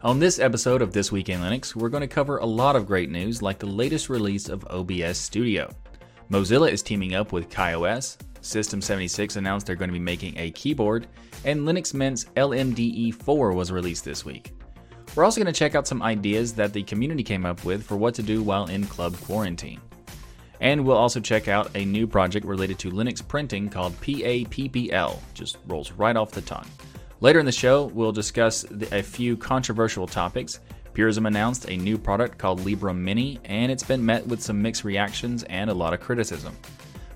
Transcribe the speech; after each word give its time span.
On 0.00 0.20
this 0.20 0.38
episode 0.38 0.80
of 0.80 0.92
This 0.92 1.10
Week 1.10 1.28
in 1.28 1.40
Linux, 1.40 1.74
we're 1.74 1.88
going 1.88 2.02
to 2.02 2.06
cover 2.06 2.36
a 2.36 2.46
lot 2.46 2.76
of 2.76 2.86
great 2.86 3.10
news 3.10 3.42
like 3.42 3.58
the 3.58 3.66
latest 3.66 4.08
release 4.08 4.48
of 4.48 4.64
OBS 4.70 5.18
Studio. 5.18 5.68
Mozilla 6.30 6.70
is 6.70 6.84
teaming 6.84 7.16
up 7.16 7.32
with 7.32 7.50
KaiOS, 7.50 8.16
System76 8.40 9.36
announced 9.38 9.66
they're 9.66 9.74
going 9.74 9.88
to 9.88 9.92
be 9.92 9.98
making 9.98 10.38
a 10.38 10.52
keyboard, 10.52 11.08
and 11.44 11.62
Linux 11.62 11.94
Mint's 11.94 12.26
LMDE 12.36 13.12
4 13.12 13.52
was 13.52 13.72
released 13.72 14.04
this 14.04 14.24
week. 14.24 14.52
We're 15.16 15.24
also 15.24 15.40
going 15.40 15.52
to 15.52 15.58
check 15.58 15.74
out 15.74 15.88
some 15.88 16.00
ideas 16.00 16.52
that 16.52 16.72
the 16.72 16.84
community 16.84 17.24
came 17.24 17.44
up 17.44 17.64
with 17.64 17.82
for 17.82 17.96
what 17.96 18.14
to 18.14 18.22
do 18.22 18.40
while 18.40 18.66
in 18.66 18.86
club 18.86 19.16
quarantine. 19.22 19.80
And 20.60 20.84
we'll 20.84 20.96
also 20.96 21.18
check 21.18 21.48
out 21.48 21.74
a 21.74 21.84
new 21.84 22.06
project 22.06 22.46
related 22.46 22.78
to 22.80 22.92
Linux 22.92 23.26
printing 23.26 23.68
called 23.68 24.00
PAPPL, 24.00 25.18
just 25.34 25.58
rolls 25.66 25.90
right 25.90 26.16
off 26.16 26.30
the 26.30 26.42
tongue. 26.42 26.68
Later 27.20 27.40
in 27.40 27.46
the 27.46 27.52
show, 27.52 27.86
we'll 27.86 28.12
discuss 28.12 28.64
a 28.92 29.02
few 29.02 29.36
controversial 29.36 30.06
topics. 30.06 30.60
Purism 30.94 31.26
announced 31.26 31.68
a 31.68 31.76
new 31.76 31.98
product 31.98 32.38
called 32.38 32.60
Librem 32.60 32.96
Mini, 32.96 33.40
and 33.44 33.72
it's 33.72 33.82
been 33.82 34.06
met 34.06 34.24
with 34.28 34.40
some 34.40 34.62
mixed 34.62 34.84
reactions 34.84 35.42
and 35.44 35.68
a 35.68 35.74
lot 35.74 35.92
of 35.92 35.98
criticism. 35.98 36.56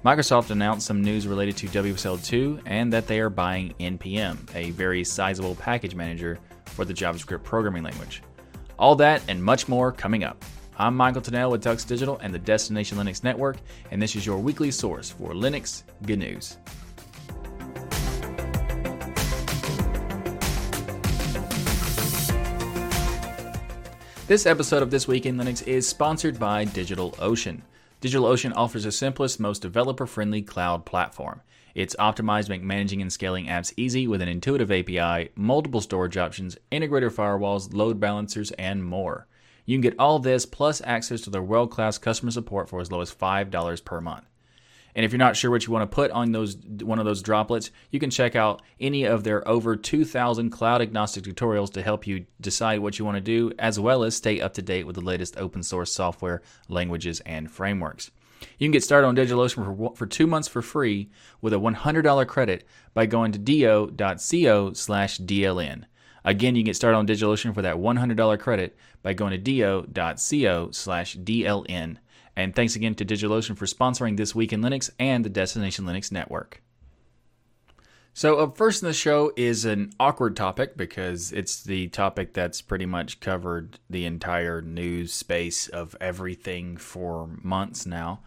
Microsoft 0.04 0.50
announced 0.50 0.88
some 0.88 1.04
news 1.04 1.28
related 1.28 1.56
to 1.58 1.68
WSL 1.68 2.24
2 2.24 2.62
and 2.66 2.92
that 2.92 3.06
they 3.06 3.20
are 3.20 3.30
buying 3.30 3.74
NPM, 3.78 4.38
a 4.56 4.72
very 4.72 5.04
sizable 5.04 5.54
package 5.54 5.94
manager 5.94 6.40
for 6.64 6.84
the 6.84 6.92
JavaScript 6.92 7.44
programming 7.44 7.84
language. 7.84 8.24
All 8.80 8.96
that 8.96 9.22
and 9.28 9.42
much 9.42 9.68
more 9.68 9.92
coming 9.92 10.24
up. 10.24 10.44
I'm 10.78 10.96
Michael 10.96 11.22
Tunnell 11.22 11.52
with 11.52 11.62
Tux 11.62 11.86
Digital 11.86 12.18
and 12.18 12.34
the 12.34 12.40
Destination 12.40 12.98
Linux 12.98 13.22
Network, 13.22 13.58
and 13.92 14.02
this 14.02 14.16
is 14.16 14.26
your 14.26 14.38
weekly 14.38 14.72
source 14.72 15.10
for 15.10 15.30
Linux 15.30 15.84
good 16.04 16.18
news. 16.18 16.56
This 24.32 24.46
episode 24.46 24.82
of 24.82 24.90
This 24.90 25.06
Week 25.06 25.26
in 25.26 25.36
Linux 25.36 25.62
is 25.68 25.86
sponsored 25.86 26.40
by 26.40 26.64
DigitalOcean. 26.64 27.60
DigitalOcean 28.00 28.54
offers 28.56 28.84
the 28.84 28.90
simplest, 28.90 29.38
most 29.38 29.60
developer 29.60 30.06
friendly 30.06 30.40
cloud 30.40 30.86
platform. 30.86 31.42
It's 31.74 31.94
optimized 31.96 32.44
to 32.44 32.52
make 32.52 32.62
managing 32.62 33.02
and 33.02 33.12
scaling 33.12 33.48
apps 33.48 33.74
easy 33.76 34.08
with 34.08 34.22
an 34.22 34.30
intuitive 34.30 34.72
API, 34.72 35.28
multiple 35.34 35.82
storage 35.82 36.16
options, 36.16 36.56
integrated 36.70 37.12
firewalls, 37.12 37.74
load 37.74 38.00
balancers, 38.00 38.52
and 38.52 38.82
more. 38.82 39.26
You 39.66 39.76
can 39.76 39.82
get 39.82 39.98
all 39.98 40.18
this 40.18 40.46
plus 40.46 40.80
access 40.82 41.20
to 41.20 41.30
their 41.30 41.42
world 41.42 41.70
class 41.70 41.98
customer 41.98 42.30
support 42.30 42.70
for 42.70 42.80
as 42.80 42.90
low 42.90 43.02
as 43.02 43.14
$5 43.14 43.84
per 43.84 44.00
month. 44.00 44.24
And 44.94 45.04
if 45.04 45.12
you're 45.12 45.18
not 45.18 45.36
sure 45.36 45.50
what 45.50 45.66
you 45.66 45.72
want 45.72 45.90
to 45.90 45.94
put 45.94 46.10
on 46.10 46.32
those 46.32 46.56
one 46.82 46.98
of 46.98 47.04
those 47.04 47.22
droplets, 47.22 47.70
you 47.90 47.98
can 47.98 48.10
check 48.10 48.36
out 48.36 48.62
any 48.80 49.04
of 49.04 49.24
their 49.24 49.46
over 49.48 49.76
2,000 49.76 50.50
cloud 50.50 50.82
agnostic 50.82 51.24
tutorials 51.24 51.72
to 51.72 51.82
help 51.82 52.06
you 52.06 52.26
decide 52.40 52.80
what 52.80 52.98
you 52.98 53.04
want 53.04 53.16
to 53.16 53.20
do, 53.20 53.52
as 53.58 53.80
well 53.80 54.04
as 54.04 54.16
stay 54.16 54.40
up 54.40 54.54
to 54.54 54.62
date 54.62 54.86
with 54.86 54.96
the 54.96 55.02
latest 55.02 55.36
open 55.38 55.62
source 55.62 55.92
software, 55.92 56.42
languages, 56.68 57.20
and 57.20 57.50
frameworks. 57.50 58.10
You 58.58 58.66
can 58.66 58.72
get 58.72 58.84
started 58.84 59.06
on 59.06 59.16
DigitalOcean 59.16 59.76
for, 59.76 59.96
for 59.96 60.06
two 60.06 60.26
months 60.26 60.48
for 60.48 60.62
free 60.62 61.10
with 61.40 61.52
a 61.52 61.58
$100 61.58 62.26
credit 62.26 62.66
by 62.92 63.06
going 63.06 63.32
to 63.32 63.38
do.co 63.38 64.72
slash 64.72 65.18
DLN. 65.18 65.84
Again, 66.24 66.54
you 66.54 66.62
can 66.62 66.66
get 66.66 66.76
started 66.76 66.98
on 66.98 67.06
DigitalOcean 67.06 67.54
for 67.54 67.62
that 67.62 67.76
$100 67.76 68.38
credit 68.38 68.76
by 69.02 69.12
going 69.12 69.32
to 69.32 69.38
do.co 69.38 70.70
slash 70.70 71.16
DLN. 71.16 71.96
And 72.36 72.54
thanks 72.54 72.76
again 72.76 72.94
to 72.96 73.04
DigitalOcean 73.04 73.56
for 73.56 73.66
sponsoring 73.66 74.16
This 74.16 74.34
Week 74.34 74.52
in 74.52 74.62
Linux 74.62 74.90
and 74.98 75.24
the 75.24 75.30
Destination 75.30 75.84
Linux 75.84 76.10
Network. 76.10 76.62
So, 78.14 78.40
up 78.40 78.58
first 78.58 78.82
in 78.82 78.88
the 78.88 78.94
show 78.94 79.32
is 79.36 79.64
an 79.64 79.92
awkward 79.98 80.36
topic 80.36 80.76
because 80.76 81.32
it's 81.32 81.62
the 81.62 81.88
topic 81.88 82.34
that's 82.34 82.60
pretty 82.60 82.84
much 82.84 83.20
covered 83.20 83.78
the 83.88 84.04
entire 84.04 84.60
news 84.60 85.14
space 85.14 85.68
of 85.68 85.96
everything 85.98 86.76
for 86.76 87.30
months 87.42 87.86
now. 87.86 88.20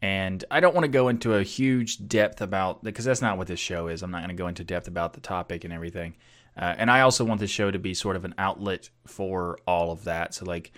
And 0.00 0.42
I 0.50 0.60
don't 0.60 0.74
want 0.74 0.84
to 0.84 0.90
go 0.90 1.08
into 1.08 1.34
a 1.34 1.42
huge 1.42 2.08
depth 2.08 2.40
about 2.40 2.82
because 2.82 3.04
that's 3.04 3.20
not 3.20 3.36
what 3.36 3.48
this 3.48 3.60
show 3.60 3.88
is. 3.88 4.02
I'm 4.02 4.10
not 4.10 4.20
going 4.20 4.30
to 4.30 4.34
go 4.34 4.48
into 4.48 4.64
depth 4.64 4.88
about 4.88 5.12
the 5.12 5.20
topic 5.20 5.64
and 5.64 5.74
everything. 5.74 6.16
Uh, 6.56 6.74
and 6.78 6.90
I 6.90 7.02
also 7.02 7.24
want 7.24 7.40
the 7.40 7.46
show 7.46 7.70
to 7.70 7.78
be 7.78 7.92
sort 7.92 8.16
of 8.16 8.24
an 8.24 8.34
outlet 8.38 8.88
for 9.06 9.58
all 9.66 9.92
of 9.92 10.04
that. 10.04 10.34
So, 10.34 10.46
like, 10.46 10.72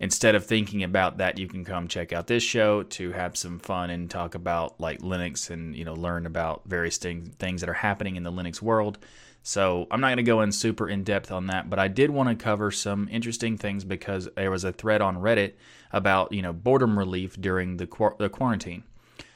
instead 0.00 0.34
of 0.34 0.44
thinking 0.44 0.82
about 0.82 1.18
that 1.18 1.38
you 1.38 1.46
can 1.46 1.64
come 1.64 1.86
check 1.86 2.12
out 2.12 2.26
this 2.26 2.42
show 2.42 2.82
to 2.82 3.12
have 3.12 3.36
some 3.36 3.58
fun 3.58 3.90
and 3.90 4.10
talk 4.10 4.34
about 4.34 4.80
like 4.80 5.00
linux 5.00 5.50
and 5.50 5.76
you 5.76 5.84
know 5.84 5.94
learn 5.94 6.26
about 6.26 6.62
various 6.66 6.96
thing, 6.96 7.26
things 7.38 7.60
that 7.60 7.70
are 7.70 7.74
happening 7.74 8.16
in 8.16 8.22
the 8.22 8.32
linux 8.32 8.60
world. 8.60 8.98
So 9.42 9.86
i'm 9.90 10.00
not 10.00 10.08
going 10.08 10.16
to 10.18 10.22
go 10.22 10.40
in 10.40 10.52
super 10.52 10.88
in 10.88 11.04
depth 11.04 11.30
on 11.30 11.46
that 11.46 11.70
but 11.70 11.78
i 11.78 11.88
did 11.88 12.10
want 12.10 12.28
to 12.28 12.42
cover 12.42 12.70
some 12.70 13.08
interesting 13.10 13.56
things 13.56 13.84
because 13.84 14.28
there 14.36 14.50
was 14.50 14.64
a 14.64 14.72
thread 14.72 15.00
on 15.00 15.16
reddit 15.16 15.54
about 15.92 16.32
you 16.32 16.42
know 16.42 16.52
boredom 16.52 16.98
relief 16.98 17.40
during 17.40 17.76
the, 17.76 17.86
qu- 17.86 18.16
the 18.18 18.28
quarantine. 18.28 18.82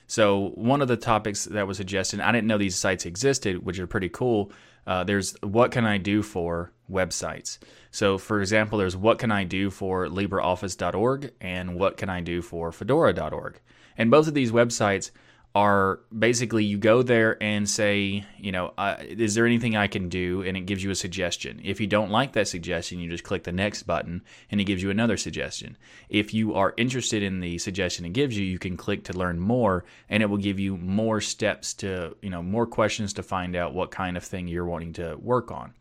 So 0.06 0.50
one 0.54 0.82
of 0.82 0.88
the 0.88 0.98
topics 0.98 1.44
that 1.46 1.66
was 1.66 1.76
suggested 1.76 2.20
i 2.20 2.32
didn't 2.32 2.46
know 2.46 2.58
these 2.58 2.76
sites 2.76 3.06
existed 3.06 3.64
which 3.64 3.78
are 3.78 3.86
pretty 3.86 4.08
cool 4.08 4.52
uh, 4.86 5.04
there's 5.04 5.34
what 5.42 5.70
can 5.70 5.84
I 5.84 5.98
do 5.98 6.22
for 6.22 6.72
websites. 6.90 7.58
So, 7.90 8.18
for 8.18 8.40
example, 8.40 8.78
there's 8.78 8.96
what 8.96 9.18
can 9.18 9.30
I 9.30 9.44
do 9.44 9.70
for 9.70 10.06
LibreOffice.org 10.06 11.32
and 11.40 11.76
what 11.76 11.96
can 11.96 12.08
I 12.08 12.20
do 12.20 12.42
for 12.42 12.72
Fedora.org. 12.72 13.60
And 13.96 14.10
both 14.10 14.28
of 14.28 14.34
these 14.34 14.52
websites 14.52 15.10
are 15.56 16.00
basically 16.16 16.64
you 16.64 16.76
go 16.76 17.02
there 17.02 17.40
and 17.40 17.70
say, 17.70 18.24
you 18.38 18.50
know, 18.50 18.74
uh, 18.76 18.96
is 19.00 19.36
there 19.36 19.46
anything 19.46 19.76
I 19.76 19.86
can 19.86 20.08
do? 20.08 20.42
And 20.42 20.56
it 20.56 20.62
gives 20.62 20.82
you 20.82 20.90
a 20.90 20.96
suggestion. 20.96 21.60
If 21.62 21.80
you 21.80 21.86
don't 21.86 22.10
like 22.10 22.32
that 22.32 22.48
suggestion, 22.48 22.98
you 22.98 23.08
just 23.08 23.22
click 23.22 23.44
the 23.44 23.52
next 23.52 23.84
button 23.84 24.22
and 24.50 24.60
it 24.60 24.64
gives 24.64 24.82
you 24.82 24.90
another 24.90 25.16
suggestion. 25.16 25.76
If 26.08 26.34
you 26.34 26.54
are 26.54 26.74
interested 26.76 27.22
in 27.22 27.38
the 27.38 27.58
suggestion 27.58 28.04
it 28.04 28.14
gives 28.14 28.36
you, 28.36 28.44
you 28.44 28.58
can 28.58 28.76
click 28.76 29.04
to 29.04 29.12
learn 29.12 29.38
more 29.38 29.84
and 30.08 30.24
it 30.24 30.26
will 30.26 30.38
give 30.38 30.58
you 30.58 30.76
more 30.76 31.20
steps 31.20 31.72
to, 31.74 32.16
you 32.20 32.30
know, 32.30 32.42
more 32.42 32.66
questions 32.66 33.12
to 33.12 33.22
find 33.22 33.54
out 33.54 33.74
what 33.74 33.92
kind 33.92 34.16
of 34.16 34.24
thing 34.24 34.48
you're 34.48 34.66
wanting 34.66 34.94
to 34.94 35.16
work 35.20 35.52
on. 35.52 35.72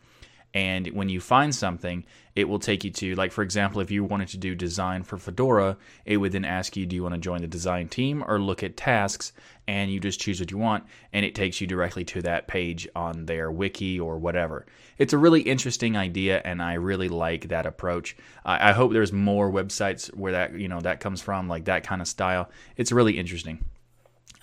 And 0.53 0.87
when 0.87 1.09
you 1.09 1.19
find 1.19 1.53
something, 1.53 2.05
it 2.35 2.47
will 2.47 2.59
take 2.59 2.83
you 2.83 2.91
to, 2.91 3.15
like, 3.15 3.31
for 3.31 3.41
example, 3.41 3.81
if 3.81 3.89
you 3.89 4.03
wanted 4.03 4.27
to 4.29 4.37
do 4.37 4.53
design 4.53 5.03
for 5.03 5.17
Fedora, 5.17 5.77
it 6.05 6.17
would 6.17 6.31
then 6.31 6.45
ask 6.45 6.77
you, 6.77 6.85
do 6.85 6.95
you 6.95 7.01
want 7.01 7.15
to 7.15 7.19
join 7.19 7.41
the 7.41 7.47
design 7.47 7.87
team 7.87 8.23
or 8.27 8.39
look 8.39 8.63
at 8.63 8.77
tasks? 8.77 9.33
And 9.67 9.91
you 9.91 9.99
just 9.99 10.19
choose 10.19 10.39
what 10.39 10.51
you 10.51 10.57
want, 10.57 10.83
and 11.13 11.25
it 11.25 11.35
takes 11.35 11.61
you 11.61 11.67
directly 11.67 12.03
to 12.05 12.21
that 12.23 12.47
page 12.47 12.87
on 12.95 13.25
their 13.25 13.51
wiki 13.51 13.99
or 13.99 14.17
whatever. 14.17 14.65
It's 14.97 15.13
a 15.13 15.17
really 15.17 15.41
interesting 15.41 15.95
idea, 15.95 16.41
and 16.43 16.61
I 16.61 16.73
really 16.73 17.09
like 17.09 17.47
that 17.47 17.65
approach. 17.65 18.15
I, 18.45 18.69
I 18.69 18.71
hope 18.73 18.91
there's 18.91 19.13
more 19.13 19.49
websites 19.49 20.13
where 20.15 20.33
that, 20.33 20.53
you 20.59 20.67
know, 20.67 20.81
that 20.81 20.99
comes 20.99 21.21
from, 21.21 21.47
like 21.47 21.65
that 21.65 21.83
kind 21.83 22.01
of 22.01 22.07
style. 22.07 22.49
It's 22.75 22.91
really 22.91 23.17
interesting. 23.17 23.63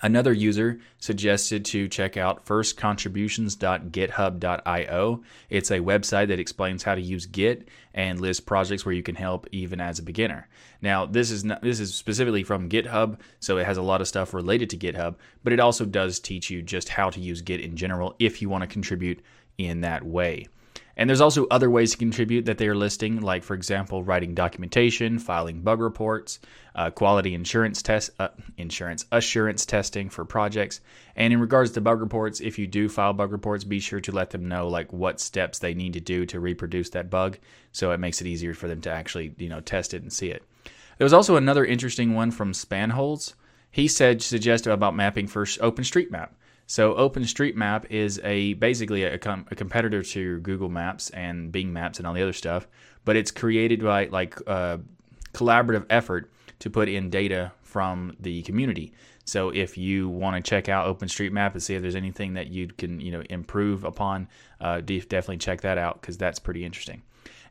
Another 0.03 0.33
user 0.33 0.79
suggested 0.97 1.63
to 1.65 1.87
check 1.87 2.17
out 2.17 2.43
firstcontributions.github.io. 2.45 5.23
It's 5.49 5.69
a 5.69 5.79
website 5.79 6.29
that 6.29 6.39
explains 6.39 6.81
how 6.81 6.95
to 6.95 7.01
use 7.01 7.27
Git 7.27 7.67
and 7.93 8.19
lists 8.19 8.39
projects 8.39 8.83
where 8.83 8.95
you 8.95 9.03
can 9.03 9.13
help 9.13 9.45
even 9.51 9.79
as 9.79 9.99
a 9.99 10.03
beginner. 10.03 10.47
Now, 10.81 11.05
this 11.05 11.29
is 11.29 11.45
not, 11.45 11.61
this 11.61 11.79
is 11.79 11.93
specifically 11.93 12.43
from 12.43 12.67
GitHub, 12.67 13.19
so 13.39 13.57
it 13.57 13.67
has 13.67 13.77
a 13.77 13.83
lot 13.83 14.01
of 14.01 14.07
stuff 14.07 14.33
related 14.33 14.71
to 14.71 14.77
GitHub, 14.77 15.17
but 15.43 15.53
it 15.53 15.59
also 15.59 15.85
does 15.85 16.19
teach 16.19 16.49
you 16.49 16.63
just 16.63 16.89
how 16.89 17.11
to 17.11 17.19
use 17.19 17.43
Git 17.43 17.61
in 17.61 17.75
general 17.75 18.15
if 18.17 18.41
you 18.41 18.49
want 18.49 18.63
to 18.63 18.67
contribute 18.67 19.21
in 19.59 19.81
that 19.81 20.03
way. 20.03 20.47
And 20.97 21.09
there's 21.09 21.21
also 21.21 21.47
other 21.49 21.69
ways 21.69 21.91
to 21.91 21.97
contribute 21.97 22.45
that 22.45 22.57
they 22.57 22.67
are 22.67 22.75
listing, 22.75 23.21
like, 23.21 23.43
for 23.43 23.53
example, 23.53 24.03
writing 24.03 24.35
documentation, 24.35 25.19
filing 25.19 25.61
bug 25.61 25.79
reports, 25.79 26.39
uh, 26.75 26.89
quality 26.89 27.33
insurance 27.33 27.81
test, 27.81 28.11
uh, 28.19 28.29
insurance 28.57 29.05
assurance 29.11 29.65
testing 29.65 30.09
for 30.09 30.25
projects. 30.25 30.81
And 31.15 31.33
in 31.33 31.39
regards 31.39 31.71
to 31.71 31.81
bug 31.81 32.01
reports, 32.01 32.39
if 32.39 32.59
you 32.59 32.67
do 32.67 32.89
file 32.89 33.13
bug 33.13 33.31
reports, 33.31 33.63
be 33.63 33.79
sure 33.79 34.01
to 34.01 34.11
let 34.11 34.29
them 34.29 34.47
know 34.47 34.67
like 34.67 34.91
what 34.93 35.19
steps 35.19 35.59
they 35.59 35.73
need 35.73 35.93
to 35.93 35.99
do 35.99 36.25
to 36.27 36.39
reproduce 36.39 36.89
that 36.91 37.09
bug, 37.09 37.37
so 37.71 37.91
it 37.91 37.99
makes 37.99 38.21
it 38.21 38.27
easier 38.27 38.53
for 38.53 38.67
them 38.67 38.81
to 38.81 38.91
actually 38.91 39.33
you 39.37 39.49
know 39.49 39.61
test 39.61 39.93
it 39.93 40.01
and 40.01 40.13
see 40.13 40.29
it. 40.29 40.43
There 40.97 41.05
was 41.05 41.13
also 41.13 41.35
another 41.35 41.65
interesting 41.65 42.13
one 42.13 42.31
from 42.31 42.53
Spanholz. 42.53 43.33
He 43.71 43.87
said 43.87 44.21
suggested 44.21 44.71
about 44.71 44.95
mapping 44.95 45.27
for 45.27 45.45
OpenStreetMap. 45.45 46.29
So 46.71 46.93
OpenStreetMap 46.93 47.87
is 47.89 48.21
a 48.23 48.53
basically 48.53 49.03
a, 49.03 49.17
com- 49.17 49.45
a, 49.51 49.55
competitor 49.55 50.01
to 50.03 50.39
Google 50.39 50.69
Maps 50.69 51.09
and 51.09 51.51
Bing 51.51 51.73
Maps 51.73 51.97
and 51.97 52.07
all 52.07 52.13
the 52.13 52.21
other 52.21 52.31
stuff, 52.31 52.65
but 53.03 53.17
it's 53.17 53.29
created 53.29 53.83
by 53.83 54.05
like 54.05 54.39
a 54.47 54.49
uh, 54.49 54.77
collaborative 55.33 55.85
effort 55.89 56.31
to 56.59 56.69
put 56.69 56.87
in 56.87 57.09
data 57.09 57.51
from 57.61 58.15
the 58.21 58.41
community. 58.43 58.93
So 59.25 59.49
if 59.49 59.77
you 59.77 60.07
want 60.07 60.37
to 60.37 60.49
check 60.49 60.69
out 60.69 60.87
OpenStreetMap 60.97 61.51
and 61.51 61.61
see 61.61 61.75
if 61.75 61.81
there's 61.81 61.93
anything 61.93 62.35
that 62.35 62.47
you 62.47 62.67
can 62.67 63.01
you 63.01 63.11
know 63.11 63.23
improve 63.29 63.83
upon, 63.83 64.29
uh, 64.61 64.79
definitely 64.79 65.39
check 65.39 65.59
that 65.61 65.77
out 65.77 65.99
because 65.99 66.17
that's 66.17 66.39
pretty 66.39 66.63
interesting. 66.63 67.01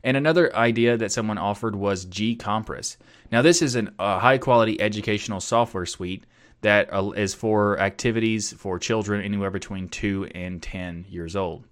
And 0.03 0.17
another 0.17 0.55
idea 0.55 0.97
that 0.97 1.11
someone 1.11 1.37
offered 1.37 1.75
was 1.75 2.07
GCompris. 2.07 2.97
Now 3.31 3.43
this 3.43 3.61
is 3.61 3.75
a 3.75 3.91
high 3.99 4.39
quality 4.39 4.81
educational 4.81 5.41
software 5.41 5.85
suite 5.85 6.23
that 6.61 6.89
is 7.15 7.33
for 7.33 7.79
activities 7.79 8.53
for 8.53 8.79
children 8.79 9.21
anywhere 9.21 9.51
between 9.51 9.89
2 9.89 10.29
and 10.35 10.61
10 10.61 11.05
years 11.09 11.35
old. 11.35 11.65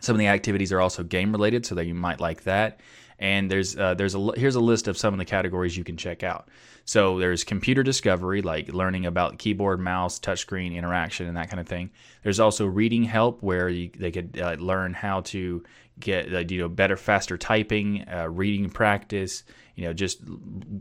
Some 0.00 0.14
of 0.14 0.18
the 0.18 0.26
activities 0.26 0.72
are 0.72 0.80
also 0.80 1.02
game 1.02 1.32
related, 1.32 1.64
so 1.64 1.74
that 1.76 1.86
you 1.86 1.94
might 1.94 2.20
like 2.20 2.44
that. 2.44 2.80
And 3.18 3.50
there's 3.50 3.76
uh, 3.76 3.94
there's 3.94 4.14
a 4.14 4.32
here's 4.36 4.56
a 4.56 4.60
list 4.60 4.88
of 4.88 4.98
some 4.98 5.14
of 5.14 5.18
the 5.18 5.24
categories 5.24 5.76
you 5.76 5.84
can 5.84 5.96
check 5.96 6.22
out. 6.22 6.48
So 6.84 7.18
there's 7.18 7.44
computer 7.44 7.82
discovery, 7.82 8.42
like 8.42 8.72
learning 8.72 9.06
about 9.06 9.38
keyboard, 9.38 9.80
mouse, 9.80 10.18
touchscreen 10.20 10.74
interaction, 10.74 11.26
and 11.26 11.36
that 11.36 11.48
kind 11.48 11.60
of 11.60 11.66
thing. 11.66 11.90
There's 12.22 12.40
also 12.40 12.66
reading 12.66 13.04
help, 13.04 13.42
where 13.42 13.68
you, 13.68 13.90
they 13.96 14.10
could 14.10 14.38
uh, 14.38 14.56
learn 14.58 14.92
how 14.92 15.22
to 15.22 15.64
get 15.98 16.32
uh, 16.34 16.38
you 16.38 16.58
know 16.58 16.68
better, 16.68 16.96
faster 16.96 17.38
typing, 17.38 18.06
uh, 18.08 18.28
reading 18.28 18.68
practice. 18.68 19.44
You 19.76 19.84
know, 19.86 19.92
just 19.92 20.20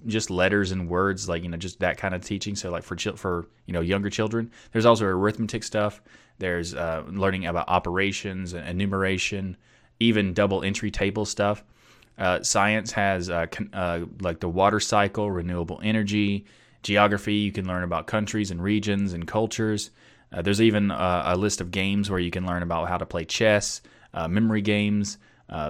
just 0.05 0.29
letters 0.29 0.71
and 0.71 0.89
words, 0.89 1.29
like 1.29 1.43
you 1.43 1.49
know, 1.49 1.57
just 1.57 1.79
that 1.79 1.97
kind 1.97 2.13
of 2.13 2.23
teaching. 2.23 2.55
So 2.55 2.69
like 2.69 2.83
for 2.83 2.97
for 3.15 3.47
you 3.65 3.73
know 3.73 3.81
younger 3.81 4.09
children. 4.09 4.51
There's 4.71 4.85
also 4.85 5.05
arithmetic 5.05 5.63
stuff. 5.63 6.01
There's 6.39 6.73
uh, 6.73 7.03
learning 7.07 7.45
about 7.45 7.69
operations 7.69 8.53
and 8.53 8.67
enumeration, 8.67 9.55
even 9.99 10.33
double 10.33 10.63
entry 10.63 10.91
table 10.91 11.25
stuff. 11.25 11.63
Uh, 12.17 12.41
science 12.43 12.91
has 12.91 13.29
uh, 13.29 13.47
con- 13.47 13.69
uh, 13.73 14.01
like 14.21 14.39
the 14.39 14.49
water 14.49 14.79
cycle, 14.79 15.31
renewable 15.31 15.79
energy, 15.83 16.45
geography. 16.83 17.35
You 17.35 17.51
can 17.51 17.67
learn 17.67 17.83
about 17.83 18.07
countries 18.07 18.51
and 18.51 18.61
regions 18.61 19.13
and 19.13 19.27
cultures. 19.27 19.91
Uh, 20.31 20.41
there's 20.41 20.61
even 20.61 20.91
uh, 20.91 21.23
a 21.25 21.37
list 21.37 21.61
of 21.61 21.71
games 21.71 22.09
where 22.09 22.19
you 22.19 22.31
can 22.31 22.45
learn 22.45 22.63
about 22.63 22.87
how 22.87 22.97
to 22.97 23.05
play 23.05 23.25
chess, 23.25 23.81
uh, 24.13 24.27
memory 24.27 24.61
games. 24.61 25.17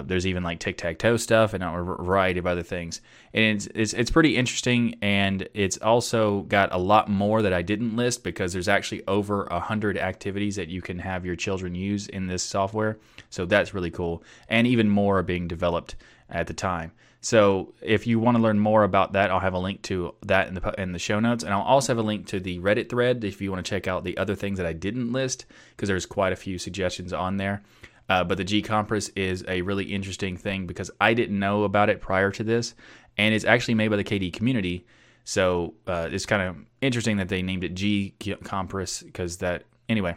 there's 0.04 0.26
even 0.26 0.42
like 0.42 0.58
tic 0.58 0.78
tac 0.78 0.98
toe 0.98 1.16
stuff 1.16 1.52
and 1.52 1.62
a 1.62 1.70
variety 1.70 2.38
of 2.38 2.46
other 2.46 2.62
things. 2.62 3.02
And 3.34 3.56
it's, 3.56 3.68
it's, 3.74 3.92
it's 3.92 4.10
pretty 4.10 4.36
interesting. 4.36 4.96
And 5.02 5.46
it's 5.54 5.76
also 5.78 6.42
got 6.42 6.72
a 6.72 6.78
lot 6.78 7.08
more 7.08 7.42
that 7.42 7.52
I 7.52 7.62
didn't 7.62 7.96
list 7.96 8.24
because 8.24 8.52
there's 8.52 8.68
actually 8.68 9.02
over 9.06 9.44
a 9.44 9.60
hundred 9.60 9.98
activities 9.98 10.56
that 10.56 10.68
you 10.68 10.80
can 10.80 10.98
have 10.98 11.26
your 11.26 11.36
children 11.36 11.74
use 11.74 12.06
in 12.06 12.26
this 12.26 12.42
software. 12.42 12.98
So 13.28 13.44
that's 13.44 13.74
really 13.74 13.90
cool. 13.90 14.22
And 14.48 14.66
even 14.66 14.88
more 14.88 15.18
are 15.18 15.22
being 15.22 15.48
developed 15.48 15.96
at 16.28 16.46
the 16.46 16.54
time. 16.54 16.92
So 17.20 17.72
if 17.80 18.06
you 18.06 18.18
want 18.18 18.36
to 18.36 18.42
learn 18.42 18.58
more 18.58 18.84
about 18.84 19.14
that, 19.14 19.30
I'll 19.30 19.40
have 19.40 19.54
a 19.54 19.58
link 19.58 19.80
to 19.84 20.14
that 20.26 20.46
in 20.46 20.54
the 20.54 20.74
in 20.76 20.92
the 20.92 20.98
show 20.98 21.20
notes, 21.20 21.42
and 21.42 21.54
I'll 21.54 21.62
also 21.62 21.94
have 21.94 21.98
a 21.98 22.06
link 22.06 22.26
to 22.28 22.40
the 22.40 22.58
Reddit 22.58 22.90
thread 22.90 23.24
if 23.24 23.40
you 23.40 23.50
want 23.50 23.64
to 23.64 23.70
check 23.70 23.88
out 23.88 24.04
the 24.04 24.18
other 24.18 24.34
things 24.34 24.58
that 24.58 24.66
I 24.66 24.74
didn't 24.74 25.10
list 25.10 25.46
because 25.70 25.88
there's 25.88 26.04
quite 26.04 26.34
a 26.34 26.36
few 26.36 26.58
suggestions 26.58 27.14
on 27.14 27.38
there. 27.38 27.62
Uh, 28.10 28.24
but 28.24 28.36
the 28.36 28.44
GCompris 28.44 29.10
is 29.16 29.42
a 29.48 29.62
really 29.62 29.84
interesting 29.84 30.36
thing 30.36 30.66
because 30.66 30.90
I 31.00 31.14
didn't 31.14 31.38
know 31.38 31.64
about 31.64 31.88
it 31.88 32.02
prior 32.02 32.30
to 32.32 32.44
this, 32.44 32.74
and 33.16 33.34
it's 33.34 33.46
actually 33.46 33.74
made 33.74 33.88
by 33.88 33.96
the 33.96 34.04
KDE 34.04 34.34
community. 34.34 34.86
So 35.24 35.72
uh, 35.86 36.10
it's 36.12 36.26
kind 36.26 36.42
of 36.42 36.56
interesting 36.82 37.16
that 37.16 37.30
they 37.30 37.40
named 37.40 37.64
it 37.64 37.74
G 37.74 38.14
Compress 38.44 39.02
because 39.02 39.38
that 39.38 39.64
anyway. 39.88 40.14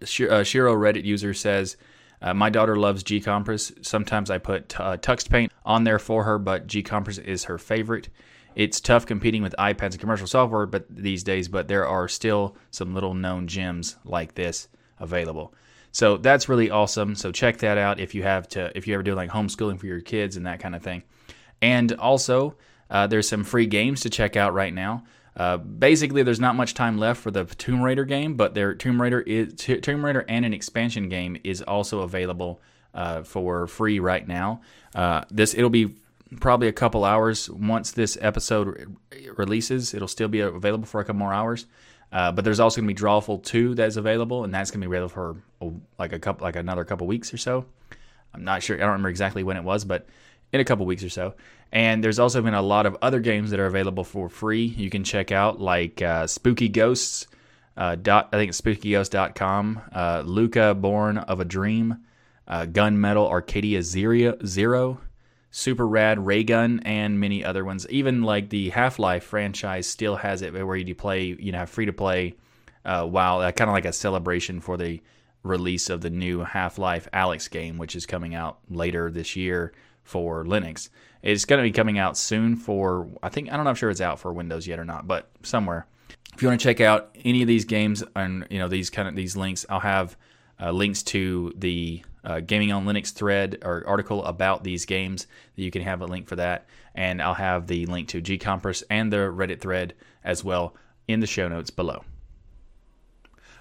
Uh, 0.00 0.42
Shiro 0.42 0.74
Reddit 0.74 1.04
user 1.04 1.34
says 1.34 1.76
uh, 2.22 2.34
my 2.34 2.50
daughter 2.50 2.76
loves 2.76 3.04
GCompris. 3.04 3.84
Sometimes 3.84 4.30
I 4.30 4.38
put 4.38 4.78
uh, 4.80 4.96
Tuxpaint 4.96 5.50
on 5.64 5.84
there 5.84 5.98
for 5.98 6.24
her, 6.24 6.38
but 6.38 6.66
GCompris 6.66 7.22
is 7.22 7.44
her 7.44 7.58
favorite. 7.58 8.08
It's 8.54 8.80
tough 8.80 9.04
competing 9.04 9.42
with 9.42 9.54
iPads 9.58 9.92
and 9.92 10.00
commercial 10.00 10.26
software, 10.26 10.64
but 10.66 10.86
these 10.88 11.22
days, 11.22 11.46
but 11.46 11.68
there 11.68 11.86
are 11.86 12.08
still 12.08 12.56
some 12.70 12.94
little 12.94 13.12
known 13.12 13.46
gems 13.46 13.96
like 14.04 14.34
this 14.34 14.68
available. 14.98 15.52
So 15.92 16.16
that's 16.16 16.48
really 16.48 16.70
awesome. 16.70 17.14
So 17.14 17.32
check 17.32 17.58
that 17.58 17.78
out 17.78 18.00
if 18.00 18.14
you 18.14 18.22
have 18.22 18.48
to, 18.48 18.70
if 18.76 18.86
you 18.86 18.94
ever 18.94 19.02
do 19.02 19.14
like 19.14 19.30
homeschooling 19.30 19.78
for 19.78 19.86
your 19.86 20.00
kids 20.00 20.36
and 20.36 20.46
that 20.46 20.60
kind 20.60 20.74
of 20.74 20.82
thing. 20.82 21.02
And 21.60 21.92
also, 21.92 22.56
uh, 22.90 23.06
there's 23.06 23.28
some 23.28 23.44
free 23.44 23.66
games 23.66 24.00
to 24.02 24.10
check 24.10 24.36
out 24.36 24.54
right 24.54 24.72
now. 24.72 25.04
Uh, 25.36 25.58
basically, 25.58 26.22
there's 26.22 26.40
not 26.40 26.56
much 26.56 26.74
time 26.74 26.96
left 26.96 27.20
for 27.20 27.30
the 27.30 27.44
Tomb 27.44 27.82
Raider 27.82 28.04
game, 28.04 28.36
but 28.36 28.54
their 28.54 28.74
Tomb 28.74 29.00
Raider 29.00 29.20
is 29.20 29.54
Tomb 29.54 30.04
Raider 30.04 30.24
and 30.28 30.44
an 30.44 30.54
expansion 30.54 31.08
game 31.08 31.36
is 31.44 31.60
also 31.62 32.00
available 32.00 32.60
uh, 32.94 33.22
for 33.22 33.66
free 33.66 33.98
right 33.98 34.26
now. 34.26 34.62
Uh, 34.94 35.22
this 35.30 35.54
it'll 35.54 35.68
be 35.68 35.94
probably 36.40 36.68
a 36.68 36.72
couple 36.72 37.04
hours 37.04 37.50
once 37.50 37.92
this 37.92 38.16
episode 38.20 38.68
re- 39.12 39.28
releases. 39.36 39.92
It'll 39.92 40.08
still 40.08 40.28
be 40.28 40.40
available 40.40 40.86
for 40.86 41.00
a 41.00 41.04
couple 41.04 41.18
more 41.18 41.34
hours. 41.34 41.66
Uh, 42.12 42.32
but 42.32 42.44
there's 42.44 42.60
also 42.60 42.80
going 42.80 42.88
to 42.88 42.94
be 42.94 42.98
Drawful 42.98 43.42
2 43.42 43.74
that's 43.74 43.96
available, 43.96 44.44
and 44.44 44.54
that's 44.54 44.70
going 44.70 44.80
to 44.80 44.88
be 44.88 44.96
available 44.96 45.08
for 45.60 45.72
like 45.98 46.12
a 46.12 46.18
couple, 46.18 46.44
like 46.44 46.56
another 46.56 46.84
couple 46.84 47.06
weeks 47.06 47.34
or 47.34 47.36
so. 47.36 47.66
I'm 48.32 48.44
not 48.44 48.62
sure. 48.62 48.76
I 48.76 48.80
don't 48.80 48.90
remember 48.90 49.08
exactly 49.08 49.42
when 49.42 49.56
it 49.56 49.64
was, 49.64 49.84
but 49.84 50.06
in 50.52 50.60
a 50.60 50.64
couple 50.64 50.86
weeks 50.86 51.04
or 51.04 51.08
so. 51.08 51.34
And 51.72 52.02
there's 52.02 52.18
also 52.18 52.40
been 52.42 52.54
a 52.54 52.62
lot 52.62 52.86
of 52.86 52.96
other 53.02 53.20
games 53.20 53.50
that 53.50 53.60
are 53.60 53.66
available 53.66 54.04
for 54.04 54.28
free. 54.28 54.64
You 54.64 54.90
can 54.90 55.04
check 55.04 55.32
out 55.32 55.60
like 55.60 56.00
uh, 56.00 56.26
Spooky 56.26 56.68
Ghosts. 56.68 57.26
Uh, 57.76 57.94
dot, 57.94 58.30
I 58.32 58.38
think 58.38 58.48
it's 58.48 58.60
spookyghost.com. 58.60 59.82
Uh, 59.92 60.22
Lucah, 60.24 60.74
Born 60.74 61.18
of 61.18 61.40
a 61.40 61.44
Dream. 61.44 61.98
Uh, 62.48 62.64
Gunmetal 62.64 63.28
Arcadia 63.28 63.82
Zero, 63.82 64.38
Zero. 64.46 65.00
Super 65.50 65.88
Rad 65.88 66.24
Raygun, 66.24 66.80
and 66.80 67.18
many 67.18 67.42
other 67.42 67.64
ones. 67.64 67.86
Even 67.88 68.22
like 68.22 68.50
the 68.50 68.68
Half 68.70 68.98
Life 68.98 69.24
franchise 69.24 69.86
still 69.86 70.16
has 70.16 70.42
it 70.42 70.52
where 70.52 70.76
you 70.76 70.94
play, 70.94 71.34
you 71.38 71.50
know, 71.50 71.64
free 71.64 71.86
to 71.86 71.94
play. 71.94 72.34
Uh, 72.84 73.04
while 73.04 73.40
uh, 73.40 73.50
kind 73.50 73.68
of 73.68 73.74
like 73.74 73.86
a 73.86 73.92
celebration 73.92 74.60
for 74.60 74.76
the 74.76 75.00
release 75.46 75.88
of 75.88 76.00
the 76.00 76.10
new 76.10 76.40
Half 76.40 76.78
Life 76.78 77.08
Alyx 77.12 77.50
game, 77.50 77.78
which 77.78 77.96
is 77.96 78.06
coming 78.06 78.34
out 78.34 78.58
later 78.68 79.10
this 79.10 79.36
year 79.36 79.72
for 80.02 80.44
Linux. 80.44 80.88
It's 81.22 81.44
going 81.44 81.58
to 81.58 81.68
be 81.68 81.72
coming 81.72 81.98
out 81.98 82.16
soon 82.16 82.56
for, 82.56 83.08
I 83.22 83.28
think, 83.28 83.50
I 83.50 83.56
don't 83.56 83.64
know 83.64 83.70
if 83.70 83.78
sure 83.78 83.90
it's 83.90 84.00
out 84.00 84.20
for 84.20 84.32
Windows 84.32 84.66
yet 84.66 84.78
or 84.78 84.84
not, 84.84 85.08
but 85.08 85.30
somewhere. 85.42 85.86
If 86.34 86.42
you 86.42 86.48
want 86.48 86.60
to 86.60 86.64
check 86.64 86.80
out 86.80 87.16
any 87.24 87.42
of 87.42 87.48
these 87.48 87.64
games 87.64 88.04
and, 88.14 88.46
you 88.50 88.58
know, 88.58 88.68
these 88.68 88.90
kind 88.90 89.08
of 89.08 89.16
these 89.16 89.36
links, 89.36 89.64
I'll 89.68 89.80
have 89.80 90.16
uh, 90.60 90.70
links 90.70 91.02
to 91.04 91.52
the 91.56 92.02
uh, 92.24 92.40
Gaming 92.40 92.72
on 92.72 92.84
Linux 92.84 93.12
thread 93.12 93.58
or 93.62 93.84
article 93.86 94.24
about 94.24 94.64
these 94.64 94.84
games 94.84 95.26
you 95.54 95.70
can 95.70 95.82
have 95.82 96.02
a 96.02 96.06
link 96.06 96.28
for 96.28 96.36
that. 96.36 96.66
And 96.94 97.20
I'll 97.20 97.34
have 97.34 97.66
the 97.66 97.86
link 97.86 98.08
to 98.08 98.22
GCompris 98.22 98.82
and 98.90 99.12
the 99.12 99.16
Reddit 99.16 99.60
thread 99.60 99.94
as 100.24 100.42
well 100.42 100.74
in 101.08 101.20
the 101.20 101.26
show 101.26 101.48
notes 101.48 101.70
below. 101.70 102.04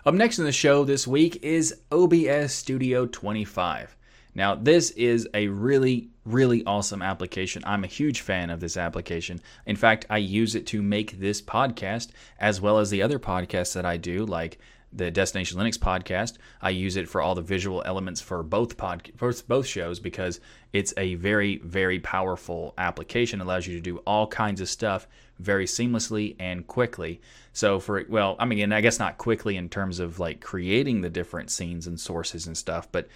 Up 0.08 0.14
next 0.14 0.38
in 0.38 0.46
the 0.46 0.52
show 0.52 0.84
this 0.84 1.08
week 1.08 1.44
is 1.44 1.82
OBS 1.92 2.54
Studio 2.54 3.08
25. 3.08 3.96
Now, 4.36 4.54
this 4.54 4.92
is 4.92 5.28
a 5.34 5.48
really, 5.48 6.10
really 6.26 6.64
awesome 6.64 7.02
application. 7.02 7.64
I'm 7.66 7.84
a 7.84 7.88
huge 7.88 8.22
fan 8.22 8.52
of 8.52 8.60
this 8.60 8.78
application. 8.78 9.42
In 9.66 9.76
fact, 9.76 10.06
I 10.08 10.18
use 10.18 10.54
it 10.54 10.68
to 10.68 10.84
make 10.84 11.20
this 11.20 11.42
podcast 11.42 12.10
as 12.40 12.62
well 12.62 12.78
as 12.78 12.92
the 12.92 13.02
other 13.02 13.18
podcasts 13.18 13.74
that 13.74 13.84
I 13.84 13.98
do, 13.98 14.28
like 14.28 14.60
the 14.96 15.12
Destination 15.12 15.60
Linux 15.60 15.78
podcast. 15.78 16.38
I 16.62 16.70
use 16.70 16.96
it 16.96 17.10
for 17.10 17.22
all 17.22 17.36
the 17.36 17.42
visual 17.42 17.84
elements 17.86 18.22
for 18.22 18.42
both 18.44 18.78
pod 18.78 19.12
both, 19.18 19.66
shows 19.68 20.00
because 20.00 20.40
it's 20.74 20.94
a 20.98 21.16
very 21.16 21.58
very 21.58 22.00
powerful 22.00 22.74
application. 22.78 23.42
It 23.42 23.44
allows 23.44 23.68
you 23.68 23.76
to 23.76 23.82
do 23.82 23.98
all 24.00 24.28
kinds 24.28 24.62
of 24.62 24.70
stuff 24.70 25.08
very 25.40 25.66
seamlessly 25.66 26.36
and 26.40 26.66
quickly. 26.66 27.22
So 27.54 27.80
for 27.80 28.06
well, 28.10 28.36
I 28.40 28.46
mean, 28.46 28.72
I 28.72 28.82
guess 28.82 29.00
not 29.00 29.18
quickly 29.18 29.58
in 29.58 29.70
terms 29.70 30.00
of 30.00 30.20
like 30.20 30.42
creating 30.42 31.02
the 31.02 31.10
different 31.10 31.50
scenes 31.50 31.88
and 31.88 32.00
sources 32.00 32.48
and 32.48 32.58
stuff, 32.58 32.88
but 32.92 33.08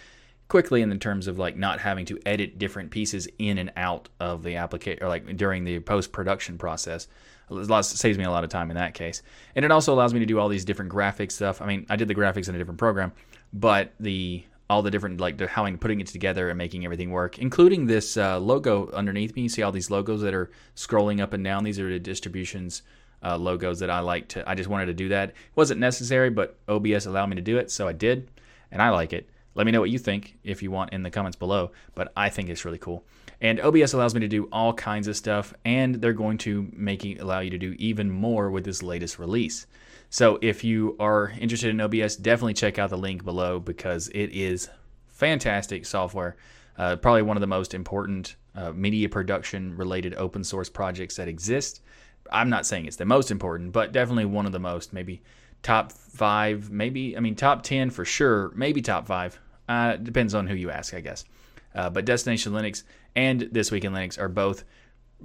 quickly 0.49 0.81
in 0.81 0.89
the 0.89 0.97
terms 0.97 1.27
of 1.27 1.39
like 1.39 1.55
not 1.55 1.79
having 1.79 2.05
to 2.05 2.19
edit 2.25 2.57
different 2.57 2.91
pieces 2.91 3.27
in 3.37 3.57
and 3.57 3.71
out 3.77 4.09
of 4.19 4.43
the 4.43 4.55
application 4.55 5.03
or 5.03 5.07
like 5.07 5.37
during 5.37 5.63
the 5.63 5.79
post 5.79 6.11
production 6.11 6.57
process. 6.57 7.07
It 7.51 7.83
saves 7.83 8.17
me 8.17 8.23
a 8.23 8.31
lot 8.31 8.43
of 8.43 8.49
time 8.49 8.69
in 8.71 8.77
that 8.77 8.93
case, 8.93 9.21
and 9.55 9.65
it 9.65 9.71
also 9.71 9.93
allows 9.93 10.13
me 10.13 10.19
to 10.19 10.25
do 10.25 10.39
all 10.39 10.49
these 10.49 10.65
different 10.65 10.91
graphics 10.91 11.33
stuff. 11.33 11.61
I 11.61 11.65
mean, 11.65 11.85
I 11.89 11.95
did 11.95 12.07
the 12.07 12.15
graphics 12.15 12.49
in 12.49 12.55
a 12.55 12.57
different 12.57 12.79
program, 12.79 13.11
but 13.53 13.93
the 13.99 14.43
all 14.69 14.83
the 14.83 14.91
different 14.91 15.19
like 15.19 15.39
how 15.47 15.65
I'm 15.65 15.79
putting 15.79 15.99
it 15.99 16.07
together 16.07 16.49
and 16.49 16.57
making 16.57 16.85
everything 16.85 17.09
work, 17.09 17.39
including 17.39 17.87
this 17.87 18.17
uh, 18.17 18.39
logo 18.39 18.91
underneath 18.91 19.35
me. 19.35 19.43
You 19.43 19.49
see 19.49 19.63
all 19.63 19.71
these 19.71 19.89
logos 19.89 20.21
that 20.21 20.33
are 20.33 20.51
scrolling 20.75 21.21
up 21.21 21.33
and 21.33 21.43
down. 21.43 21.63
These 21.63 21.79
are 21.79 21.89
the 21.89 21.99
distributions 21.99 22.83
uh, 23.23 23.37
logos 23.37 23.79
that 23.79 23.89
I 23.89 23.99
like 23.99 24.27
to. 24.29 24.49
I 24.49 24.55
just 24.55 24.69
wanted 24.69 24.87
to 24.87 24.93
do 24.93 25.09
that. 25.09 25.29
It 25.29 25.35
wasn't 25.55 25.79
necessary, 25.79 26.29
but 26.29 26.57
OBS 26.67 27.05
allowed 27.05 27.27
me 27.27 27.35
to 27.35 27.41
do 27.41 27.57
it, 27.57 27.71
so 27.71 27.87
I 27.87 27.93
did, 27.93 28.29
and 28.71 28.81
I 28.81 28.89
like 28.89 29.13
it. 29.13 29.29
Let 29.55 29.65
me 29.65 29.71
know 29.71 29.81
what 29.81 29.89
you 29.89 29.99
think 29.99 30.37
if 30.43 30.63
you 30.63 30.71
want 30.71 30.93
in 30.93 31.03
the 31.03 31.09
comments 31.09 31.35
below, 31.35 31.71
but 31.95 32.13
I 32.15 32.29
think 32.29 32.49
it's 32.49 32.63
really 32.63 32.77
cool. 32.77 33.03
And 33.41 33.59
OBS 33.61 33.93
allows 33.93 34.13
me 34.13 34.19
to 34.19 34.27
do 34.27 34.49
all 34.51 34.73
kinds 34.73 35.07
of 35.07 35.15
stuff, 35.15 35.53
and 35.63 35.95
they're 35.95 36.13
going 36.13 36.37
to 36.39 36.69
make 36.73 37.05
it 37.05 37.19
allow 37.19 37.39
you 37.39 37.49
to 37.51 37.57
do 37.57 37.73
even 37.79 38.11
more 38.11 38.51
with 38.51 38.65
this 38.65 38.83
latest 38.83 39.17
release. 39.17 39.65
So 40.09 40.39
if 40.41 40.63
you 40.63 40.95
are 40.99 41.33
interested 41.39 41.69
in 41.69 41.79
OBS, 41.79 42.15
definitely 42.15 42.55
check 42.55 42.79
out 42.79 42.89
the 42.89 42.97
link 42.97 43.23
below 43.23 43.59
because 43.59 44.09
it 44.09 44.31
is 44.31 44.69
fantastic 45.07 45.85
software. 45.85 46.35
Uh, 46.77 46.95
probably 46.95 47.21
one 47.21 47.37
of 47.37 47.41
the 47.41 47.47
most 47.47 47.73
important 47.73 48.35
uh, 48.55 48.71
media 48.71 49.07
production 49.07 49.75
related 49.77 50.15
open 50.15 50.43
source 50.43 50.69
projects 50.69 51.15
that 51.15 51.27
exist. 51.27 51.81
I'm 52.31 52.49
not 52.49 52.65
saying 52.65 52.85
it's 52.85 52.95
the 52.95 53.05
most 53.05 53.31
important, 53.31 53.71
but 53.71 53.91
definitely 53.91 54.25
one 54.25 54.45
of 54.45 54.51
the 54.51 54.59
most, 54.59 54.93
maybe 54.93 55.21
top 55.61 55.91
five, 55.91 56.69
maybe, 56.71 57.15
I 57.15 57.19
mean, 57.19 57.35
top 57.35 57.63
10 57.63 57.89
for 57.89 58.05
sure, 58.05 58.51
maybe 58.55 58.81
top 58.81 59.07
five. 59.07 59.39
Uh, 59.67 59.97
depends 59.97 60.33
on 60.33 60.47
who 60.47 60.55
you 60.55 60.71
ask, 60.71 60.93
I 60.93 61.01
guess. 61.01 61.25
Uh, 61.75 61.89
but 61.89 62.05
Destination 62.05 62.53
Linux 62.53 62.83
and 63.15 63.41
This 63.51 63.71
Week 63.71 63.83
in 63.83 63.93
Linux 63.93 64.19
are 64.19 64.29
both 64.29 64.63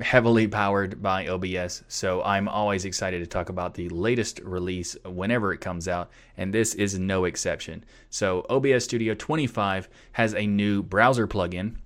heavily 0.00 0.48
powered 0.48 1.00
by 1.00 1.28
OBS, 1.28 1.84
so 1.86 2.22
I'm 2.22 2.48
always 2.48 2.84
excited 2.84 3.20
to 3.20 3.26
talk 3.26 3.48
about 3.48 3.74
the 3.74 3.88
latest 3.90 4.40
release 4.40 4.96
whenever 5.04 5.52
it 5.52 5.58
comes 5.60 5.86
out, 5.86 6.10
and 6.36 6.52
this 6.52 6.74
is 6.74 6.98
no 6.98 7.24
exception. 7.24 7.84
So, 8.10 8.44
OBS 8.50 8.84
Studio 8.84 9.14
25 9.14 9.88
has 10.12 10.34
a 10.34 10.46
new 10.46 10.82
browser 10.82 11.28
plugin. 11.28 11.76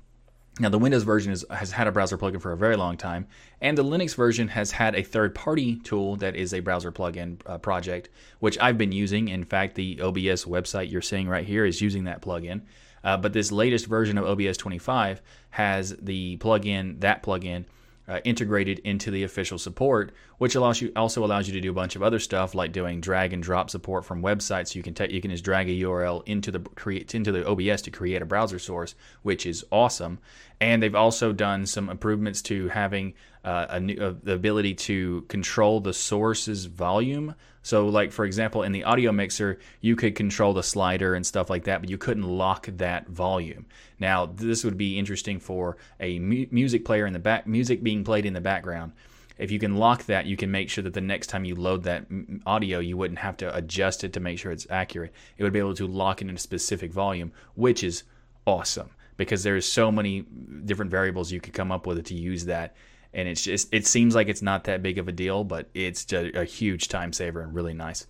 Now, 0.58 0.70
the 0.70 0.78
Windows 0.78 1.02
version 1.02 1.32
is, 1.32 1.44
has 1.50 1.70
had 1.70 1.86
a 1.86 1.92
browser 1.92 2.16
plugin 2.16 2.40
for 2.40 2.52
a 2.52 2.56
very 2.56 2.76
long 2.76 2.96
time, 2.96 3.26
and 3.60 3.76
the 3.76 3.84
Linux 3.84 4.16
version 4.16 4.48
has 4.48 4.72
had 4.72 4.94
a 4.94 5.02
third 5.02 5.34
party 5.34 5.76
tool 5.76 6.16
that 6.16 6.34
is 6.34 6.54
a 6.54 6.60
browser 6.60 6.90
plugin 6.90 7.40
uh, 7.46 7.58
project, 7.58 8.08
which 8.38 8.58
I've 8.58 8.78
been 8.78 8.92
using. 8.92 9.28
In 9.28 9.44
fact, 9.44 9.74
the 9.74 10.00
OBS 10.00 10.46
website 10.46 10.90
you're 10.90 11.02
seeing 11.02 11.28
right 11.28 11.46
here 11.46 11.64
is 11.64 11.82
using 11.82 12.04
that 12.04 12.22
plugin. 12.22 12.62
Uh, 13.04 13.16
but 13.16 13.32
this 13.32 13.52
latest 13.52 13.86
version 13.86 14.18
of 14.18 14.24
OBS 14.26 14.56
25 14.56 15.22
has 15.50 15.96
the 15.96 16.36
plugin, 16.38 17.00
that 17.00 17.22
plugin, 17.22 17.64
uh, 18.08 18.20
integrated 18.24 18.78
into 18.80 19.10
the 19.10 19.22
official 19.22 19.58
support, 19.58 20.12
which 20.38 20.54
allows 20.54 20.80
you 20.80 20.90
also 20.96 21.24
allows 21.24 21.46
you 21.46 21.52
to 21.52 21.60
do 21.60 21.70
a 21.70 21.74
bunch 21.74 21.94
of 21.94 22.02
other 22.02 22.18
stuff 22.18 22.54
like 22.54 22.72
doing 22.72 23.00
drag 23.02 23.34
and 23.34 23.42
drop 23.42 23.68
support 23.68 24.04
from 24.04 24.22
websites. 24.22 24.68
So 24.68 24.78
You 24.78 24.82
can 24.82 25.10
you 25.10 25.20
can 25.20 25.30
just 25.30 25.44
drag 25.44 25.68
a 25.68 25.72
URL 25.72 26.22
into 26.26 26.50
the 26.50 26.60
create 26.60 27.14
into 27.14 27.30
the 27.30 27.46
OBS 27.46 27.82
to 27.82 27.90
create 27.90 28.22
a 28.22 28.26
browser 28.26 28.58
source, 28.58 28.94
which 29.22 29.44
is 29.44 29.64
awesome. 29.70 30.18
And 30.58 30.82
they've 30.82 30.94
also 30.94 31.32
done 31.32 31.66
some 31.66 31.90
improvements 31.90 32.40
to 32.42 32.68
having 32.68 33.12
uh, 33.44 33.78
new, 33.80 33.96
uh, 33.96 34.14
the 34.22 34.34
ability 34.34 34.74
to 34.74 35.22
control 35.28 35.80
the 35.80 35.92
source's 35.92 36.66
volume. 36.66 37.34
So, 37.62 37.86
like 37.86 38.12
for 38.12 38.24
example, 38.24 38.62
in 38.62 38.72
the 38.72 38.84
audio 38.84 39.12
mixer, 39.12 39.58
you 39.80 39.96
could 39.96 40.14
control 40.14 40.52
the 40.52 40.62
slider 40.62 41.14
and 41.14 41.26
stuff 41.26 41.50
like 41.50 41.64
that, 41.64 41.80
but 41.80 41.90
you 41.90 41.98
couldn't 41.98 42.24
lock 42.24 42.68
that 42.76 43.08
volume. 43.08 43.66
Now, 43.98 44.26
this 44.26 44.64
would 44.64 44.78
be 44.78 44.98
interesting 44.98 45.38
for 45.40 45.76
a 46.00 46.18
mu- 46.18 46.46
music 46.50 46.84
player 46.84 47.06
in 47.06 47.12
the 47.12 47.18
back, 47.18 47.46
music 47.46 47.82
being 47.82 48.04
played 48.04 48.26
in 48.26 48.32
the 48.32 48.40
background. 48.40 48.92
If 49.38 49.52
you 49.52 49.60
can 49.60 49.76
lock 49.76 50.04
that, 50.06 50.26
you 50.26 50.36
can 50.36 50.50
make 50.50 50.68
sure 50.68 50.82
that 50.82 50.94
the 50.94 51.00
next 51.00 51.28
time 51.28 51.44
you 51.44 51.54
load 51.54 51.84
that 51.84 52.06
audio, 52.44 52.80
you 52.80 52.96
wouldn't 52.96 53.20
have 53.20 53.36
to 53.38 53.54
adjust 53.54 54.02
it 54.02 54.12
to 54.14 54.20
make 54.20 54.38
sure 54.38 54.50
it's 54.50 54.66
accurate. 54.68 55.12
It 55.36 55.44
would 55.44 55.52
be 55.52 55.60
able 55.60 55.74
to 55.74 55.86
lock 55.86 56.20
it 56.20 56.28
in 56.28 56.34
a 56.34 56.38
specific 56.38 56.92
volume, 56.92 57.32
which 57.54 57.84
is 57.84 58.02
awesome 58.46 58.90
because 59.16 59.42
there's 59.42 59.66
so 59.66 59.92
many 59.92 60.22
different 60.64 60.90
variables 60.90 61.30
you 61.30 61.40
could 61.40 61.52
come 61.52 61.70
up 61.70 61.86
with 61.86 62.02
to 62.06 62.14
use 62.14 62.46
that 62.46 62.74
and 63.12 63.28
it's 63.28 63.42
just 63.42 63.68
it 63.72 63.86
seems 63.86 64.14
like 64.14 64.28
it's 64.28 64.42
not 64.42 64.64
that 64.64 64.82
big 64.82 64.98
of 64.98 65.08
a 65.08 65.12
deal, 65.12 65.44
but 65.44 65.68
it's 65.74 66.12
a, 66.12 66.44
huge 66.44 66.88
time 66.88 67.12
saver 67.12 67.40
and 67.40 67.54
really 67.54 67.74
nice. 67.74 68.06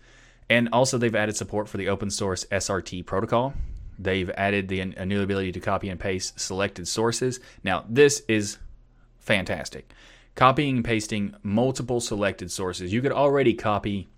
And 0.51 0.69
also, 0.73 0.99
they've 0.99 1.15
added 1.15 1.37
support 1.37 1.69
for 1.69 1.77
the 1.77 1.89
open 1.89 2.11
source 2.11 2.45
SRT 2.47 3.05
protocol. 3.07 3.53
They've 3.99 4.31
added 4.31 4.69
the 4.69 4.81
a 4.81 5.05
new 5.05 5.23
ability 5.23 5.53
to 5.53 5.61
copy 5.61 5.89
and 5.89 6.01
paste 6.01 6.41
selected 6.41 6.89
sources. 6.89 7.41
Now, 7.65 7.85
this 7.89 8.23
is 8.29 8.59
fantastic. 9.19 9.91
Copying 10.35 10.77
and 10.77 10.85
pasting 10.85 11.35
multiple 11.43 12.01
selected 12.01 12.51
sources. 12.51 12.93
You 12.93 13.03
could 13.03 13.13
already 13.13 13.55
copy 13.55 14.09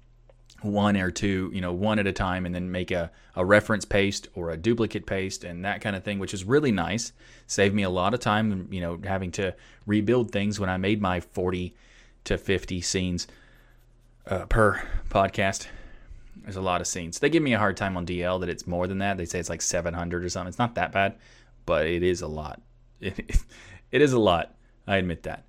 one 0.62 0.96
or 0.96 1.10
two, 1.10 1.50
you 1.52 1.60
know, 1.60 1.72
one 1.72 1.98
at 1.98 2.06
a 2.06 2.12
time, 2.12 2.46
and 2.46 2.54
then 2.54 2.70
make 2.70 2.90
a, 2.90 3.10
a 3.36 3.44
reference 3.44 3.84
paste 3.84 4.28
or 4.34 4.50
a 4.50 4.56
duplicate 4.56 5.06
paste 5.06 5.44
and 5.44 5.64
that 5.64 5.80
kind 5.80 5.96
of 5.96 6.04
thing, 6.04 6.18
which 6.18 6.34
is 6.34 6.44
really 6.44 6.72
nice. 6.72 7.12
Saved 7.46 7.74
me 7.74 7.82
a 7.82 7.90
lot 7.90 8.14
of 8.14 8.20
time, 8.20 8.68
you 8.70 8.80
know, 8.80 8.98
having 9.04 9.30
to 9.32 9.54
rebuild 9.86 10.30
things 10.30 10.60
when 10.60 10.68
I 10.68 10.76
made 10.76 11.00
my 11.00 11.20
40 11.20 11.74
to 12.24 12.38
50 12.38 12.80
scenes 12.80 13.26
uh, 14.26 14.46
per 14.46 14.82
podcast. 15.08 15.66
There's 16.36 16.56
a 16.56 16.62
lot 16.62 16.80
of 16.80 16.86
scenes. 16.86 17.18
They 17.18 17.30
give 17.30 17.42
me 17.42 17.54
a 17.54 17.58
hard 17.58 17.76
time 17.76 17.96
on 17.96 18.06
DL 18.06 18.40
that 18.40 18.48
it's 18.48 18.66
more 18.66 18.86
than 18.86 18.98
that. 18.98 19.16
They 19.16 19.26
say 19.26 19.38
it's 19.38 19.50
like 19.50 19.62
700 19.62 20.24
or 20.24 20.28
something. 20.28 20.48
It's 20.48 20.58
not 20.58 20.74
that 20.76 20.92
bad, 20.92 21.16
but 21.66 21.86
it 21.86 22.02
is 22.02 22.22
a 22.22 22.28
lot. 22.28 22.60
It, 23.02 23.18
it 23.90 24.02
is 24.02 24.12
a 24.12 24.18
lot. 24.20 24.54
I 24.86 24.98
admit 24.98 25.24
that. 25.24 25.46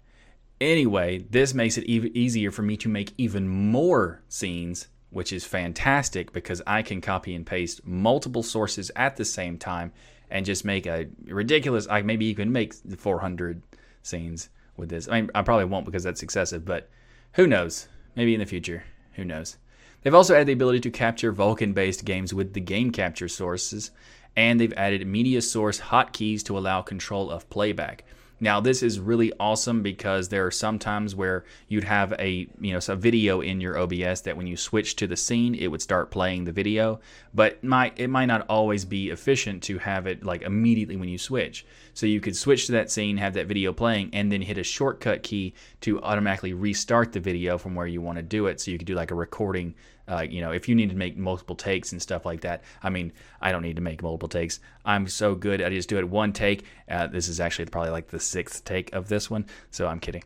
Anyway, 0.60 1.20
this 1.30 1.54
makes 1.54 1.78
it 1.78 1.84
even 1.84 2.16
easier 2.16 2.50
for 2.50 2.62
me 2.62 2.78
to 2.78 2.90
make 2.90 3.14
even 3.18 3.48
more 3.48 4.22
scenes 4.30 4.88
which 5.12 5.32
is 5.32 5.46
fantastic 5.46 6.34
because 6.34 6.62
I 6.66 6.82
can 6.82 7.02
copy 7.02 7.36
and 7.36 7.46
paste 7.46 7.86
multiple 7.86 8.44
sources 8.44 8.92
at 8.96 9.18
the 9.18 9.26
same 9.26 9.58
time 9.58 9.92
and 10.30 10.46
just 10.46 10.66
make 10.66 10.88
a 10.88 11.08
ridiculous. 11.26 11.88
I 11.90 12.02
maybe 12.02 12.26
you 12.26 12.36
can 12.36 12.52
make 12.52 12.74
400 12.74 13.62
scenes 14.02 14.50
with 14.78 14.90
this. 14.90 15.08
I 15.08 15.22
mean, 15.22 15.32
I 15.36 15.42
probably 15.44 15.66
won't 15.66 15.86
because 15.86 16.04
that's 16.04 16.24
excessive, 16.24 16.66
but 16.66 16.90
who 17.34 17.46
knows? 17.46 17.88
Maybe 18.16 18.34
in 18.34 18.40
the 18.40 18.46
future. 18.46 18.84
Who 19.14 19.26
knows? 19.26 19.58
They've 20.02 20.16
also 20.16 20.34
added 20.34 20.48
the 20.48 20.54
ability 20.54 20.80
to 20.82 20.92
capture 20.92 21.34
Vulkan 21.34 21.74
based 21.74 22.06
games 22.06 22.34
with 22.34 22.54
the 22.54 22.60
game 22.60 22.92
capture 22.92 23.28
sources, 23.28 23.92
and 24.36 24.60
they've 24.60 24.74
added 24.74 25.06
media 25.06 25.42
source 25.42 25.80
hotkeys 25.80 26.44
to 26.44 26.58
allow 26.58 26.82
control 26.82 27.30
of 27.30 27.50
playback. 27.50 28.04
Now, 28.44 28.60
this 28.60 28.82
is 28.82 29.00
really 29.00 29.32
awesome 29.40 29.84
because 29.84 30.30
there 30.30 30.48
are 30.48 30.52
some 30.52 30.80
times 30.80 31.14
where 31.14 31.46
you'd 31.68 31.84
have 31.84 32.12
a 32.14 32.48
you 32.60 32.74
know 32.74 32.80
a 32.88 32.96
video 32.96 33.40
in 33.40 33.62
your 33.62 33.78
OBS 33.78 34.22
that 34.22 34.36
when 34.36 34.48
you 34.48 34.58
switch 34.58 34.96
to 34.96 35.06
the 35.06 35.16
scene, 35.16 35.54
it 35.54 35.68
would 35.68 35.82
start 35.84 36.10
playing 36.10 36.46
the 36.46 36.52
video, 36.52 37.00
but 37.36 37.64
might 37.64 37.94
it 38.00 38.10
might 38.10 38.26
not 38.26 38.48
always 38.50 38.84
be 38.84 39.12
efficient 39.12 39.62
to 39.64 39.78
have 39.78 40.08
it 40.08 40.24
like 40.24 40.42
immediately 40.42 40.96
when 40.96 41.08
you 41.08 41.20
switch. 41.20 41.68
So 41.94 42.08
you 42.08 42.20
could 42.20 42.36
switch 42.36 42.66
to 42.66 42.72
that 42.72 42.90
scene, 42.90 43.18
have 43.18 43.36
that 43.36 43.46
video 43.46 43.74
playing, 43.74 44.10
and 44.12 44.32
then 44.32 44.42
hit 44.42 44.58
a 44.58 44.64
shortcut 44.64 45.22
key 45.22 45.54
to 45.82 46.02
automatically 46.02 46.54
restart 46.54 47.12
the 47.12 47.20
video 47.20 47.60
from 47.60 47.76
where 47.76 47.86
you 47.86 48.02
want 48.02 48.16
to 48.16 48.24
do 48.24 48.48
it. 48.48 48.60
So 48.60 48.72
you 48.72 48.80
could 48.80 48.88
do 48.88 48.96
like 48.96 49.12
a 49.12 49.16
recording 49.16 49.76
uh, 50.12 50.22
you 50.22 50.42
know, 50.42 50.52
if 50.52 50.68
you 50.68 50.76
need 50.76 50.90
to 50.90 50.96
make 50.96 51.18
multiple 51.18 51.56
takes 51.56 51.92
and 51.92 52.02
stuff 52.02 52.26
like 52.26 52.42
that, 52.42 52.64
I 52.84 52.90
mean, 52.90 53.14
I 53.42 53.52
don't 53.52 53.62
need 53.62 53.78
to 53.78 53.82
make 53.82 54.04
multiple 54.04 54.30
takes. 54.30 54.60
I'm 54.84 55.08
so 55.08 55.36
good. 55.36 55.62
I 55.62 55.70
just 55.70 55.90
do 55.90 55.98
it 55.98 56.10
one 56.10 56.34
take. 56.34 56.66
Uh, 56.90 57.08
this 57.08 57.28
is 57.28 57.40
actually 57.40 57.66
probably 57.66 57.92
like 57.92 58.10
the 58.10 58.20
sixth 58.20 58.66
take 58.66 58.94
of 58.94 59.08
this 59.08 59.30
one, 59.30 59.46
so 59.70 59.88
I'm 59.88 60.00
kidding. 60.00 60.24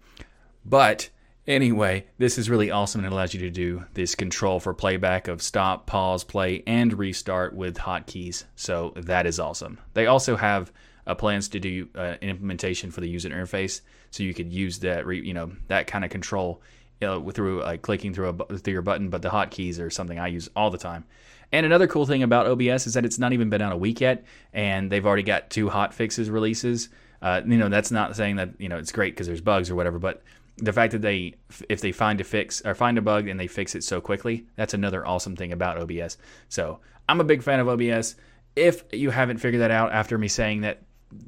But 0.65 1.09
anyway, 1.47 2.07
this 2.17 2.37
is 2.37 2.49
really 2.49 2.71
awesome 2.71 2.99
and 2.99 3.11
it 3.11 3.13
allows 3.13 3.33
you 3.33 3.39
to 3.41 3.51
do 3.51 3.85
this 3.93 4.15
control 4.15 4.59
for 4.59 4.73
playback 4.73 5.27
of 5.27 5.41
stop, 5.41 5.85
pause, 5.85 6.23
play, 6.23 6.63
and 6.65 6.97
restart 6.97 7.53
with 7.53 7.77
hotkeys. 7.77 8.45
So 8.55 8.93
that 8.95 9.27
is 9.27 9.39
awesome. 9.39 9.79
They 9.93 10.07
also 10.07 10.35
have 10.35 10.71
uh, 11.05 11.13
plans 11.13 11.47
to 11.49 11.59
do 11.59 11.87
uh, 11.95 12.15
an 12.21 12.29
implementation 12.29 12.89
for 12.89 13.01
the 13.01 13.09
user 13.09 13.29
interface, 13.29 13.81
so 14.09 14.23
you 14.23 14.33
could 14.33 14.51
use 14.51 14.79
that, 14.79 15.05
you 15.07 15.33
know, 15.33 15.51
that 15.67 15.85
kind 15.85 16.03
of 16.03 16.09
control 16.09 16.61
uh, 17.01 17.19
through 17.31 17.61
like 17.61 17.81
clicking 17.81 18.13
through 18.13 18.29
a 18.29 18.57
through 18.57 18.73
your 18.73 18.81
button, 18.81 19.09
but 19.09 19.21
the 19.21 19.29
hotkeys 19.29 19.79
are 19.79 19.89
something 19.89 20.19
I 20.19 20.27
use 20.27 20.49
all 20.55 20.69
the 20.69 20.77
time. 20.77 21.05
And 21.51 21.65
another 21.65 21.87
cool 21.87 22.05
thing 22.05 22.23
about 22.23 22.47
OBS 22.47 22.87
is 22.87 22.95
that 22.95 23.05
it's 23.05 23.19
not 23.19 23.33
even 23.33 23.49
been 23.49 23.61
out 23.61 23.71
a 23.71 23.77
week 23.77 24.01
yet, 24.01 24.25
and 24.53 24.91
they've 24.91 25.05
already 25.05 25.23
got 25.23 25.49
two 25.49 25.69
hot 25.69 25.93
fixes 25.93 26.29
releases. 26.29 26.89
Uh, 27.21 27.41
you 27.45 27.57
know, 27.57 27.69
that's 27.69 27.91
not 27.91 28.15
saying 28.15 28.37
that 28.37 28.49
you 28.59 28.69
know 28.69 28.77
it's 28.77 28.91
great 28.91 29.13
because 29.13 29.27
there's 29.27 29.41
bugs 29.41 29.69
or 29.69 29.75
whatever, 29.75 29.99
but 29.99 30.21
the 30.57 30.73
fact 30.73 30.93
that 30.93 31.01
they 31.01 31.35
if 31.69 31.81
they 31.81 31.91
find 31.91 32.21
a 32.21 32.23
fix 32.23 32.61
or 32.65 32.75
find 32.75 32.97
a 32.97 33.01
bug 33.01 33.27
and 33.27 33.39
they 33.39 33.47
fix 33.47 33.75
it 33.75 33.83
so 33.83 33.99
quickly, 33.99 34.45
that's 34.55 34.73
another 34.73 35.05
awesome 35.05 35.35
thing 35.35 35.51
about 35.51 35.77
OBS. 35.77 36.17
So 36.49 36.79
I'm 37.09 37.19
a 37.19 37.25
big 37.25 37.43
fan 37.43 37.59
of 37.59 37.67
OBS. 37.67 38.15
If 38.55 38.83
you 38.93 39.09
haven't 39.09 39.37
figured 39.39 39.61
that 39.61 39.71
out 39.71 39.91
after 39.91 40.17
me 40.17 40.29
saying 40.29 40.61
that 40.61 40.81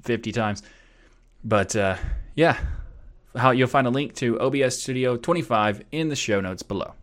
50 0.04 0.32
times, 0.32 0.64
but 1.44 1.76
uh, 1.76 1.98
yeah, 2.36 2.58
how 3.36 3.52
you'll 3.52 3.68
find 3.68 3.88
a 3.88 3.92
link 3.92 4.14
to 4.16 4.40
OBS 4.40 4.82
Studio 4.82 5.18
25 5.18 5.84
in 5.92 6.10
the 6.10 6.16
show 6.16 6.42
notes 6.42 6.64
below. 6.64 6.94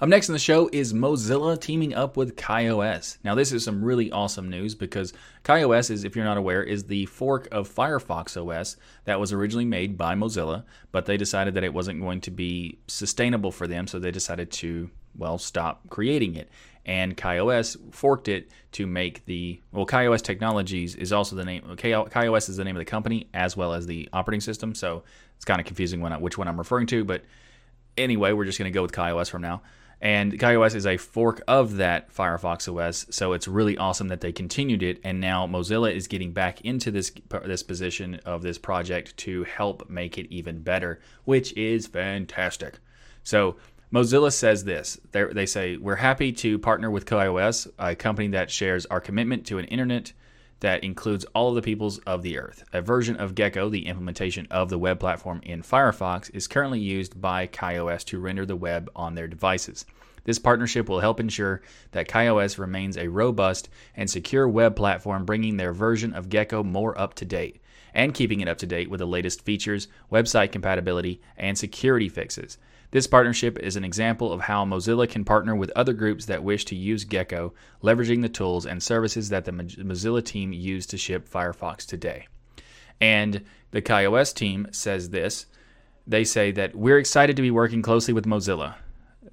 Up 0.00 0.08
next 0.08 0.28
in 0.28 0.32
the 0.32 0.38
show 0.38 0.68
is 0.72 0.92
Mozilla 0.92 1.58
teaming 1.58 1.94
up 1.94 2.16
with 2.16 2.36
KaiOS. 2.36 3.18
Now, 3.24 3.34
this 3.34 3.52
is 3.52 3.64
some 3.64 3.82
really 3.82 4.10
awesome 4.10 4.50
news 4.50 4.74
because 4.74 5.12
KaiOS 5.44 5.90
is, 5.90 6.04
if 6.04 6.16
you're 6.16 6.24
not 6.24 6.36
aware, 6.36 6.62
is 6.62 6.84
the 6.84 7.06
fork 7.06 7.48
of 7.52 7.72
Firefox 7.72 8.36
OS 8.36 8.76
that 9.04 9.20
was 9.20 9.32
originally 9.32 9.64
made 9.64 9.96
by 9.96 10.14
Mozilla, 10.14 10.64
but 10.90 11.06
they 11.06 11.16
decided 11.16 11.54
that 11.54 11.64
it 11.64 11.72
wasn't 11.72 12.00
going 12.00 12.20
to 12.22 12.30
be 12.30 12.78
sustainable 12.88 13.52
for 13.52 13.66
them, 13.66 13.86
so 13.86 13.98
they 13.98 14.10
decided 14.10 14.50
to, 14.50 14.90
well, 15.16 15.38
stop 15.38 15.88
creating 15.88 16.34
it 16.34 16.50
and 16.86 17.16
KaiOS 17.16 17.94
forked 17.94 18.28
it 18.28 18.50
to 18.72 18.86
make 18.86 19.24
the 19.24 19.60
well 19.72 19.86
KaiOS 19.86 20.22
Technologies 20.22 20.94
is 20.94 21.12
also 21.12 21.36
the 21.36 21.44
name 21.44 21.62
KaiOS 21.62 22.48
is 22.48 22.56
the 22.56 22.64
name 22.64 22.76
of 22.76 22.80
the 22.80 22.84
company 22.84 23.28
as 23.32 23.56
well 23.56 23.72
as 23.72 23.86
the 23.86 24.08
operating 24.12 24.40
system. 24.40 24.74
So 24.74 25.04
it's 25.36 25.44
kind 25.44 25.60
of 25.60 25.66
confusing 25.66 26.00
when 26.00 26.12
I, 26.12 26.18
which 26.18 26.36
one 26.36 26.48
I'm 26.48 26.58
referring 26.58 26.86
to 26.88 27.04
but 27.04 27.22
anyway 27.96 28.32
we're 28.32 28.44
just 28.44 28.58
going 28.58 28.70
to 28.70 28.74
go 28.74 28.82
with 28.82 28.92
KaiOS 28.92 29.30
from 29.30 29.42
now. 29.42 29.62
And 30.00 30.38
KaiOS 30.38 30.74
is 30.74 30.86
a 30.86 30.98
fork 30.98 31.40
of 31.48 31.76
that 31.76 32.12
Firefox 32.12 32.68
OS 32.68 33.06
so 33.10 33.32
it's 33.32 33.48
really 33.48 33.78
awesome 33.78 34.08
that 34.08 34.20
they 34.20 34.32
continued 34.32 34.82
it 34.82 35.00
and 35.04 35.20
now 35.20 35.46
Mozilla 35.46 35.94
is 35.94 36.06
getting 36.06 36.32
back 36.32 36.60
into 36.62 36.90
this 36.90 37.12
this 37.44 37.62
position 37.62 38.20
of 38.26 38.42
this 38.42 38.58
project 38.58 39.16
to 39.18 39.44
help 39.44 39.88
make 39.88 40.18
it 40.18 40.26
even 40.30 40.60
better 40.60 41.00
which 41.24 41.56
is 41.56 41.86
fantastic. 41.86 42.78
So 43.22 43.56
Mozilla 43.94 44.32
says 44.32 44.64
this. 44.64 44.98
They're, 45.12 45.32
they 45.32 45.46
say, 45.46 45.76
We're 45.76 45.94
happy 45.94 46.32
to 46.32 46.58
partner 46.58 46.90
with 46.90 47.06
KaiOS, 47.06 47.70
a 47.78 47.94
company 47.94 48.26
that 48.28 48.50
shares 48.50 48.86
our 48.86 49.00
commitment 49.00 49.46
to 49.46 49.58
an 49.58 49.66
internet 49.66 50.12
that 50.58 50.82
includes 50.82 51.24
all 51.26 51.50
of 51.50 51.54
the 51.54 51.62
peoples 51.62 51.98
of 51.98 52.22
the 52.22 52.36
earth. 52.36 52.64
A 52.72 52.82
version 52.82 53.14
of 53.14 53.36
Gecko, 53.36 53.68
the 53.68 53.86
implementation 53.86 54.48
of 54.50 54.68
the 54.68 54.80
web 54.80 54.98
platform 54.98 55.40
in 55.44 55.62
Firefox, 55.62 56.28
is 56.34 56.48
currently 56.48 56.80
used 56.80 57.20
by 57.20 57.46
KaiOS 57.46 58.04
to 58.06 58.18
render 58.18 58.44
the 58.44 58.56
web 58.56 58.90
on 58.96 59.14
their 59.14 59.28
devices. 59.28 59.86
This 60.24 60.40
partnership 60.40 60.88
will 60.88 60.98
help 60.98 61.20
ensure 61.20 61.62
that 61.92 62.08
KaiOS 62.08 62.58
remains 62.58 62.96
a 62.96 63.06
robust 63.06 63.68
and 63.94 64.10
secure 64.10 64.48
web 64.48 64.74
platform, 64.74 65.24
bringing 65.24 65.56
their 65.56 65.72
version 65.72 66.14
of 66.14 66.30
Gecko 66.30 66.64
more 66.64 66.98
up 66.98 67.14
to 67.14 67.24
date. 67.24 67.60
and 67.96 68.12
keeping 68.12 68.40
it 68.40 68.48
up 68.48 68.58
to 68.58 68.66
date 68.66 68.90
with 68.90 68.98
the 68.98 69.06
latest 69.06 69.42
features, 69.44 69.86
website 70.10 70.50
compatibility, 70.50 71.20
and 71.36 71.56
security 71.56 72.08
fixes. 72.08 72.58
This 72.94 73.08
partnership 73.08 73.58
is 73.58 73.74
an 73.74 73.82
example 73.82 74.32
of 74.32 74.42
how 74.42 74.64
Mozilla 74.64 75.10
can 75.10 75.24
partner 75.24 75.56
with 75.56 75.72
other 75.74 75.92
groups 75.92 76.26
that 76.26 76.44
wish 76.44 76.64
to 76.66 76.76
use 76.76 77.02
Gecko, 77.02 77.52
leveraging 77.82 78.22
the 78.22 78.28
tools 78.28 78.66
and 78.66 78.80
services 78.80 79.30
that 79.30 79.44
the 79.44 79.50
Mozilla 79.50 80.24
team 80.24 80.52
used 80.52 80.90
to 80.90 80.96
ship 80.96 81.28
Firefox 81.28 81.84
today. 81.84 82.28
And 83.00 83.42
the 83.72 83.82
KaiOS 83.82 84.32
team 84.32 84.68
says 84.70 85.10
this. 85.10 85.46
They 86.06 86.22
say 86.22 86.52
that 86.52 86.76
we're 86.76 87.00
excited 87.00 87.34
to 87.34 87.42
be 87.42 87.50
working 87.50 87.82
closely 87.82 88.14
with 88.14 88.26
Mozilla. 88.26 88.76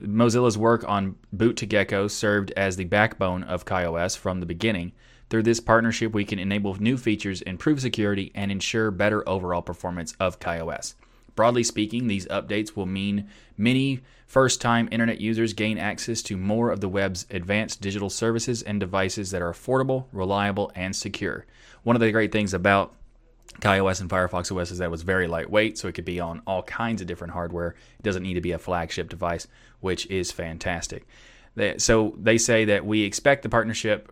Mozilla's 0.02 0.58
work 0.58 0.84
on 0.90 1.18
Boot 1.32 1.56
to 1.58 1.68
Gecko 1.68 2.08
served 2.08 2.50
as 2.58 2.78
the 2.78 2.86
backbone 2.86 3.44
of 3.44 3.66
KaiOS 3.66 4.18
from 4.18 4.40
the 4.40 4.48
beginning. 4.48 4.92
Through 5.30 5.44
this 5.44 5.60
partnership, 5.60 6.14
we 6.14 6.26
can 6.26 6.40
enable 6.40 6.74
new 6.82 6.98
features, 6.98 7.44
improve 7.44 7.80
security, 7.80 8.32
and 8.34 8.52
ensure 8.52 8.90
better 8.90 9.24
overall 9.30 9.62
performance 9.62 10.16
of 10.20 10.40
KaiOS. 10.40 10.96
Broadly 11.36 11.64
speaking, 11.64 12.08
these 12.08 12.26
updates 12.28 12.76
will 12.76 12.86
mean 12.86 13.28
many 13.58 14.02
first 14.28 14.62
time 14.62 14.88
internet 14.92 15.20
users 15.20 15.54
gain 15.54 15.78
access 15.78 16.22
to 16.24 16.38
more 16.38 16.70
of 16.70 16.82
the 16.82 16.90
web's 16.90 17.26
advanced 17.30 17.82
digital 17.82 18.10
services 18.10 18.62
and 18.62 18.80
devices 18.80 19.32
that 19.32 19.42
are 19.42 19.52
affordable, 19.52 20.06
reliable, 20.12 20.72
and 20.76 20.96
secure. 20.96 21.46
One 21.84 21.96
of 21.96 22.00
the 22.00 22.12
great 22.12 22.32
things 22.32 22.54
about 22.54 22.94
KaiOS 23.60 24.02
and 24.02 24.10
Firefox 24.10 24.56
OS 24.56 24.72
is 24.72 24.78
that 24.78 24.86
it 24.86 24.92
was 24.92 25.04
very 25.04 25.28
lightweight, 25.28 25.78
so 25.78 25.88
it 25.88 25.94
could 25.94 26.06
be 26.06 26.20
on 26.20 26.42
all 26.48 26.64
kinds 26.64 27.02
of 27.02 27.08
different 27.08 27.34
hardware. 27.34 27.76
It 28.00 28.04
doesn't 28.04 28.24
need 28.24 28.36
to 28.36 28.42
be 28.42 28.54
a 28.54 28.60
flagship 28.60 29.10
device, 29.10 29.48
which 29.82 30.06
is 30.08 30.32
fantastic. 30.32 31.06
So 31.78 32.16
they 32.18 32.38
say 32.38 32.66
that 32.66 32.86
we 32.86 33.04
expect 33.04 33.44
the 33.44 33.50
partnership 33.50 34.10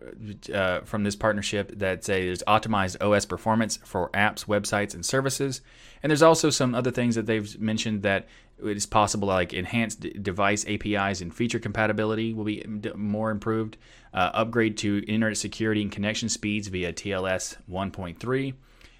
uh, 0.52 0.80
from 0.80 1.04
this 1.04 1.16
partnership 1.16 1.78
that 1.78 2.04
say 2.04 2.26
there's 2.26 2.42
optimized 2.42 3.02
OS 3.02 3.24
performance 3.24 3.78
for 3.78 4.10
apps, 4.10 4.44
websites, 4.44 4.94
and 4.94 5.04
services. 5.04 5.62
And 6.02 6.10
there's 6.10 6.22
also 6.22 6.50
some 6.50 6.74
other 6.74 6.90
things 6.90 7.14
that 7.14 7.26
they've 7.26 7.58
mentioned 7.58 8.02
that 8.02 8.28
it 8.62 8.76
is 8.76 8.84
possible, 8.84 9.28
like 9.28 9.54
enhanced 9.54 10.00
device 10.22 10.66
APIs 10.66 11.22
and 11.22 11.34
feature 11.34 11.58
compatibility 11.58 12.34
will 12.34 12.44
be 12.44 12.62
more 12.94 13.30
improved. 13.30 13.78
Uh, 14.12 14.30
upgrade 14.34 14.76
to 14.78 15.02
internet 15.06 15.36
security 15.36 15.80
and 15.82 15.92
connection 15.92 16.28
speeds 16.28 16.68
via 16.68 16.92
TLS 16.92 17.56
1.3, 17.70 18.54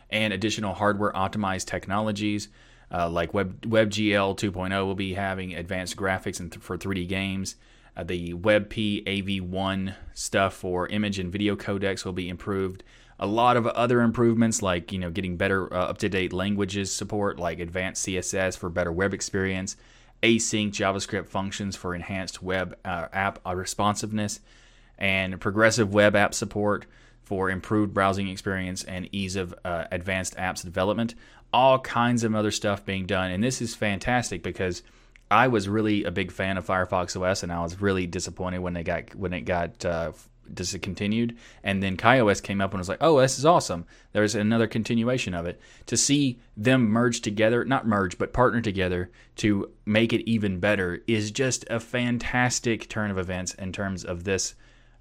and 0.08 0.32
additional 0.32 0.72
hardware 0.72 1.12
optimized 1.12 1.66
technologies. 1.66 2.48
Uh, 2.92 3.08
like 3.08 3.34
Web, 3.34 3.60
WebGL 3.62 4.36
2.0 4.36 4.86
will 4.86 4.94
be 4.94 5.14
having 5.14 5.54
advanced 5.54 5.96
graphics 5.96 6.38
th- 6.38 6.54
for 6.62 6.76
3D 6.78 7.06
games. 7.06 7.56
Uh, 8.00 8.04
the 8.04 8.32
WebP 8.32 9.04
AV1 9.04 9.94
stuff 10.14 10.54
for 10.54 10.88
image 10.88 11.18
and 11.18 11.30
video 11.30 11.54
codecs 11.54 12.02
will 12.02 12.14
be 12.14 12.30
improved. 12.30 12.82
A 13.18 13.26
lot 13.26 13.58
of 13.58 13.66
other 13.66 14.00
improvements, 14.00 14.62
like 14.62 14.90
you 14.90 14.98
know, 14.98 15.10
getting 15.10 15.36
better 15.36 15.70
uh, 15.72 15.84
up-to-date 15.84 16.32
languages 16.32 16.90
support, 16.90 17.38
like 17.38 17.58
advanced 17.58 18.06
CSS 18.06 18.56
for 18.56 18.70
better 18.70 18.90
web 18.90 19.12
experience, 19.12 19.76
async 20.22 20.70
JavaScript 20.70 21.28
functions 21.28 21.76
for 21.76 21.94
enhanced 21.94 22.42
web 22.42 22.74
uh, 22.86 23.08
app 23.12 23.38
uh, 23.46 23.54
responsiveness, 23.54 24.40
and 24.96 25.38
progressive 25.38 25.92
web 25.92 26.16
app 26.16 26.32
support 26.32 26.86
for 27.22 27.50
improved 27.50 27.92
browsing 27.92 28.28
experience 28.28 28.82
and 28.82 29.10
ease 29.12 29.36
of 29.36 29.54
uh, 29.62 29.84
advanced 29.92 30.34
apps 30.36 30.64
development. 30.64 31.14
All 31.52 31.78
kinds 31.80 32.24
of 32.24 32.34
other 32.34 32.50
stuff 32.50 32.82
being 32.86 33.04
done, 33.04 33.30
and 33.30 33.44
this 33.44 33.60
is 33.60 33.74
fantastic 33.74 34.42
because 34.42 34.82
I 35.30 35.48
was 35.48 35.68
really 35.68 36.04
a 36.04 36.10
big 36.10 36.32
fan 36.32 36.58
of 36.58 36.66
Firefox 36.66 37.20
OS, 37.20 37.42
and 37.42 37.52
I 37.52 37.62
was 37.62 37.80
really 37.80 38.06
disappointed 38.06 38.58
when 38.58 38.74
they 38.74 38.82
got 38.82 39.14
when 39.14 39.32
it 39.32 39.42
got 39.42 39.84
uh, 39.84 40.12
discontinued. 40.52 41.36
And 41.62 41.80
then 41.80 41.96
KaiOS 41.96 42.42
came 42.42 42.60
up 42.60 42.72
and 42.72 42.78
was 42.78 42.88
like, 42.88 42.98
"Oh, 43.00 43.20
this 43.20 43.38
is 43.38 43.46
awesome." 43.46 43.86
There's 44.12 44.34
another 44.34 44.66
continuation 44.66 45.34
of 45.34 45.46
it. 45.46 45.60
To 45.86 45.96
see 45.96 46.40
them 46.56 46.88
merge 46.88 47.20
together, 47.20 47.64
not 47.64 47.86
merge, 47.86 48.18
but 48.18 48.32
partner 48.32 48.60
together 48.60 49.10
to 49.36 49.70
make 49.86 50.12
it 50.12 50.28
even 50.28 50.58
better, 50.58 51.02
is 51.06 51.30
just 51.30 51.64
a 51.70 51.78
fantastic 51.78 52.88
turn 52.88 53.12
of 53.12 53.18
events 53.18 53.54
in 53.54 53.72
terms 53.72 54.04
of 54.04 54.24
this 54.24 54.54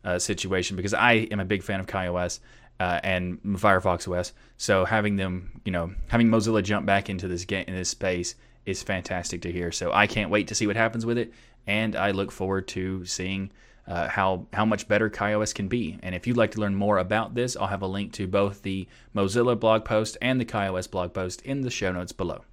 uh, 0.04 0.20
situation. 0.20 0.78
Because 0.78 0.94
I 0.94 1.14
am 1.32 1.40
a 1.40 1.46
big 1.46 1.64
fan 1.64 1.80
of 1.80 1.88
KaiOS. 1.88 2.40
Uh, 2.82 2.98
and 3.04 3.42
Firefox 3.44 4.08
OS, 4.08 4.32
so 4.56 4.86
having 4.86 5.18
them, 5.18 5.60
you 5.66 5.72
know, 5.74 5.94
having 6.08 6.30
Mozilla 6.30 6.64
jump 6.64 6.86
back 6.86 7.10
into 7.10 7.28
this 7.28 7.44
game 7.44 7.66
in 7.68 7.76
this 7.76 7.90
space 7.90 8.36
is 8.66 8.84
fantastic 8.84 9.42
to 9.44 9.52
hear. 9.52 9.72
So 9.72 9.92
I 9.92 10.08
can't 10.08 10.30
wait 10.30 10.48
to 10.50 10.56
see 10.56 10.68
what 10.68 10.76
happens 10.76 11.06
with 11.06 11.18
it, 11.18 11.34
and 11.68 11.96
I 11.96 12.12
look 12.12 12.32
forward 12.32 12.68
to 12.70 13.06
seeing 13.06 13.52
uh, 13.88 14.08
how 14.08 14.46
how 14.54 14.66
much 14.66 14.88
better 14.88 15.10
KaiOS 15.10 15.54
can 15.54 15.68
be. 15.68 15.98
And 16.04 16.14
if 16.14 16.28
you'd 16.28 16.38
like 16.38 16.52
to 16.52 16.60
learn 16.60 16.76
more 16.76 17.00
about 17.00 17.34
this, 17.34 17.58
I'll 17.58 17.68
have 17.68 17.82
a 17.82 17.88
link 17.88 18.14
to 18.14 18.28
both 18.28 18.62
the 18.62 18.88
Mozilla 19.16 19.60
blog 19.60 19.84
post 19.84 20.18
and 20.22 20.40
the 20.40 20.46
KaiOS 20.46 20.90
blog 20.90 21.14
post 21.14 21.42
in 21.42 21.62
the 21.62 21.72
show 21.72 21.92
notes 21.92 22.12
below. 22.12 22.44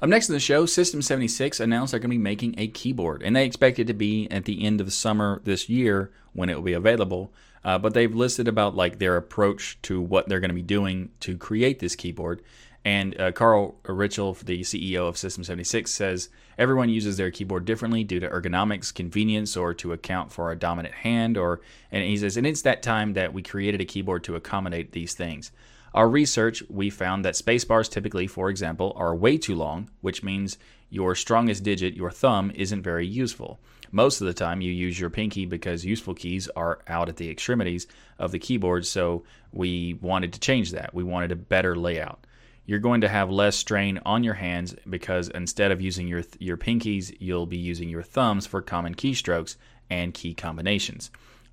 Up 0.00 0.08
next 0.08 0.28
in 0.28 0.34
the 0.34 0.40
show, 0.40 0.64
System 0.64 1.02
76 1.02 1.58
announced 1.58 1.90
they're 1.90 1.98
going 1.98 2.10
to 2.10 2.14
be 2.14 2.18
making 2.18 2.54
a 2.56 2.68
keyboard, 2.68 3.22
and 3.22 3.34
they 3.34 3.44
expect 3.44 3.80
it 3.80 3.86
to 3.88 3.94
be 3.94 4.28
at 4.30 4.44
the 4.44 4.64
end 4.64 4.80
of 4.80 4.86
the 4.86 4.92
summer 4.92 5.40
this 5.44 5.68
year 5.68 6.12
when 6.32 6.48
it 6.48 6.54
will 6.54 6.62
be 6.62 6.72
available. 6.72 7.32
Uh, 7.64 7.78
but 7.78 7.94
they've 7.94 8.14
listed 8.14 8.46
about 8.46 8.76
like 8.76 8.98
their 8.98 9.16
approach 9.16 9.76
to 9.82 10.00
what 10.00 10.28
they're 10.28 10.40
going 10.40 10.50
to 10.50 10.54
be 10.54 10.62
doing 10.62 11.10
to 11.20 11.36
create 11.36 11.80
this 11.80 11.96
keyboard. 11.96 12.40
And 12.84 13.20
uh, 13.20 13.32
Carl 13.32 13.76
Richell, 13.84 14.38
the 14.38 14.60
CEO 14.60 15.08
of 15.08 15.18
System 15.18 15.44
76, 15.44 15.90
says 15.90 16.28
everyone 16.56 16.88
uses 16.88 17.16
their 17.16 17.30
keyboard 17.30 17.64
differently 17.64 18.04
due 18.04 18.20
to 18.20 18.28
ergonomics, 18.28 18.94
convenience, 18.94 19.56
or 19.56 19.74
to 19.74 19.92
account 19.92 20.32
for 20.32 20.50
a 20.50 20.56
dominant 20.56 20.94
hand. 20.94 21.36
Or 21.36 21.60
and 21.90 22.04
he 22.04 22.16
says, 22.16 22.36
and 22.36 22.46
it's 22.46 22.62
that 22.62 22.82
time 22.82 23.14
that 23.14 23.34
we 23.34 23.42
created 23.42 23.80
a 23.80 23.84
keyboard 23.84 24.24
to 24.24 24.36
accommodate 24.36 24.92
these 24.92 25.14
things. 25.14 25.50
Our 25.94 26.08
research, 26.08 26.62
we 26.68 26.90
found 26.90 27.24
that 27.24 27.34
spacebars 27.34 27.90
typically, 27.90 28.26
for 28.26 28.50
example, 28.50 28.92
are 28.96 29.14
way 29.14 29.38
too 29.38 29.54
long, 29.54 29.90
which 30.00 30.22
means 30.22 30.58
your 30.90 31.14
strongest 31.14 31.64
digit, 31.64 31.94
your 31.94 32.10
thumb, 32.10 32.52
isn't 32.54 32.82
very 32.82 33.06
useful. 33.06 33.58
Most 33.90 34.20
of 34.20 34.26
the 34.26 34.34
time, 34.34 34.60
you 34.60 34.70
use 34.70 35.00
your 35.00 35.10
pinky 35.10 35.46
because 35.46 35.84
useful 35.84 36.14
keys 36.14 36.48
are 36.54 36.80
out 36.88 37.08
at 37.08 37.16
the 37.16 37.30
extremities 37.30 37.86
of 38.18 38.32
the 38.32 38.38
keyboard, 38.38 38.84
so 38.84 39.24
we 39.52 39.98
wanted 40.00 40.34
to 40.34 40.40
change 40.40 40.72
that. 40.72 40.92
We 40.94 41.04
wanted 41.04 41.32
a 41.32 41.36
better 41.36 41.74
layout 41.74 42.20
you're 42.68 42.78
going 42.78 43.00
to 43.00 43.08
have 43.08 43.30
less 43.30 43.56
strain 43.56 43.98
on 44.04 44.22
your 44.22 44.34
hands 44.34 44.76
because 44.90 45.30
instead 45.30 45.72
of 45.72 45.80
using 45.80 46.06
your 46.06 46.22
your 46.38 46.58
pinkies, 46.58 47.16
you'll 47.18 47.46
be 47.46 47.56
using 47.56 47.88
your 47.88 48.02
thumbs 48.02 48.46
for 48.46 48.60
common 48.60 48.94
keystrokes 48.94 49.56
and 49.88 50.12
key 50.12 50.34
combinations. 50.34 51.10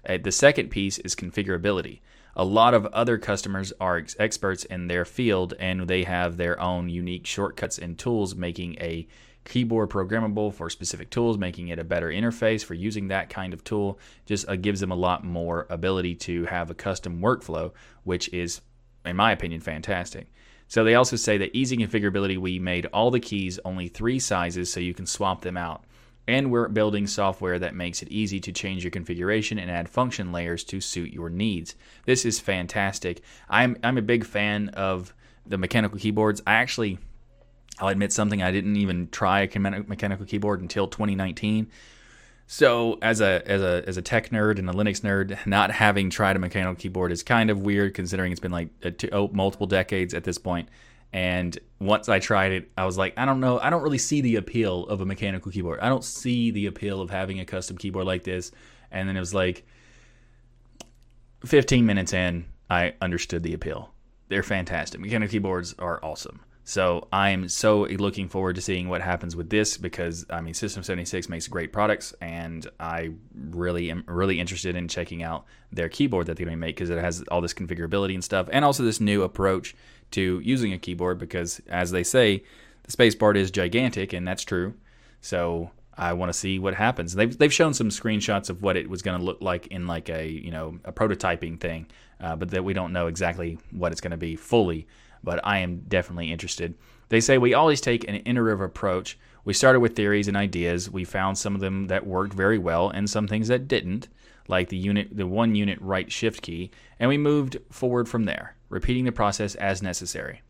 Uh, 0.07 0.17
the 0.21 0.31
second 0.31 0.69
piece 0.69 0.97
is 0.99 1.15
configurability. 1.15 2.01
A 2.35 2.43
lot 2.43 2.73
of 2.73 2.85
other 2.87 3.17
customers 3.17 3.71
are 3.79 3.99
ex- 3.99 4.17
experts 4.19 4.65
in 4.65 4.87
their 4.87 5.05
field 5.05 5.53
and 5.57 5.87
they 5.87 6.03
have 6.03 6.35
their 6.35 6.59
own 6.59 6.89
unique 6.89 7.25
shortcuts 7.25 7.77
and 7.77 7.97
tools, 7.97 8.35
making 8.35 8.75
a 8.81 9.07
keyboard 9.45 9.89
programmable 9.89 10.53
for 10.53 10.69
specific 10.69 11.09
tools, 11.11 11.37
making 11.37 11.69
it 11.69 11.79
a 11.79 11.85
better 11.85 12.09
interface 12.09 12.61
for 12.61 12.73
using 12.73 13.07
that 13.07 13.29
kind 13.29 13.53
of 13.53 13.63
tool. 13.63 13.99
Just 14.25 14.49
uh, 14.49 14.57
gives 14.57 14.81
them 14.81 14.91
a 14.91 14.95
lot 14.95 15.23
more 15.23 15.65
ability 15.69 16.15
to 16.15 16.43
have 16.43 16.69
a 16.69 16.75
custom 16.75 17.21
workflow, 17.21 17.71
which 18.03 18.27
is, 18.33 18.59
in 19.05 19.15
my 19.15 19.31
opinion, 19.31 19.61
fantastic. 19.61 20.27
So 20.67 20.83
they 20.83 20.95
also 20.95 21.15
say 21.15 21.37
that 21.37 21.55
easy 21.55 21.77
configurability, 21.77 22.37
we 22.37 22.59
made 22.59 22.87
all 22.87 23.11
the 23.11 23.19
keys 23.19 23.59
only 23.65 23.87
three 23.87 24.19
sizes 24.19 24.71
so 24.71 24.79
you 24.79 24.93
can 24.93 25.05
swap 25.05 25.41
them 25.41 25.57
out. 25.57 25.83
And 26.27 26.51
we're 26.51 26.67
building 26.69 27.05
software 27.05 27.59
that 27.59 27.75
makes 27.75 28.01
it 28.01 28.09
easy 28.09 28.39
to 28.39 28.51
change 28.51 28.83
your 28.83 28.91
configuration 28.91 29.59
and 29.59 29.69
add 29.69 29.87
function 29.87 30.31
layers 30.31 30.63
to 30.65 30.81
suit 30.81 31.13
your 31.13 31.29
needs. 31.29 31.75
This 32.05 32.25
is 32.25 32.39
fantastic. 32.39 33.21
I'm, 33.47 33.77
I'm 33.83 33.99
a 33.99 34.01
big 34.01 34.25
fan 34.25 34.69
of 34.69 35.13
the 35.45 35.59
mechanical 35.59 35.99
keyboards. 35.99 36.41
I 36.47 36.55
actually, 36.55 36.97
I'll 37.79 37.89
admit 37.89 38.11
something, 38.11 38.41
I 38.41 38.51
didn't 38.51 38.75
even 38.77 39.09
try 39.09 39.41
a 39.41 39.59
mechanical 39.59 40.25
keyboard 40.25 40.61
until 40.61 40.87
2019. 40.87 41.67
So 42.47 42.99
as 43.01 43.21
a 43.21 43.41
as 43.45 43.61
a 43.61 43.83
as 43.87 43.97
a 43.97 44.01
tech 44.01 44.29
nerd 44.29 44.59
and 44.59 44.69
a 44.69 44.73
Linux 44.73 45.01
nerd, 45.01 45.45
not 45.47 45.71
having 45.71 46.09
tried 46.09 46.35
a 46.35 46.39
mechanical 46.39 46.75
keyboard 46.75 47.11
is 47.11 47.23
kind 47.23 47.49
of 47.49 47.61
weird 47.61 47.93
considering 47.93 48.31
it's 48.31 48.39
been 48.39 48.51
like 48.51 48.69
uh, 48.83 48.91
two, 48.95 49.09
oh, 49.11 49.29
multiple 49.29 49.67
decades 49.67 50.13
at 50.13 50.23
this 50.23 50.37
point. 50.37 50.69
And 51.11 51.57
once 51.79 52.09
I 52.09 52.19
tried 52.19 52.51
it, 52.51 52.71
I 52.77 52.85
was 52.85 52.97
like, 52.97 53.13
I 53.17 53.25
don't 53.25 53.39
know, 53.39 53.59
I 53.59 53.69
don't 53.69 53.83
really 53.83 53.97
see 53.97 54.21
the 54.21 54.35
appeal 54.35 54.85
of 54.87 55.01
a 55.01 55.05
mechanical 55.05 55.51
keyboard. 55.51 55.79
I 55.79 55.87
don't 55.87 56.03
see 56.03 56.51
the 56.51 56.65
appeal 56.65 56.99
of 56.99 57.09
having 57.09 57.39
a 57.39 57.45
custom 57.45 57.77
keyboard 57.77 58.05
like 58.05 58.23
this. 58.23 58.51
And 58.91 59.07
then 59.07 59.15
it 59.15 59.21
was 59.21 59.33
like 59.33 59.65
15 61.45 61.85
minutes 61.85 62.11
in, 62.11 62.45
I 62.69 62.95
understood 63.01 63.43
the 63.43 63.53
appeal. 63.53 63.93
They're 64.27 64.43
fantastic. 64.43 64.99
Mechanical 64.99 65.31
keyboards 65.31 65.73
are 65.79 66.03
awesome. 66.03 66.41
So 66.67 67.07
I'm 67.13 67.47
so 67.47 67.81
looking 67.83 68.27
forward 68.27 68.55
to 68.55 68.61
seeing 68.61 68.89
what 68.89 69.01
happens 69.01 69.35
with 69.35 69.51
this 69.51 69.77
because 69.77 70.25
I 70.31 70.41
mean 70.41 70.55
System 70.55 70.81
76 70.81 71.29
makes 71.29 71.47
great 71.47 71.71
products 71.71 72.15
and 72.21 72.67
I 72.79 73.11
really 73.35 73.91
am 73.91 74.03
really 74.07 74.39
interested 74.39 74.75
in 74.75 74.87
checking 74.87 75.21
out 75.21 75.45
their 75.71 75.89
keyboard 75.89 76.25
that 76.25 76.37
they're 76.37 76.45
going 76.47 76.57
to 76.57 76.59
make 76.59 76.75
because 76.75 76.89
it 76.89 76.97
has 76.97 77.23
all 77.29 77.39
this 77.39 77.53
configurability 77.53 78.15
and 78.15 78.23
stuff 78.23 78.49
and 78.51 78.65
also 78.65 78.81
this 78.81 78.99
new 78.99 79.21
approach 79.21 79.75
to 80.11 80.41
using 80.43 80.73
a 80.73 80.79
keyboard 80.79 81.19
because 81.19 81.61
as 81.69 81.91
they 81.91 82.03
say 82.03 82.43
the 82.81 82.91
spacebar 82.91 83.35
is 83.35 83.51
gigantic 83.51 84.11
and 84.11 84.27
that's 84.27 84.43
true. 84.43 84.73
So 85.21 85.69
I 85.95 86.13
want 86.13 86.33
to 86.33 86.37
see 86.37 86.57
what 86.57 86.73
happens. 86.73 87.13
They've 87.13 87.37
they've 87.37 87.53
shown 87.53 87.75
some 87.75 87.89
screenshots 87.89 88.49
of 88.49 88.63
what 88.63 88.75
it 88.75 88.89
was 88.89 89.03
going 89.03 89.19
to 89.19 89.23
look 89.23 89.39
like 89.39 89.67
in 89.67 89.85
like 89.85 90.09
a 90.09 90.27
you 90.27 90.49
know 90.49 90.79
a 90.83 90.91
prototyping 90.91 91.59
thing, 91.59 91.85
uh, 92.19 92.35
but 92.35 92.49
that 92.49 92.63
we 92.63 92.73
don't 92.73 92.91
know 92.91 93.05
exactly 93.05 93.59
what 93.69 93.91
it's 93.91 94.01
going 94.01 94.11
to 94.11 94.17
be 94.17 94.35
fully. 94.35 94.87
But 95.25 95.41
I 95.43 95.57
am 95.57 95.83
definitely 95.87 96.31
interested. 96.31 96.75
They 97.09 97.19
say 97.19 97.37
we 97.37 97.53
always 97.53 97.81
take 97.81 98.07
an 98.07 98.21
iterative 98.25 98.61
approach. 98.61 99.17
We 99.43 99.53
started 99.53 99.81
with 99.81 99.95
theories 99.95 100.27
and 100.27 100.37
ideas. 100.37 100.89
We 100.89 101.03
found 101.03 101.37
some 101.37 101.55
of 101.55 101.61
them 101.61 101.87
that 101.87 102.07
worked 102.07 102.33
very 102.33 102.57
well 102.57 102.89
and 102.89 103.09
some 103.09 103.27
things 103.27 103.49
that 103.49 103.67
didn't, 103.67 104.07
like 104.47 104.69
the 104.69 104.77
unit 104.77 105.09
the 105.15 105.27
one 105.27 105.55
unit 105.55 105.79
right 105.81 106.09
shift 106.11 106.41
key, 106.41 106.71
and 106.99 107.09
we 107.09 107.17
moved 107.17 107.57
forward 107.69 108.07
from 108.07 108.23
there, 108.23 108.55
repeating 108.69 109.05
the 109.05 109.11
process 109.11 109.55
as 109.55 109.81
necessary. 109.83 110.41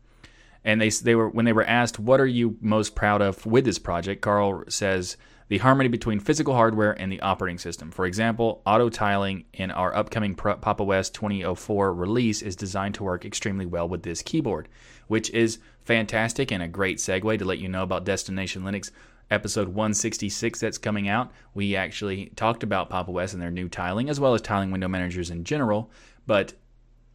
And 0.64 0.80
they 0.80 0.90
they 0.90 1.14
were 1.14 1.28
when 1.28 1.44
they 1.44 1.52
were 1.52 1.64
asked 1.64 1.98
what 1.98 2.20
are 2.20 2.26
you 2.26 2.56
most 2.60 2.94
proud 2.94 3.22
of 3.22 3.44
with 3.44 3.64
this 3.64 3.78
project, 3.78 4.22
Carl 4.22 4.64
says 4.68 5.16
the 5.48 5.58
harmony 5.58 5.88
between 5.88 6.18
physical 6.18 6.54
hardware 6.54 6.92
and 7.00 7.10
the 7.10 7.20
operating 7.20 7.58
system. 7.58 7.90
For 7.90 8.06
example, 8.06 8.62
auto 8.66 8.88
tiling 8.88 9.44
in 9.52 9.70
our 9.70 9.94
upcoming 9.94 10.34
Pop!_OS 10.34 11.12
2004 11.12 11.94
release 11.94 12.42
is 12.42 12.56
designed 12.56 12.94
to 12.96 13.04
work 13.04 13.24
extremely 13.24 13.66
well 13.66 13.88
with 13.88 14.02
this 14.02 14.22
keyboard, 14.22 14.68
which 15.06 15.30
is 15.30 15.58
fantastic 15.84 16.50
and 16.50 16.62
a 16.62 16.68
great 16.68 16.98
segue 16.98 17.38
to 17.38 17.44
let 17.44 17.58
you 17.58 17.68
know 17.68 17.82
about 17.82 18.04
Destination 18.04 18.62
Linux 18.62 18.90
episode 19.30 19.68
166 19.68 20.60
that's 20.60 20.78
coming 20.78 21.08
out. 21.08 21.32
We 21.54 21.76
actually 21.76 22.26
talked 22.36 22.62
about 22.62 22.90
Pop!_OS 22.90 23.32
and 23.32 23.42
their 23.42 23.50
new 23.50 23.68
tiling, 23.68 24.08
as 24.08 24.20
well 24.20 24.34
as 24.34 24.42
tiling 24.42 24.70
window 24.70 24.88
managers 24.88 25.30
in 25.30 25.44
general. 25.44 25.90
But 26.26 26.54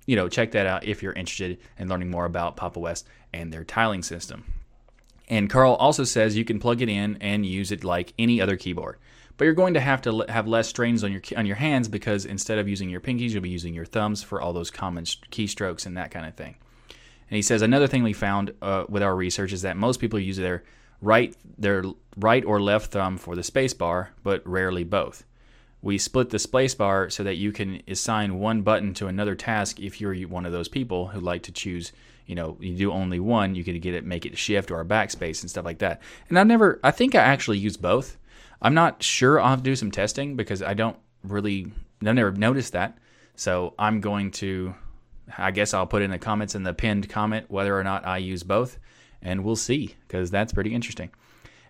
you 0.08 0.16
know, 0.16 0.28
check 0.28 0.52
that 0.52 0.66
out 0.66 0.84
if 0.84 1.04
you're 1.04 1.14
interested 1.14 1.60
in 1.78 1.88
learning 1.88 2.10
more 2.10 2.26
about 2.26 2.58
Pop!_OS 2.58 3.04
and 3.34 3.52
their 3.54 3.64
tiling 3.64 4.04
system. 4.04 4.44
And 5.32 5.50
Carl 5.50 5.76
also 5.76 6.04
says 6.04 6.36
you 6.36 6.44
can 6.44 6.60
plug 6.60 6.82
it 6.82 6.90
in 6.90 7.18
and 7.22 7.46
use 7.46 7.72
it 7.72 7.86
like 7.86 8.14
any 8.20 8.42
other 8.42 8.58
keyboard. 8.58 8.98
But 9.38 9.46
you're 9.46 9.54
going 9.54 9.76
to 9.76 9.80
have 9.80 10.02
to 10.02 10.26
have 10.28 10.46
less 10.46 10.68
strains 10.68 11.06
on 11.06 11.12
your 11.14 11.22
on 11.38 11.46
your 11.46 11.56
hands 11.56 11.88
because 11.88 12.26
instead 12.26 12.60
of 12.60 12.68
using 12.68 12.90
your 12.90 13.00
pinkies, 13.00 13.32
you'll 13.32 13.42
be 13.42 13.50
using 13.50 13.74
your 13.74 13.86
thumbs 13.86 14.22
for 14.22 14.42
all 14.42 14.52
those 14.52 14.70
common 14.70 15.06
keystrokes 15.06 15.86
and 15.86 15.96
that 15.96 16.12
kind 16.12 16.26
of 16.26 16.36
thing. 16.36 16.58
And 16.90 17.38
he 17.38 17.42
says 17.42 17.62
another 17.62 17.88
thing 17.88 18.04
we 18.04 18.12
found 18.12 18.54
uh, 18.62 18.84
with 18.90 19.02
our 19.02 19.16
research 19.16 19.54
is 19.54 19.62
that 19.62 19.78
most 19.78 20.02
people 20.02 20.20
use 20.20 20.36
their 20.36 20.64
right 21.02 21.34
their 21.58 21.86
right 22.18 22.44
or 22.44 22.62
left 22.62 22.92
thumb 22.92 23.18
for 23.18 23.38
the 23.38 23.42
space 23.42 23.74
bar, 23.74 24.12
but 24.24 24.46
rarely 24.46 24.84
both. 24.84 25.24
We 25.82 25.98
split 25.98 26.30
the 26.30 26.40
space 26.40 26.76
bar 26.76 27.10
so 27.10 27.24
that 27.24 27.38
you 27.38 27.54
can 27.54 27.82
assign 27.88 28.38
one 28.38 28.64
button 28.64 28.94
to 28.96 29.08
another 29.08 29.36
task 29.36 29.80
if 29.80 30.02
you're 30.02 30.28
one 30.28 30.46
of 30.46 30.52
those 30.52 30.68
people 30.68 31.08
who 31.08 31.22
like 31.22 31.44
to 31.44 31.54
choose 31.54 31.94
you 32.32 32.36
know 32.36 32.56
you 32.62 32.74
do 32.74 32.94
only 32.94 33.20
one 33.20 33.56
you 33.56 33.64
can 33.66 33.78
get 33.82 33.94
it 33.94 34.06
make 34.06 34.26
it 34.26 34.38
shift 34.38 34.72
or 34.72 34.80
a 34.80 34.86
backspace 34.86 35.42
and 35.42 35.50
stuff 35.50 35.66
like 35.66 35.80
that. 35.80 36.02
And 36.30 36.40
i've 36.40 36.48
never 36.48 36.80
i 36.82 36.90
think 36.90 37.14
i 37.14 37.20
actually 37.20 37.58
use 37.58 37.76
both. 37.76 38.18
I'm 38.62 38.74
not 38.74 39.04
sure 39.04 39.38
i'll 39.38 39.50
have 39.50 39.60
to 39.60 39.64
do 39.64 39.76
some 39.76 39.92
testing 39.92 40.38
because 40.38 40.64
i 40.64 40.74
don't 40.74 40.96
really 41.26 41.74
i've 42.06 42.16
never 42.16 42.32
noticed 42.32 42.72
that. 42.72 42.98
So 43.36 43.74
i'm 43.78 44.00
going 44.00 44.32
to 44.32 44.74
i 45.38 45.52
guess 45.52 45.74
i'll 45.74 45.86
put 45.86 46.02
in 46.02 46.10
the 46.10 46.18
comments 46.18 46.56
in 46.56 46.64
the 46.64 46.74
pinned 46.74 47.10
comment 47.10 47.52
whether 47.52 47.78
or 47.78 47.84
not 47.84 48.08
i 48.08 48.18
use 48.18 48.44
both 48.44 48.80
and 49.22 49.44
we'll 49.44 49.58
see 49.58 49.94
because 50.08 50.32
that's 50.32 50.54
pretty 50.54 50.74
interesting. 50.74 51.10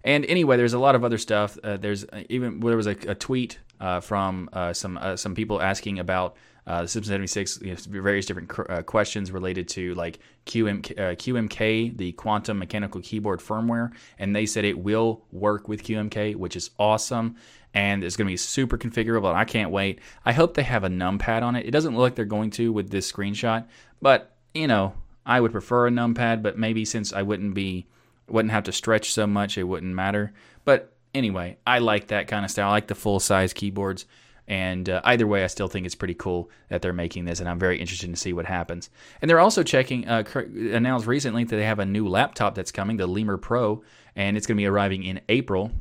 And 0.04 0.26
anyway 0.26 0.58
there's 0.58 0.74
a 0.74 0.80
lot 0.80 0.94
of 0.94 1.04
other 1.04 1.18
stuff. 1.18 1.58
Uh, 1.64 1.78
there's 1.78 2.04
uh, 2.04 2.22
even 2.30 2.60
there 2.60 2.78
was 2.78 2.88
a, 2.88 2.96
a 3.08 3.16
tweet 3.16 3.58
uh, 3.80 4.00
from 4.00 4.48
uh, 4.54 4.74
some 4.74 5.00
uh, 5.00 5.16
some 5.16 5.34
people 5.34 5.60
asking 5.60 5.98
about 5.98 6.36
uh, 6.68 6.84
the 6.84 6.88
System 6.88 7.12
76, 7.12 7.60
you 7.62 7.72
know, 7.72 8.02
various 8.02 8.26
different 8.26 8.50
cr- 8.50 8.70
uh, 8.70 8.82
questions 8.84 9.32
related 9.32 9.68
to 9.70 9.94
like 9.96 10.18
uh, 10.18 10.20
QMK, 10.46 11.98
the 11.98 12.12
quantum 12.14 12.60
mechanical 12.60 13.02
keyboard 13.02 13.40
firmware, 13.40 13.92
and 14.20 14.36
they 14.36 14.46
said 14.46 14.64
it 14.64 14.78
will 14.78 15.24
work 15.32 15.68
with 15.68 15.84
QMK, 15.84 16.36
which 16.36 16.56
is 16.56 16.70
awesome. 16.78 17.36
And 17.74 18.04
it's 18.04 18.18
going 18.18 18.28
to 18.28 18.32
be 18.32 18.38
super 18.38 18.78
configurable. 18.78 19.34
I 19.34 19.46
can't 19.46 19.72
wait. 19.72 20.00
I 20.26 20.34
hope 20.34 20.56
they 20.56 20.64
have 20.64 20.84
a 20.84 20.90
numpad 20.90 21.42
on 21.42 21.56
it. 21.56 21.66
It 21.66 21.72
doesn't 21.72 21.96
look 21.96 22.02
like 22.02 22.16
they're 22.16 22.26
going 22.26 22.52
to 22.52 22.72
with 22.72 22.90
this 22.90 23.10
screenshot, 23.12 23.66
but 24.02 24.36
you 24.54 24.68
know, 24.68 24.94
I 25.26 25.40
would 25.40 25.54
prefer 25.54 25.88
a 25.88 25.90
numpad. 25.90 26.44
But 26.44 26.58
maybe 26.58 26.86
since 26.86 27.14
I 27.14 27.22
wouldn't 27.22 27.54
be, 27.54 27.88
wouldn't 28.28 28.52
have 28.52 28.66
to 28.66 28.72
stretch 28.72 29.14
so 29.14 29.26
much, 29.26 29.58
it 29.58 29.64
wouldn't 29.64 29.96
matter. 29.96 30.34
But 30.66 30.94
anyway, 31.14 31.58
I 31.66 31.80
like 31.80 32.08
that 32.08 32.28
kind 32.28 32.46
of 32.46 32.52
style. 32.52 32.68
I 32.68 32.72
like 32.72 32.88
the 32.88 32.96
full 32.96 33.20
size 33.20 33.54
keyboards. 33.54 34.06
And 34.48 34.90
uh, 34.90 35.02
either 35.06 35.28
way, 35.28 35.44
I 35.44 35.48
still 35.48 35.68
think 35.68 35.86
it's 35.86 35.96
pretty 35.96 36.14
cool 36.14 36.50
that 36.70 36.82
they're 36.82 36.94
making 36.94 37.26
this, 37.26 37.40
and 37.40 37.48
I'm 37.48 37.60
very 37.60 37.80
interested 37.80 38.10
to 38.10 38.16
see 38.16 38.34
what 38.34 38.46
happens. 38.46 38.90
And 39.22 39.30
they're 39.30 39.40
also 39.40 39.64
checking, 39.64 40.08
uh, 40.08 40.24
announced 40.36 41.08
recently 41.08 41.44
that 41.44 41.56
they 41.56 41.64
have 41.64 41.80
a 41.80 41.86
new 41.86 42.08
laptop 42.08 42.56
that's 42.56 42.72
coming, 42.72 42.98
the 42.98 43.08
Lemur 43.08 43.38
Pro, 43.38 43.84
and 44.16 44.36
it's 44.36 44.48
going 44.48 44.58
to 44.58 44.62
be 44.62 44.68
arriving 44.68 45.04
in 45.04 45.22
April, 45.30 45.72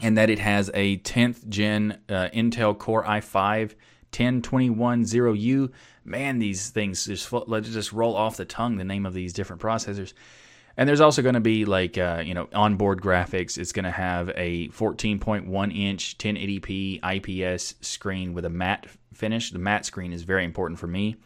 and 0.00 0.16
that 0.16 0.30
it 0.30 0.38
has 0.38 0.70
a 0.74 0.98
10th 0.98 1.48
gen 1.48 1.98
uh, 2.08 2.28
Intel 2.32 2.78
Core 2.78 3.04
i5 3.04 3.74
10210U. 4.12 5.70
Man, 6.04 6.38
these 6.38 6.70
things 6.70 7.04
just 7.04 7.30
just 7.64 7.92
roll 7.92 8.16
off 8.16 8.36
the 8.36 8.44
tongue. 8.44 8.76
The 8.76 8.84
name 8.84 9.04
of 9.04 9.12
these 9.12 9.32
different 9.32 9.60
processors. 9.60 10.14
And 10.78 10.88
there's 10.88 11.00
also 11.00 11.22
going 11.22 11.34
to 11.34 11.40
be 11.40 11.64
like 11.64 11.98
uh, 11.98 12.22
you 12.24 12.34
know 12.34 12.48
onboard 12.54 13.02
graphics. 13.02 13.58
It's 13.58 13.72
going 13.72 13.84
to 13.84 13.90
have 13.90 14.30
a 14.36 14.68
14.1 14.68 15.76
inch 15.76 16.16
1080p 16.18 17.00
IPS 17.02 17.74
screen 17.80 18.32
with 18.32 18.44
a 18.44 18.48
matte 18.48 18.86
finish. 19.12 19.50
The 19.50 19.58
matte 19.58 19.84
screen 19.84 20.12
is 20.12 20.22
very 20.22 20.44
important 20.44 20.78
for 20.78 20.86
me. 20.86 21.16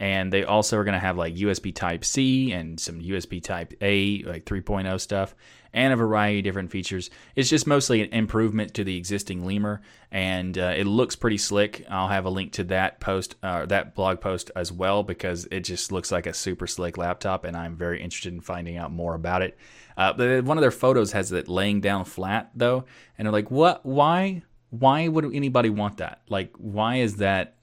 And 0.00 0.32
they 0.32 0.42
also 0.42 0.78
are 0.78 0.84
going 0.84 0.94
to 0.94 0.98
have 1.00 1.16
like 1.16 1.36
USB 1.36 1.72
Type 1.74 2.04
C 2.04 2.52
and 2.52 2.78
some 2.78 3.00
USB 3.00 3.42
Type 3.42 3.72
A, 3.80 4.22
like 4.24 4.44
3.0 4.44 5.00
stuff 5.00 5.34
and 5.72 5.92
a 5.92 5.96
variety 5.96 6.38
of 6.38 6.44
different 6.44 6.70
features. 6.70 7.10
It's 7.36 7.48
just 7.48 7.66
mostly 7.66 8.02
an 8.02 8.12
improvement 8.12 8.74
to 8.74 8.84
the 8.84 8.96
existing 8.96 9.44
Lemur, 9.44 9.80
and 10.10 10.56
uh, 10.56 10.74
it 10.76 10.86
looks 10.86 11.16
pretty 11.16 11.38
slick. 11.38 11.84
I'll 11.88 12.08
have 12.08 12.24
a 12.24 12.30
link 12.30 12.52
to 12.52 12.64
that 12.64 13.00
post, 13.00 13.36
uh, 13.42 13.66
that 13.66 13.94
blog 13.94 14.20
post 14.20 14.50
as 14.56 14.72
well, 14.72 15.02
because 15.02 15.46
it 15.50 15.60
just 15.60 15.92
looks 15.92 16.10
like 16.10 16.26
a 16.26 16.34
super 16.34 16.66
slick 16.66 16.96
laptop, 16.96 17.44
and 17.44 17.56
I'm 17.56 17.76
very 17.76 18.02
interested 18.02 18.32
in 18.32 18.40
finding 18.40 18.76
out 18.76 18.92
more 18.92 19.14
about 19.14 19.42
it. 19.42 19.56
Uh, 19.96 20.12
but 20.12 20.44
one 20.44 20.56
of 20.56 20.62
their 20.62 20.70
photos 20.70 21.12
has 21.12 21.32
it 21.32 21.48
laying 21.48 21.80
down 21.80 22.04
flat 22.04 22.50
though, 22.54 22.84
and 23.16 23.26
they're 23.26 23.32
like, 23.32 23.50
"What? 23.50 23.84
Why? 23.84 24.42
Why 24.70 25.08
would 25.08 25.24
anybody 25.34 25.70
want 25.70 25.96
that? 25.98 26.20
Like, 26.28 26.54
why 26.56 26.96
is 26.96 27.16
that? 27.16 27.56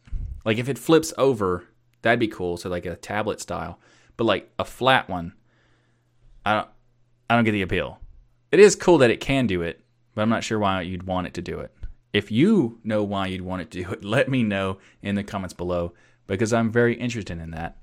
Like, 0.44 0.58
if 0.58 0.70
it 0.70 0.78
flips 0.78 1.14
over, 1.18 1.64
that'd 2.02 2.20
be 2.20 2.28
cool. 2.28 2.58
So 2.58 2.70
like 2.70 2.86
a 2.86 2.96
tablet 2.96 3.40
style, 3.42 3.80
but 4.18 4.26
like 4.26 4.52
a 4.60 4.66
flat 4.66 5.10
one." 5.10 5.34
I 6.46 6.54
don't, 6.54 6.68
I 7.30 7.36
don't 7.36 7.44
get 7.44 7.52
the 7.52 7.62
appeal. 7.62 8.00
It 8.52 8.60
is 8.60 8.76
cool 8.76 9.00
that 9.00 9.10
it 9.10 9.20
can 9.20 9.48
do 9.48 9.62
it, 9.62 9.82
but 10.14 10.22
I'm 10.22 10.30
not 10.30 10.44
sure 10.44 10.60
why 10.60 10.82
you'd 10.82 11.04
want 11.04 11.28
it 11.28 11.34
to 11.36 11.42
do 11.42 11.60
it. 11.60 11.72
If 12.14 12.32
you 12.32 12.80
know 12.84 13.04
why 13.04 13.28
you'd 13.28 13.42
want 13.42 13.64
it 13.64 13.72
to 13.72 13.84
do 13.84 13.92
it, 13.92 14.04
let 14.06 14.30
me 14.30 14.44
know 14.44 14.78
in 15.02 15.16
the 15.16 15.24
comments 15.24 15.54
below 15.54 15.94
because 16.28 16.54
I'm 16.54 16.72
very 16.72 16.96
interested 16.96 17.40
in 17.40 17.52
that. 17.52 17.78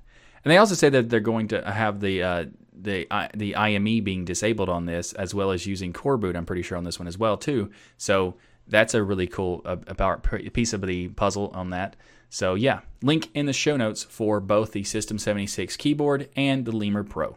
And 0.45 0.51
they 0.51 0.57
also 0.57 0.75
say 0.75 0.89
that 0.89 1.09
they're 1.09 1.21
going 1.21 1.49
to 1.49 1.71
have 1.71 2.01
the 2.01 2.23
uh, 2.23 2.45
the 2.73 3.07
uh, 3.11 3.29
the 3.35 3.55
IME 3.55 4.03
being 4.03 4.25
disabled 4.25 4.69
on 4.69 4.87
this, 4.87 5.13
as 5.13 5.35
well 5.35 5.53
as 5.53 5.67
using 5.67 5.93
coreboot. 5.93 6.37
I'm 6.37 6.47
pretty 6.47 6.63
sure 6.63 6.77
on 6.77 6.85
this 6.85 6.99
one 6.99 7.07
as 7.07 7.19
well 7.19 7.37
too. 7.37 7.71
So 7.97 8.35
that's 8.67 8.95
a 8.95 9.03
really 9.03 9.27
cool 9.27 9.63
uh, 9.65 10.17
piece 10.53 10.73
of 10.73 10.83
the 10.83 11.09
puzzle 11.09 11.51
on 11.55 11.71
that. 11.71 11.97
So 12.29 12.55
yeah, 12.55 12.81
link 13.03 13.29
in 13.35 13.47
the 13.47 13.53
show 13.53 13.77
notes 13.77 14.03
for 14.03 14.41
both 14.41 14.73
the 14.73 14.85
System 14.85 15.19
76 15.19 15.77
keyboard 15.77 16.29
and 16.35 16.65
the 16.65 16.73
Lemur 16.73 17.05
Pro. 17.05 17.37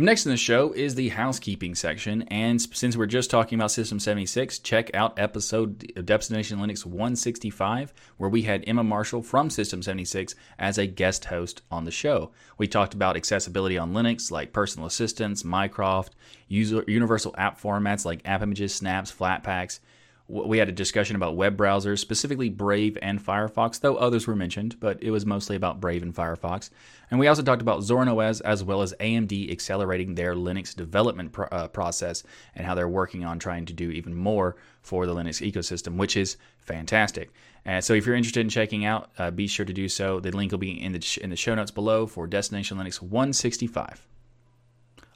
Next 0.00 0.26
in 0.26 0.30
the 0.30 0.36
show 0.36 0.70
is 0.70 0.94
the 0.94 1.08
housekeeping 1.08 1.74
section, 1.74 2.22
and 2.28 2.62
since 2.62 2.96
we're 2.96 3.06
just 3.06 3.30
talking 3.30 3.58
about 3.58 3.72
System 3.72 3.98
76, 3.98 4.60
check 4.60 4.94
out 4.94 5.18
episode 5.18 5.92
of 5.96 6.06
Destination 6.06 6.60
Linux 6.60 6.86
165, 6.86 7.92
where 8.16 8.30
we 8.30 8.42
had 8.42 8.62
Emma 8.68 8.84
Marshall 8.84 9.22
from 9.22 9.50
System 9.50 9.82
76 9.82 10.36
as 10.56 10.78
a 10.78 10.86
guest 10.86 11.24
host 11.24 11.62
on 11.68 11.84
the 11.84 11.90
show. 11.90 12.30
We 12.58 12.68
talked 12.68 12.94
about 12.94 13.16
accessibility 13.16 13.76
on 13.76 13.92
Linux, 13.92 14.30
like 14.30 14.52
personal 14.52 14.86
assistants, 14.86 15.42
Mycroft, 15.42 16.14
user, 16.46 16.84
universal 16.86 17.34
app 17.36 17.60
formats 17.60 18.04
like 18.04 18.22
app 18.24 18.42
images, 18.42 18.72
snaps, 18.72 19.10
flatpaks, 19.10 19.80
we 20.28 20.58
had 20.58 20.68
a 20.68 20.72
discussion 20.72 21.16
about 21.16 21.36
web 21.36 21.56
browsers, 21.56 22.00
specifically 22.00 22.50
Brave 22.50 22.98
and 23.00 23.24
Firefox, 23.24 23.80
though 23.80 23.96
others 23.96 24.26
were 24.26 24.36
mentioned, 24.36 24.78
but 24.78 25.02
it 25.02 25.10
was 25.10 25.24
mostly 25.24 25.56
about 25.56 25.80
Brave 25.80 26.02
and 26.02 26.14
Firefox. 26.14 26.68
And 27.10 27.18
we 27.18 27.26
also 27.26 27.42
talked 27.42 27.62
about 27.62 27.80
Zorin 27.80 28.14
OS 28.14 28.42
as 28.42 28.62
well 28.62 28.82
as 28.82 28.92
AMD 29.00 29.50
accelerating 29.50 30.14
their 30.14 30.34
Linux 30.34 30.76
development 30.76 31.32
pro- 31.32 31.46
uh, 31.46 31.68
process 31.68 32.22
and 32.54 32.66
how 32.66 32.74
they're 32.74 32.88
working 32.88 33.24
on 33.24 33.38
trying 33.38 33.64
to 33.66 33.72
do 33.72 33.90
even 33.90 34.14
more 34.14 34.56
for 34.82 35.06
the 35.06 35.14
Linux 35.14 35.40
ecosystem, 35.40 35.96
which 35.96 36.14
is 36.14 36.36
fantastic. 36.58 37.30
And 37.64 37.82
so 37.82 37.94
if 37.94 38.04
you're 38.04 38.14
interested 38.14 38.40
in 38.40 38.50
checking 38.50 38.84
out, 38.84 39.10
uh, 39.18 39.30
be 39.30 39.46
sure 39.46 39.64
to 39.64 39.72
do 39.72 39.88
so. 39.88 40.20
The 40.20 40.30
link 40.30 40.52
will 40.52 40.58
be 40.58 40.82
in 40.82 40.92
the, 40.92 41.00
sh- 41.00 41.18
in 41.18 41.30
the 41.30 41.36
show 41.36 41.54
notes 41.54 41.70
below 41.70 42.06
for 42.06 42.26
Destination 42.26 42.76
Linux 42.76 43.00
165. 43.00 44.06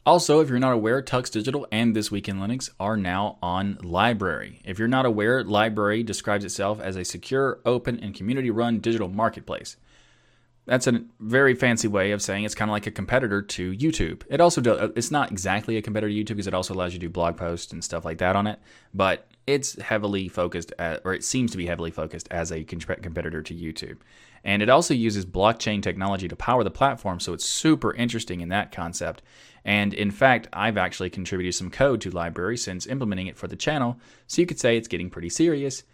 Also, 0.04 0.40
if 0.40 0.48
you're 0.48 0.58
not 0.58 0.72
aware, 0.72 1.00
Tux 1.00 1.30
Digital 1.30 1.64
and 1.70 1.94
This 1.94 2.10
Week 2.10 2.28
in 2.28 2.38
Linux 2.38 2.68
are 2.80 2.96
now 2.96 3.38
on 3.40 3.76
LBRY. 3.76 4.58
If 4.64 4.80
you're 4.80 4.88
not 4.88 5.06
aware, 5.06 5.44
LBRY 5.44 6.04
describes 6.04 6.44
itself 6.44 6.80
as 6.80 6.96
a 6.96 7.04
secure, 7.04 7.60
open, 7.64 8.00
and 8.00 8.12
community 8.12 8.50
run 8.50 8.80
digital 8.80 9.08
marketplace. 9.08 9.76
that's 10.64 10.86
a 10.86 11.02
very 11.18 11.54
fancy 11.54 11.88
way 11.88 12.12
of 12.12 12.22
saying 12.22 12.44
it's 12.44 12.54
kind 12.54 12.70
of 12.70 12.72
like 12.72 12.86
a 12.86 12.90
competitor 12.90 13.42
to 13.42 13.72
YouTube. 13.72 14.22
It 14.28 14.40
also 14.40 14.60
does, 14.60 14.80
uh, 14.80 14.88
it's 14.94 15.10
not 15.10 15.32
exactly 15.32 15.76
a 15.76 15.82
competitor 15.82 16.12
to 16.12 16.14
YouTube 16.14 16.36
because 16.36 16.46
it 16.46 16.54
also 16.54 16.74
allows 16.74 16.92
you 16.92 17.00
to 17.00 17.06
do 17.06 17.10
blog 17.10 17.36
posts 17.36 17.72
and 17.72 17.82
stuff 17.82 18.04
like 18.04 18.18
that 18.18 18.36
on 18.36 18.46
it, 18.46 18.60
but 18.94 19.26
it's 19.46 19.80
heavily 19.80 20.28
focused 20.28 20.72
at, 20.78 21.00
or 21.04 21.14
it 21.14 21.24
seems 21.24 21.50
to 21.50 21.56
be 21.56 21.66
heavily 21.66 21.90
focused 21.90 22.28
as 22.30 22.52
a 22.52 22.62
competitor 22.62 23.42
to 23.42 23.54
YouTube. 23.54 23.98
And 24.44 24.62
it 24.62 24.68
also 24.68 24.94
uses 24.94 25.26
blockchain 25.26 25.82
technology 25.82 26.28
to 26.28 26.36
power 26.36 26.62
the 26.62 26.70
platform, 26.70 27.18
so 27.18 27.32
it's 27.32 27.44
super 27.44 27.92
interesting 27.94 28.40
in 28.40 28.48
that 28.50 28.72
concept. 28.72 29.22
And 29.64 29.94
in 29.94 30.10
fact, 30.10 30.48
I've 30.52 30.76
actually 30.76 31.10
contributed 31.10 31.54
some 31.54 31.70
code 31.70 32.00
to 32.02 32.10
LBRY 32.10 32.58
since 32.58 32.86
implementing 32.86 33.28
it 33.28 33.36
for 33.36 33.48
the 33.48 33.56
channel, 33.56 33.98
so 34.26 34.40
you 34.40 34.46
could 34.46 34.58
say 34.58 34.76
it's 34.76 34.88
getting 34.88 35.10
pretty 35.10 35.28
serious. 35.28 35.84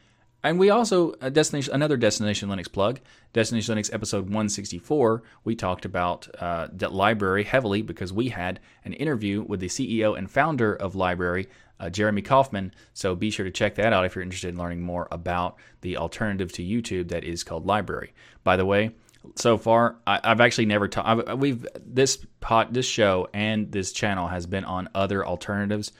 And 0.42 0.59
we 0.59 0.70
also 0.70 1.14
a 1.20 1.31
destination 1.31 1.74
another 1.74 1.96
Destination 1.96 2.48
Linux 2.48 2.70
plug, 2.70 3.00
Destination 3.33 3.76
Linux 3.76 3.92
episode 3.92 4.24
164. 4.24 5.22
We 5.42 5.57
talked 5.57 5.85
about 5.85 6.28
uh, 6.40 6.68
that 6.72 6.90
LBRY 6.90 7.44
heavily 7.44 7.83
because 7.83 8.12
we 8.12 8.28
had 8.28 8.61
an 8.85 8.92
interview 8.92 9.42
with 9.42 9.59
the 9.59 9.66
CEO 9.66 10.16
and 10.16 10.31
founder 10.31 10.74
of 10.74 10.94
LBRY, 10.94 11.48
uh, 11.81 11.90
Jeremy 11.90 12.22
Kauffman. 12.22 12.72
So 12.94 13.16
be 13.16 13.31
sure 13.31 13.44
to 13.44 13.50
check 13.50 13.74
that 13.74 13.92
out 13.92 14.04
if 14.04 14.14
you're 14.14 14.22
interested 14.22 14.50
in 14.50 14.59
learning 14.59 14.83
more 14.83 15.09
about 15.11 15.57
the 15.81 15.96
alternative 15.96 16.52
to 16.52 16.62
YouTube 16.62 17.09
that 17.09 17.24
is 17.24 17.42
called 17.42 17.66
LBRY. 17.66 18.11
By 18.44 18.57
the 18.57 18.66
way, 18.66 18.92
so 19.35 19.59
far 19.59 19.96
I, 20.07 20.20
have 20.24 20.40
actually 20.40 20.66
never 20.66 20.88
talked. 20.88 21.37
We've 21.37 21.66
this 21.85 22.18
pot, 22.40 22.72
this 22.72 22.87
show 22.87 23.28
and 23.33 23.70
this 23.72 23.92
channel 23.92 24.28
has 24.28 24.46
been 24.46 24.64
on 24.64 24.88
other 24.94 25.26
alternatives 25.26 25.92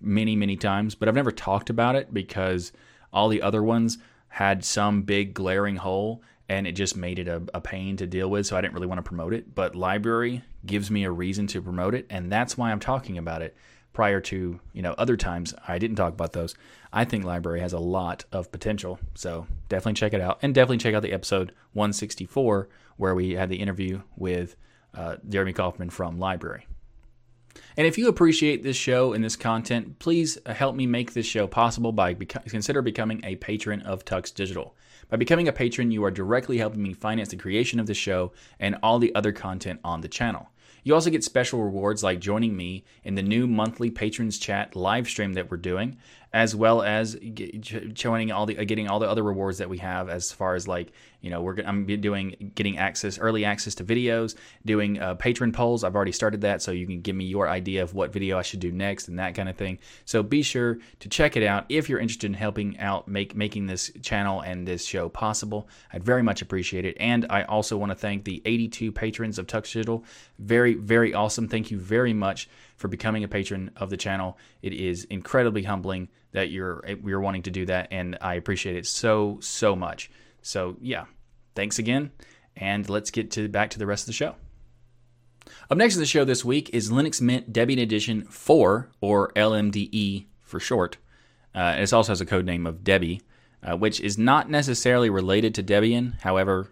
many 0.00 0.36
many 0.36 0.56
times, 0.56 0.94
but 0.94 1.08
I've 1.08 1.14
never 1.14 1.32
talked 1.32 1.70
about 1.70 1.96
it 1.96 2.12
because 2.12 2.72
all 3.12 3.28
the 3.28 3.42
other 3.42 3.62
ones 3.62 3.98
had 4.28 4.64
some 4.64 5.02
big 5.02 5.34
glaring 5.34 5.76
hole 5.76 6.22
and 6.48 6.66
it 6.66 6.72
just 6.72 6.96
made 6.96 7.18
it 7.18 7.28
a, 7.28 7.42
a, 7.54 7.60
pain 7.60 7.96
to 7.96 8.06
deal 8.06 8.28
with, 8.28 8.46
so 8.46 8.56
I 8.56 8.60
didn't 8.60 8.74
really 8.74 8.86
want 8.86 8.98
to 8.98 9.02
promote 9.02 9.32
it. 9.32 9.54
But 9.54 9.74
LBRY 9.74 10.42
gives 10.66 10.90
me 10.90 11.04
a 11.04 11.10
reason 11.10 11.46
to 11.48 11.62
promote 11.62 11.94
it, 11.94 12.06
and 12.10 12.30
that's 12.30 12.58
why 12.58 12.70
I'm 12.70 12.80
talking 12.80 13.16
about 13.16 13.42
it. 13.42 13.56
Prior 13.92 14.20
to 14.20 14.60
you 14.72 14.82
know 14.82 14.94
other 14.96 15.16
times, 15.16 15.54
I 15.66 15.78
didn't 15.78 15.96
talk 15.96 16.12
about 16.12 16.32
those. 16.32 16.54
I 16.92 17.04
think 17.04 17.24
LBRY 17.24 17.60
has 17.60 17.72
a 17.72 17.78
lot 17.78 18.24
of 18.32 18.50
potential, 18.52 18.98
so 19.14 19.46
definitely 19.68 19.94
check 19.94 20.14
it 20.14 20.20
out, 20.20 20.38
and 20.42 20.54
definitely 20.54 20.78
check 20.78 20.94
out 20.94 21.02
the 21.02 21.12
episode 21.12 21.52
164 21.72 22.68
where 22.96 23.14
we 23.14 23.32
had 23.32 23.48
the 23.48 23.56
interview 23.56 24.02
with 24.16 24.56
uh, 24.94 25.16
Jeremy 25.28 25.52
Kauffman 25.52 25.90
from 25.90 26.18
LBRY. 26.18 26.62
And 27.76 27.86
if 27.86 27.98
you 27.98 28.08
appreciate 28.08 28.62
this 28.62 28.76
show 28.76 29.12
and 29.12 29.22
this 29.22 29.36
content, 29.36 29.98
please 29.98 30.38
help 30.46 30.74
me 30.74 30.86
make 30.86 31.12
this 31.12 31.26
show 31.26 31.46
possible 31.46 31.92
by 31.92 32.14
consider 32.14 32.82
becoming 32.82 33.20
a 33.24 33.36
patron 33.36 33.82
of 33.82 34.04
Tux 34.04 34.34
Digital. 34.34 34.74
By 35.08 35.16
becoming 35.16 35.48
a 35.48 35.52
patron, 35.52 35.90
you 35.90 36.04
are 36.04 36.10
directly 36.10 36.58
helping 36.58 36.82
me 36.82 36.94
finance 36.94 37.28
the 37.28 37.36
creation 37.36 37.78
of 37.78 37.86
the 37.86 37.94
show 37.94 38.32
and 38.58 38.76
all 38.82 38.98
the 38.98 39.14
other 39.14 39.32
content 39.32 39.80
on 39.84 40.00
the 40.00 40.08
channel. 40.08 40.48
You 40.82 40.94
also 40.94 41.10
get 41.10 41.22
special 41.22 41.62
rewards 41.62 42.02
like 42.02 42.18
joining 42.18 42.56
me 42.56 42.84
in 43.04 43.14
the 43.14 43.22
new 43.22 43.46
monthly 43.46 43.90
patrons 43.90 44.38
chat 44.38 44.74
live 44.74 45.06
stream 45.06 45.34
that 45.34 45.50
we're 45.50 45.56
doing, 45.56 45.96
as 46.32 46.56
well 46.56 46.82
as 46.82 47.16
joining 47.92 48.32
all 48.32 48.46
the 48.46 48.54
getting 48.64 48.88
all 48.88 48.98
the 48.98 49.08
other 49.08 49.22
rewards 49.22 49.58
that 49.58 49.68
we 49.68 49.78
have 49.78 50.08
as 50.08 50.32
far 50.32 50.54
as 50.54 50.66
like 50.66 50.92
you 51.20 51.28
know 51.30 51.42
we're 51.42 51.56
I'm 51.60 51.84
doing 52.00 52.52
getting 52.54 52.78
access 52.78 53.18
early 53.18 53.44
access 53.44 53.74
to 53.76 53.84
videos, 53.84 54.34
doing 54.64 54.98
uh, 54.98 55.14
patron 55.14 55.52
polls. 55.52 55.84
I've 55.84 55.94
already 55.94 56.12
started 56.12 56.40
that, 56.40 56.62
so 56.62 56.72
you 56.72 56.86
can 56.86 57.02
give 57.02 57.14
me 57.14 57.24
your 57.24 57.48
idea 57.48 57.82
of 57.82 57.94
what 57.94 58.12
video 58.12 58.38
I 58.38 58.42
should 58.42 58.60
do 58.60 58.72
next 58.72 59.08
and 59.08 59.18
that 59.18 59.34
kind 59.34 59.48
of 59.48 59.56
thing. 59.56 59.78
So 60.06 60.22
be 60.22 60.42
sure 60.42 60.78
to 61.00 61.08
check 61.08 61.36
it 61.36 61.42
out 61.42 61.66
if 61.68 61.88
you're 61.88 62.00
interested 62.00 62.26
in 62.26 62.34
helping 62.34 62.78
out 62.78 63.08
make 63.08 63.36
making 63.36 63.66
this 63.66 63.90
channel 64.00 64.40
and 64.40 64.66
this 64.66 64.86
show 64.86 65.10
possible. 65.10 65.68
I'd 65.92 66.02
very 66.02 66.22
much 66.22 66.40
appreciate 66.40 66.86
it, 66.86 66.96
and 66.98 67.26
I 67.28 67.42
also 67.42 67.76
want 67.76 67.92
to 67.92 67.96
thank 67.96 68.24
the 68.24 68.40
82 68.46 68.90
patrons 68.90 69.38
of 69.38 69.46
Tux 69.46 69.72
Digital. 69.72 70.04
Very 70.38 70.74
very 70.74 71.12
awesome. 71.12 71.46
Thank 71.46 71.70
you 71.70 71.78
very 71.78 72.14
much 72.14 72.48
for 72.76 72.88
becoming 72.88 73.22
a 73.22 73.28
patron 73.28 73.70
of 73.76 73.90
the 73.90 73.96
channel. 73.96 74.38
It 74.62 74.72
is 74.72 75.04
incredibly 75.04 75.62
humbling 75.62 76.08
that 76.32 76.50
you're 76.50 76.84
you're 77.04 77.20
wanting 77.20 77.42
to 77.42 77.50
do 77.50 77.66
that, 77.66 77.88
and 77.90 78.18
I 78.20 78.34
appreciate 78.34 78.76
it 78.76 78.86
so 78.86 79.38
so 79.40 79.76
much. 79.76 80.10
So 80.42 80.76
yeah, 80.80 81.04
thanks 81.54 81.78
again, 81.78 82.10
and 82.56 82.88
let's 82.88 83.10
get 83.10 83.30
to 83.32 83.48
back 83.48 83.70
to 83.70 83.78
the 83.78 83.86
rest 83.86 84.04
of 84.04 84.06
the 84.06 84.12
show. 84.12 84.34
Up 85.70 85.78
next 85.78 85.94
in 85.94 86.00
the 86.00 86.06
show 86.06 86.24
this 86.24 86.44
week 86.44 86.70
is 86.72 86.90
Linux 86.90 87.20
Mint 87.20 87.52
Debian 87.52 87.80
Edition 87.80 88.22
4, 88.22 88.90
or 89.00 89.32
LMDE 89.32 90.26
for 90.40 90.60
short. 90.60 90.98
Uh, 91.54 91.76
it 91.78 91.92
also 91.92 92.12
has 92.12 92.20
a 92.20 92.26
code 92.26 92.46
name 92.46 92.66
of 92.66 92.84
Debbie, 92.84 93.22
uh, 93.62 93.76
which 93.76 94.00
is 94.00 94.16
not 94.16 94.48
necessarily 94.48 95.10
related 95.10 95.54
to 95.54 95.62
Debian. 95.62 96.18
However, 96.20 96.70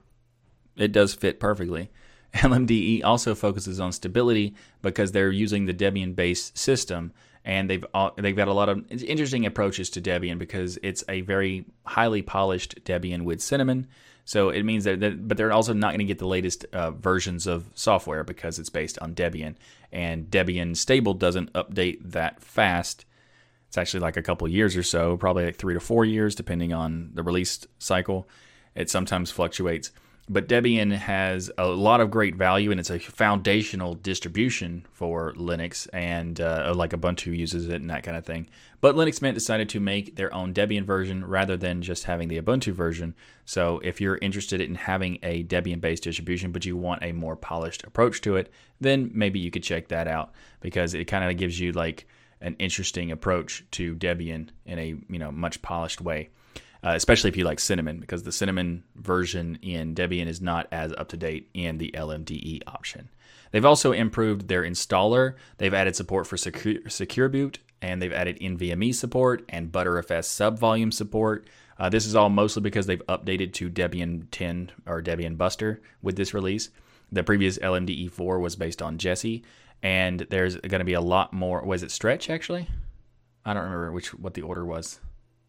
it 0.77 0.93
does 0.93 1.15
fit 1.15 1.41
perfectly. 1.41 1.91
LMDE 2.35 3.03
also 3.05 3.35
focuses 3.35 3.81
on 3.81 3.93
stability 3.93 4.55
because 4.83 5.13
they're 5.13 5.31
using 5.31 5.67
the 5.67 5.75
Debian 5.75 6.15
based 6.15 6.57
system 6.57 7.13
and 7.45 7.71
they've 7.71 7.85
they've 8.17 8.37
got 8.37 8.49
a 8.49 8.53
lot 8.53 8.69
of 8.69 8.85
interesting 8.91 9.47
approaches 9.47 9.91
to 9.91 10.01
Debian 10.01 10.39
because 10.39 10.79
it's 10.83 11.03
a 11.09 11.23
very 11.23 11.65
highly 11.85 12.23
polished 12.23 12.85
Debian 12.85 13.23
with 13.23 13.41
Cinnamon. 13.41 13.87
So 14.25 14.51
it 14.51 14.63
means 14.65 14.85
that, 14.85 15.01
that 15.01 15.27
but 15.27 15.37
they're 15.37 15.53
also 15.53 15.73
not 15.73 15.89
going 15.89 16.01
to 16.01 16.05
get 16.05 16.19
the 16.19 16.27
latest 16.27 16.65
uh, 16.73 16.93
versions 16.93 17.47
of 17.47 17.71
software 17.75 18.23
because 18.23 18.59
it's 18.59 18.69
based 18.69 18.99
on 19.01 19.15
Debian, 19.15 19.57
and 19.91 20.31
Debian 20.31 20.77
stable 20.77 21.15
doesn't 21.15 21.53
update 21.55 21.99
that 22.13 22.43
fast. 22.43 23.07
It's 23.69 23.79
actually 23.79 24.01
like 24.01 24.17
a 24.17 24.23
couple 24.23 24.47
years 24.49 24.77
or 24.77 24.83
so, 24.83 25.17
probably 25.17 25.45
like 25.45 25.57
three 25.57 25.75
to 25.75 25.81
four 25.81 26.05
years, 26.05 26.35
depending 26.35 26.73
on 26.73 27.11
the 27.15 27.23
release 27.23 27.67
cycle. 27.79 28.29
It 28.75 28.91
sometimes 28.91 29.31
fluctuates 29.31 29.91
but 30.31 30.47
Debian 30.47 30.93
has 30.93 31.51
a 31.59 31.67
lot 31.67 32.01
of 32.01 32.09
great 32.09 32.37
value 32.37 32.71
and 32.71 32.79
it's 32.79 32.89
a 32.89 33.01
foundational 33.01 33.95
distribution 33.95 34.87
for 34.93 35.33
Linux 35.35 35.89
and 35.93 36.41
uh, 36.41 36.73
like 36.75 36.93
Ubuntu 36.93 37.37
uses 37.37 37.69
it 37.69 37.81
and 37.81 37.91
that 37.91 38.05
kind 38.05 38.17
of 38.17 38.25
thing. 38.25 38.47
But 38.81 38.95
Linux 38.95 39.21
Mint 39.21 39.35
decided 39.35 39.69
to 39.71 39.81
make 39.81 40.15
their 40.15 40.33
own 40.33 40.55
Debian 40.55 40.85
version 40.85 41.27
rather 41.27 41.57
than 41.57 41.83
just 41.83 42.05
having 42.05 42.29
the 42.29 42.41
Ubuntu 42.41 42.73
version. 42.73 43.17
So 43.45 43.81
if 43.83 44.01
you're 44.01 44.19
interested 44.23 44.61
in 44.61 44.77
having 44.77 45.19
a 45.25 45.43
Debian 45.43 45.81
based 45.81 46.05
distribution 46.05 46.53
but 46.53 46.65
you 46.65 46.77
want 46.77 47.03
a 47.03 47.11
more 47.11 47.35
polished 47.35 47.83
approach 47.83 48.21
to 48.21 48.37
it, 48.37 48.53
then 48.81 49.11
maybe 49.13 49.41
you 49.41 49.51
could 49.51 49.65
check 49.65 49.89
that 49.89 50.07
out 50.07 50.31
because 50.61 50.95
it 50.95 51.07
kind 51.07 51.29
of 51.29 51.37
gives 51.39 51.59
you 51.59 51.73
like 51.73 52.07
an 52.41 52.55
interesting 52.61 53.11
approach 53.11 53.65
to 53.73 53.97
Debian 53.97 54.51
in 54.65 54.79
a 54.79 54.95
you 55.09 55.19
know 55.19 55.33
much 55.33 55.61
polished 55.61 56.01
way 56.01 56.31
uh, 56.85 56.93
especially 56.95 57.29
if 57.29 57.37
you 57.37 57.45
like 57.45 57.61
cinnamon, 57.61 58.01
because 58.01 58.23
the 58.23 58.33
cinnamon 58.33 58.85
version 58.97 59.59
in 59.63 59.95
Debian 59.95 60.27
is 60.27 60.41
not 60.41 60.67
as 60.73 60.93
up 60.93 61.09
to 61.09 61.17
date 61.17 61.51
in 61.55 61.79
the 61.79 61.91
LMDE 61.93 62.63
option. 62.67 63.09
They've 63.51 63.65
also 63.65 63.93
improved 63.93 64.49
their 64.49 64.63
installer. 64.63 65.35
They've 65.59 65.75
added 65.75 65.97
support 65.97 66.27
for 66.27 66.37
Secure, 66.37 66.89
Secure 66.89 67.29
Boot, 67.29 67.59
and 67.83 68.01
they've 68.01 68.13
added 68.13 68.39
NVMe 68.41 68.95
support 68.95 69.45
and 69.49 69.73
Btrfs 69.73 70.27
subvolume 70.27 70.93
support. 70.93 71.47
Uh, 71.79 71.89
this 71.89 72.07
is 72.07 72.15
all 72.15 72.29
mostly 72.29 72.63
because 72.63 72.87
they've 72.87 73.07
updated 73.07 73.53
to 73.55 73.71
Debian 73.71 74.27
10 74.31 74.71
or 74.87 75.03
Debian 75.03 75.37
Buster 75.37 75.81
with 76.03 76.17
this 76.17 76.35
release. 76.35 76.69
The 77.11 77.25
previous 77.25 77.59
LMDE 77.59 78.11
4 78.11 78.39
was 78.39 78.55
based 78.55 78.83
on 78.83 78.99
Jessie, 78.99 79.43
and 79.83 80.21
there's 80.31 80.57
going 80.57 80.81
to 80.81 80.85
be 80.85 80.93
a 80.93 81.01
lot 81.01 81.33
more. 81.33 81.65
Was 81.65 81.83
it 81.83 81.91
Stretch 81.91 82.31
actually? 82.31 82.69
I 83.45 83.55
don't 83.55 83.65
remember 83.65 83.93
which 83.93 84.15
what 84.15 84.35
the 84.35 84.43
order 84.43 84.65
was. 84.65 85.01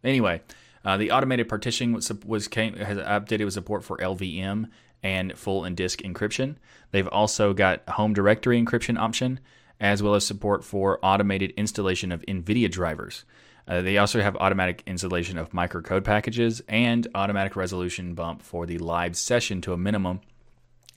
Anyway, 0.04 0.41
uh, 0.84 0.98
the 0.98 1.12
automated 1.12 1.48
partitioning 1.48 1.94
was, 1.94 2.12
was 2.26 2.48
came, 2.48 2.76
has 2.76 2.98
updated 2.98 3.46
with 3.46 3.54
support 3.54 3.84
for 3.84 3.98
LVM 3.98 4.70
and 5.04 5.38
full 5.38 5.63
and 5.63 5.76
disk 5.76 6.02
encryption. 6.02 6.56
They've 6.91 7.08
also 7.08 7.54
got 7.54 7.88
home 7.89 8.13
directory 8.13 8.62
encryption 8.62 8.98
option 8.98 9.39
as 9.80 10.04
well 10.04 10.13
as 10.13 10.26
support 10.26 10.63
for 10.63 11.00
automated 11.04 11.52
installation 11.58 12.12
of 12.12 12.22
NVIDIA 12.28 12.70
drivers. 12.70 13.26
Uh, 13.67 13.82
they 13.82 13.98
also 13.98 14.22
have 14.22 14.36
automatic 14.38 14.84
installation 14.86 15.38
of 15.38 15.52
microcode 15.52 16.04
packages 16.04 16.62
and 16.67 17.08
automatic 17.15 17.56
resolution 17.56 18.13
bump 18.13 18.41
for 18.41 18.65
the 18.65 18.78
live 18.78 19.15
session 19.15 19.62
to 19.62 19.74
a 19.74 19.78
minimum 19.78 20.22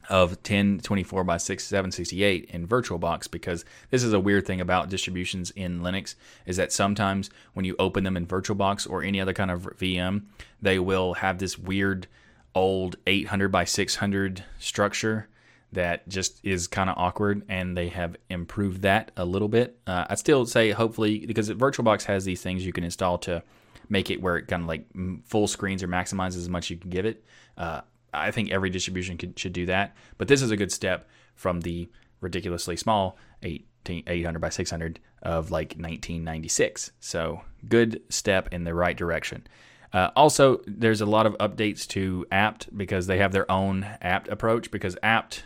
of 0.09 0.31
1024 0.31 1.25
by 1.25 1.37
6768 1.37 2.51
in 2.51 2.67
VirtualBox 2.67 3.31
because 3.31 3.65
this 3.91 4.03
is 4.03 4.13
a 4.13 4.21
weird 4.21 4.47
thing 4.47 4.61
about 4.61 4.89
distributions 4.89 5.51
in 5.53 5.81
Linux 5.81 6.15
is 6.47 6.57
that 6.57 6.73
sometimes 6.73 7.31
when 7.55 7.65
you 7.65 7.75
open 7.79 8.05
them 8.05 8.17
in 8.17 8.27
VirtualBox 8.27 8.89
or 8.89 9.03
any 9.03 9.21
other 9.21 9.33
kind 9.33 9.51
of 9.51 9.63
VM, 9.79 10.25
they 10.61 10.79
will 10.79 11.15
have 11.15 11.39
this 11.39 11.59
weird 11.59 12.07
old 12.55 12.97
800 13.07 13.49
by 13.49 13.65
600 13.65 14.45
structure 14.59 15.29
that 15.73 16.09
just 16.09 16.41
is 16.45 16.67
kind 16.69 16.89
of 16.89 16.97
awkward 16.97 17.43
and 17.49 17.77
they 17.77 17.89
have 17.89 18.17
improved 18.31 18.83
that 18.83 19.11
a 19.17 19.25
little 19.25 19.49
bit. 19.49 19.79
Uh, 19.87 20.07
I'd 20.09 20.19
still 20.19 20.47
say 20.47 20.71
hopefully 20.71 21.27
because 21.27 21.51
VirtualBox 21.51 22.05
has 22.05 22.25
these 22.25 22.43
things 22.43 22.65
you 22.65 22.73
can 22.73 22.85
install 22.85 23.19
to 23.19 23.43
make 23.89 24.11
it 24.11 24.21
where 24.21 24.37
it 24.37 24.49
kind 24.49 24.63
of 24.63 24.69
like 24.69 24.87
full 25.25 25.47
screens 25.47 25.83
or 25.83 25.89
maximizes 25.89 26.39
as 26.39 26.49
much 26.49 26.71
you 26.71 26.77
can 26.77 26.91
give 26.91 27.05
it. 27.05 27.25
Uh, 27.57 27.83
I 28.15 28.31
think 28.31 28.51
every 28.51 28.71
distribution 28.71 29.19
could, 29.19 29.39
should 29.39 29.53
do 29.53 29.67
that. 29.67 29.97
But 30.19 30.29
this 30.29 30.43
is 30.43 30.51
a 30.51 30.57
good 30.57 30.73
step 30.73 31.09
from 31.35 31.61
the 31.61 31.89
ridiculously 32.21 32.77
small 32.77 33.19
800 33.43 34.41
by 34.41 34.49
600 34.49 35.01
of 35.23 35.51
like 35.51 35.71
1996. 35.71 36.93
So 37.01 37.43
good 37.69 38.01
step 38.09 38.53
in 38.53 38.65
the 38.65 38.75
right 38.75 38.97
direction. 38.97 39.47
Uh, 39.93 40.11
also, 40.17 40.61
there's 40.67 41.01
a 41.01 41.07
lot 41.07 41.25
of 41.25 41.39
updates 41.39 41.87
to 41.87 42.27
apt 42.33 42.77
because 42.77 43.07
they 43.07 43.19
have 43.19 43.33
their 43.33 43.49
own 43.51 43.85
apt 44.01 44.29
approach 44.29 44.71
because 44.71 44.97
apt 45.03 45.45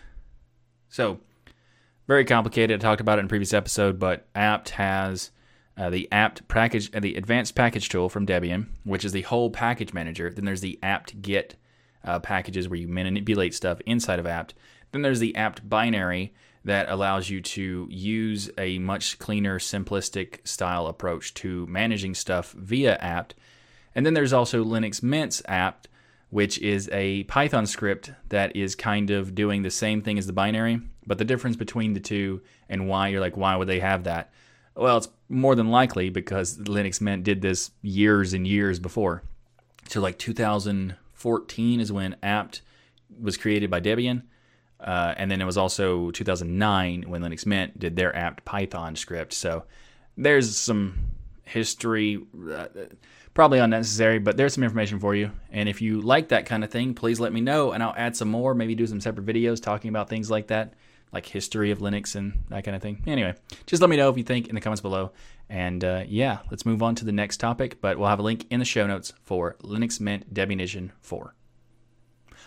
so 0.89 1.21
very 2.07 2.25
complicated 2.25 2.81
i 2.81 2.83
talked 2.83 3.01
about 3.01 3.19
it 3.19 3.21
in 3.21 3.27
a 3.27 3.29
previous 3.29 3.53
episode 3.53 3.99
but 3.99 4.27
apt 4.35 4.71
has 4.71 5.31
uh, 5.77 5.91
the 5.91 6.09
apt 6.11 6.49
package 6.49 6.91
uh, 6.95 7.01
the 7.01 7.15
advanced 7.15 7.55
package 7.55 7.89
tool 7.89 8.09
from 8.09 8.27
debian 8.27 8.69
which 8.85 9.05
is 9.05 9.13
the 9.13 9.23
whole 9.23 9.51
package 9.51 9.93
manager 9.93 10.31
then 10.31 10.45
there's 10.45 10.63
the 10.63 10.79
apt 10.83 11.21
get 11.21 11.55
uh, 12.09 12.19
packages 12.19 12.69
where 12.69 12.79
you 12.79 12.89
manipulate 12.89 13.55
stuff 13.55 13.81
inside 13.87 14.19
of 14.19 14.27
apt 14.27 14.55
then 14.93 15.03
there's 15.03 15.21
the 15.21 15.37
apt 15.37 15.69
binary 15.69 16.33
that 16.65 16.89
allows 16.89 17.31
you 17.31 17.41
to 17.41 17.87
use 17.91 18.51
a 18.59 18.79
much 18.79 19.19
cleaner 19.19 19.59
simplistic 19.59 20.47
style 20.47 20.87
approach 20.87 21.35
to 21.35 21.67
managing 21.67 22.15
stuff 22.15 22.53
via 22.53 22.97
apt 22.97 23.35
and 23.99 24.07
then 24.07 24.15
there's 24.15 24.33
also 24.33 24.65
Linux 24.65 25.03
Mint's 25.03 25.43
apt, 25.49 25.89
which 26.31 26.59
is 26.61 26.89
a 26.93 27.25
Python 27.25 27.67
script 27.67 28.13
that 28.29 28.55
is 28.55 28.77
kind 28.77 29.11
of 29.11 29.35
doing 29.35 29.63
the 29.63 29.73
same 29.73 30.03
thing 30.03 30.19
as 30.19 30.27
the 30.29 30.33
binary, 30.33 30.81
but 31.05 31.19
the 31.19 31.25
difference 31.25 31.57
between 31.57 31.95
the 31.95 32.01
two 32.01 32.41
and 32.69 32.89
why 32.89 33.09
you're 33.09 33.21
like, 33.21 33.37
why 33.37 33.57
would 33.57 33.67
they 33.67 33.81
have 33.81 34.05
that? 34.05 34.31
Well, 34.77 34.99
it's 34.99 35.09
more 35.29 35.57
than 35.57 35.71
likely 35.71 36.11
because 36.11 36.59
Linux 36.59 37.01
Mint 37.01 37.25
did 37.25 37.43
this 37.43 37.73
years 37.83 38.35
and 38.35 38.47
years 38.47 38.79
before. 38.79 39.25
So, 39.89 40.01
like 40.01 40.17
2014 41.19 41.81
is 41.81 41.93
when 41.93 42.17
apt 42.23 42.63
was 43.21 43.37
created 43.37 43.71
by 43.71 43.81
Debian. 43.81 44.23
Uh, 44.81 45.15
and 45.17 45.31
then 45.31 45.41
it 45.41 45.45
was 45.45 45.57
also 45.57 46.11
2009 46.13 47.05
when 47.09 47.23
Linux 47.23 47.45
Mint 47.45 47.79
did 47.79 47.97
their 47.97 48.15
apt 48.15 48.45
Python 48.45 48.95
script. 48.95 49.33
So 49.33 49.65
there's 50.17 50.57
some 50.57 50.99
history. 51.45 52.25
Uh, 52.51 52.67
probably 53.35 53.59
unnecessary, 53.59 54.19
but 54.19 54.37
there's 54.37 54.55
some 54.55 54.65
information 54.65 54.99
for 54.99 55.15
you. 55.15 55.31
And 55.51 55.69
if 55.69 55.81
you 55.81 56.01
like 56.01 56.29
that 56.29 56.47
kind 56.47 56.65
of 56.65 56.71
thing, 56.71 56.95
please 56.95 57.21
let 57.21 57.33
me 57.33 57.41
know 57.41 57.73
and 57.73 57.83
I'll 57.83 57.95
add 57.97 58.17
some 58.17 58.29
more, 58.29 58.55
maybe 58.55 58.75
do 58.75 58.87
some 58.87 59.01
separate 59.01 59.27
videos 59.27 59.63
talking 59.63 59.91
about 59.91 60.09
things 60.09 60.31
like 60.31 60.49
that, 60.49 60.75
like 61.13 61.25
history 61.25 61.71
of 61.71 61.79
Linux 61.79 62.17
and 62.17 62.41
that 62.49 62.65
kind 62.65 62.75
of 62.75 62.83
thing. 62.83 63.03
Anyway, 63.07 63.35
just 63.67 63.81
let 63.81 63.91
me 63.91 63.97
know 63.97 64.09
if 64.11 64.17
you 64.17 64.25
think 64.25 64.49
in 64.49 64.57
the 64.57 64.61
comments 64.61 64.81
below. 64.81 65.13
And 65.51 65.83
uh, 65.83 66.05
yeah, 66.07 66.39
let's 66.51 66.67
move 66.67 66.83
on 66.83 66.95
to 66.97 67.05
the 67.05 67.13
next 67.13 67.39
topic, 67.39 67.81
but 67.81 67.99
we'll 67.99 68.09
have 68.09 68.19
a 68.19 68.23
link 68.23 68.47
in 68.51 68.59
the 68.59 68.65
show 68.65 68.87
notes 68.87 69.13
for 69.23 69.57
Linux 69.63 70.01
Mint 70.01 70.33
Debian 70.33 70.55
Edition 70.55 70.93
4. 71.01 71.35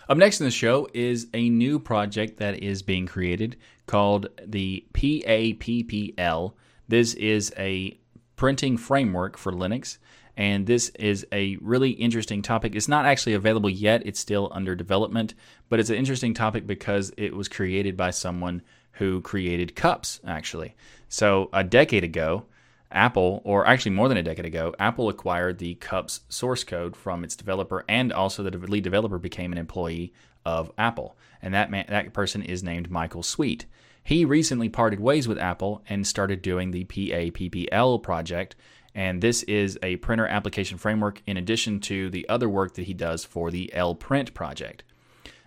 Up 0.08 0.18
next 0.18 0.40
in 0.40 0.46
the 0.46 0.50
show 0.50 0.88
is 0.92 1.28
a 1.32 1.48
new 1.48 1.78
project 1.78 2.38
that 2.38 2.62
is 2.62 2.82
being 2.82 3.06
created 3.06 3.56
called 3.86 4.28
the 4.44 4.84
PAPPL. 4.94 6.54
This 6.88 7.14
is 7.14 7.52
a 7.56 7.98
printing 8.36 8.76
framework 8.76 9.36
for 9.36 9.52
Linux 9.52 9.98
and 10.36 10.66
this 10.66 10.88
is 10.90 11.26
a 11.32 11.56
really 11.60 11.90
interesting 11.90 12.42
topic. 12.42 12.74
It's 12.74 12.88
not 12.88 13.04
actually 13.04 13.34
available 13.34 13.68
yet, 13.68 14.02
it's 14.06 14.20
still 14.20 14.50
under 14.52 14.74
development, 14.74 15.34
but 15.68 15.78
it's 15.78 15.90
an 15.90 15.96
interesting 15.96 16.34
topic 16.34 16.66
because 16.66 17.12
it 17.16 17.34
was 17.36 17.48
created 17.48 17.96
by 17.96 18.10
someone 18.10 18.62
who 18.92 19.20
created 19.20 19.76
cups, 19.76 20.20
actually. 20.26 20.74
So, 21.08 21.50
a 21.52 21.64
decade 21.64 22.04
ago, 22.04 22.46
Apple, 22.94 23.42
or 23.44 23.66
actually 23.66 23.92
more 23.92 24.08
than 24.08 24.18
a 24.18 24.22
decade 24.22 24.44
ago, 24.44 24.74
Apple 24.78 25.08
acquired 25.08 25.58
the 25.58 25.74
cups 25.76 26.20
source 26.28 26.64
code 26.64 26.96
from 26.96 27.24
its 27.24 27.36
developer, 27.36 27.84
and 27.88 28.12
also 28.12 28.42
the 28.42 28.56
lead 28.58 28.84
developer 28.84 29.18
became 29.18 29.52
an 29.52 29.58
employee 29.58 30.12
of 30.44 30.72
Apple. 30.78 31.16
And 31.40 31.54
that 31.54 31.70
man, 31.70 31.86
that 31.88 32.12
person 32.12 32.42
is 32.42 32.62
named 32.62 32.90
Michael 32.90 33.22
Sweet. 33.22 33.66
He 34.04 34.24
recently 34.24 34.68
parted 34.68 35.00
ways 35.00 35.28
with 35.28 35.38
Apple 35.38 35.82
and 35.88 36.06
started 36.06 36.42
doing 36.42 36.70
the 36.70 36.84
PAPPL 36.84 38.02
project, 38.02 38.56
and 38.94 39.22
this 39.22 39.42
is 39.44 39.78
a 39.82 39.96
printer 39.96 40.26
application 40.26 40.76
framework 40.76 41.22
in 41.26 41.36
addition 41.36 41.80
to 41.80 42.10
the 42.10 42.28
other 42.28 42.48
work 42.48 42.74
that 42.74 42.84
he 42.84 42.94
does 42.94 43.24
for 43.24 43.50
the 43.50 43.72
LPrint 43.74 44.34
project. 44.34 44.84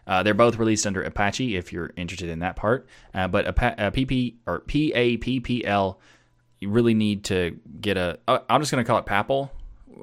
Uh, 0.07 0.23
they're 0.23 0.33
both 0.33 0.57
released 0.57 0.85
under 0.85 1.01
Apache 1.01 1.55
if 1.55 1.73
you're 1.73 1.91
interested 1.95 2.29
in 2.29 2.39
that 2.39 2.55
part. 2.55 2.87
Uh, 3.13 3.27
but 3.27 3.45
a, 3.45 3.87
a 3.87 3.91
PP 3.91 4.35
or 4.45 4.61
PAPPL, 4.61 5.97
you 6.65 6.71
really 6.71 6.95
need 6.95 7.23
to 7.25 7.59
get 7.79 7.95
a. 7.95 8.17
Uh, 8.27 8.39
I'm 8.49 8.59
just 8.59 8.71
going 8.71 8.83
to 8.83 8.87
call 8.87 8.97
it 8.97 9.05
PAPL. 9.05 9.51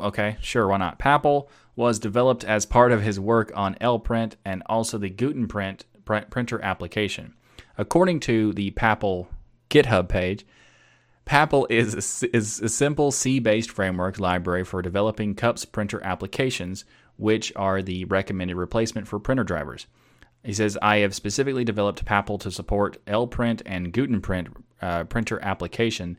Okay, 0.01 0.37
sure, 0.41 0.69
why 0.69 0.79
not? 0.79 0.99
PAPL 0.99 1.49
was 1.75 1.99
developed 1.99 2.45
as 2.45 2.65
part 2.65 2.93
of 2.93 3.03
his 3.03 3.19
work 3.19 3.51
on 3.55 3.75
LPrint 3.81 4.35
and 4.45 4.63
also 4.67 4.97
the 4.97 5.11
Gutenprint 5.11 5.85
printer 6.05 6.63
application. 6.63 7.35
According 7.77 8.21
to 8.21 8.53
the 8.53 8.71
PAPL 8.71 9.27
GitHub 9.71 10.09
page, 10.09 10.47
PAPL 11.27 11.67
is 11.69 12.23
a, 12.23 12.37
is 12.37 12.61
a 12.61 12.69
simple 12.69 13.11
C-based 13.11 13.71
framework 13.71 14.21
library 14.21 14.65
for 14.65 14.83
developing 14.83 15.35
CUPS 15.35 15.65
printer 15.65 16.01
applications, 16.05 16.85
which 17.17 17.53
are 17.57 17.83
the 17.83 18.05
recommended 18.05 18.57
replacement 18.57 19.09
for 19.09 19.19
printer 19.19 19.45
drivers. 19.45 19.87
He 20.45 20.53
says, 20.53 20.79
I 20.81 20.99
have 20.99 21.15
specifically 21.15 21.65
developed 21.65 22.05
PAPL 22.05 22.41
to 22.41 22.51
support 22.51 23.05
LPrint 23.07 23.63
and 23.67 23.93
Gutenprint 23.93 24.49
uh, 24.81 25.05
printer 25.05 25.39
application, 25.43 26.19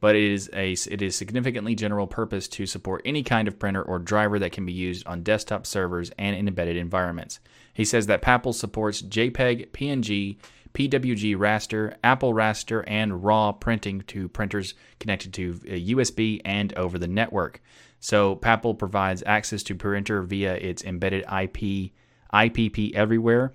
but 0.00 0.16
it 0.16 0.22
is 0.22 0.50
a 0.52 0.72
it 0.72 1.02
is 1.02 1.14
significantly 1.14 1.74
general 1.74 2.06
purpose 2.06 2.48
to 2.48 2.66
support 2.66 3.02
any 3.04 3.22
kind 3.22 3.46
of 3.46 3.58
printer 3.58 3.82
or 3.82 3.98
driver 3.98 4.38
that 4.38 4.52
can 4.52 4.66
be 4.66 4.72
used 4.72 5.06
on 5.06 5.22
desktop 5.22 5.66
servers 5.66 6.10
and 6.18 6.34
in 6.34 6.48
embedded 6.48 6.76
environments. 6.76 7.38
He 7.72 7.84
says 7.84 8.06
that 8.06 8.22
PAPL 8.22 8.54
supports 8.54 9.02
JPEG, 9.02 9.70
PNG, 9.70 10.36
PWG 10.74 11.36
raster, 11.36 11.96
Apple 12.02 12.32
raster, 12.32 12.84
and 12.86 13.24
RAW 13.24 13.52
printing 13.52 14.02
to 14.02 14.28
printers 14.28 14.74
connected 14.98 15.32
to 15.34 15.60
uh, 15.66 15.72
USB 15.72 16.40
and 16.44 16.72
over 16.74 16.98
the 16.98 17.08
network. 17.08 17.62
So 18.00 18.36
PAPL 18.36 18.78
provides 18.78 19.22
access 19.26 19.62
to 19.64 19.74
printer 19.74 20.22
via 20.22 20.54
its 20.54 20.82
embedded 20.84 21.22
IP 21.22 21.92
IPP 22.32 22.94
everywhere. 22.94 23.52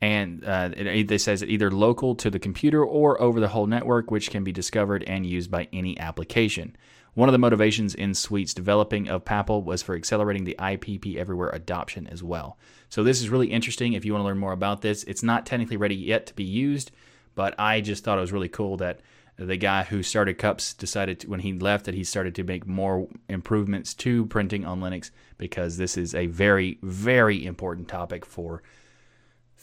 And 0.00 0.44
uh, 0.44 0.70
it, 0.76 1.10
it 1.10 1.20
says 1.20 1.42
either 1.42 1.70
local 1.70 2.14
to 2.16 2.30
the 2.30 2.38
computer 2.38 2.84
or 2.84 3.20
over 3.20 3.40
the 3.40 3.48
whole 3.48 3.66
network, 3.66 4.10
which 4.10 4.30
can 4.30 4.44
be 4.44 4.52
discovered 4.52 5.02
and 5.04 5.26
used 5.26 5.50
by 5.50 5.68
any 5.72 5.98
application. 5.98 6.76
One 7.14 7.28
of 7.28 7.32
the 7.32 7.38
motivations 7.38 7.96
in 7.96 8.14
Sweet's 8.14 8.54
developing 8.54 9.08
of 9.08 9.24
PAPL 9.24 9.64
was 9.64 9.82
for 9.82 9.96
accelerating 9.96 10.44
the 10.44 10.54
IPP 10.56 11.16
Everywhere 11.16 11.48
adoption 11.48 12.06
as 12.06 12.22
well. 12.22 12.58
So 12.88 13.02
this 13.02 13.20
is 13.20 13.28
really 13.28 13.48
interesting 13.48 13.94
if 13.94 14.04
you 14.04 14.12
want 14.12 14.22
to 14.22 14.26
learn 14.26 14.38
more 14.38 14.52
about 14.52 14.82
this. 14.82 15.02
It's 15.02 15.24
not 15.24 15.44
technically 15.44 15.76
ready 15.76 15.96
yet 15.96 16.26
to 16.26 16.34
be 16.34 16.44
used, 16.44 16.92
but 17.34 17.58
I 17.58 17.80
just 17.80 18.04
thought 18.04 18.18
it 18.18 18.20
was 18.20 18.32
really 18.32 18.48
cool 18.48 18.76
that 18.76 19.00
the 19.36 19.56
guy 19.56 19.84
who 19.84 20.02
started 20.02 20.38
Cups 20.38 20.74
decided 20.74 21.20
to, 21.20 21.28
when 21.28 21.40
he 21.40 21.52
left 21.52 21.86
that 21.86 21.94
he 21.94 22.04
started 22.04 22.34
to 22.36 22.44
make 22.44 22.66
more 22.66 23.08
improvements 23.28 23.94
to 23.94 24.26
printing 24.26 24.64
on 24.64 24.80
Linux 24.80 25.10
because 25.38 25.76
this 25.76 25.96
is 25.96 26.14
a 26.14 26.26
very, 26.26 26.78
very 26.82 27.46
important 27.46 27.88
topic 27.88 28.24
for 28.24 28.62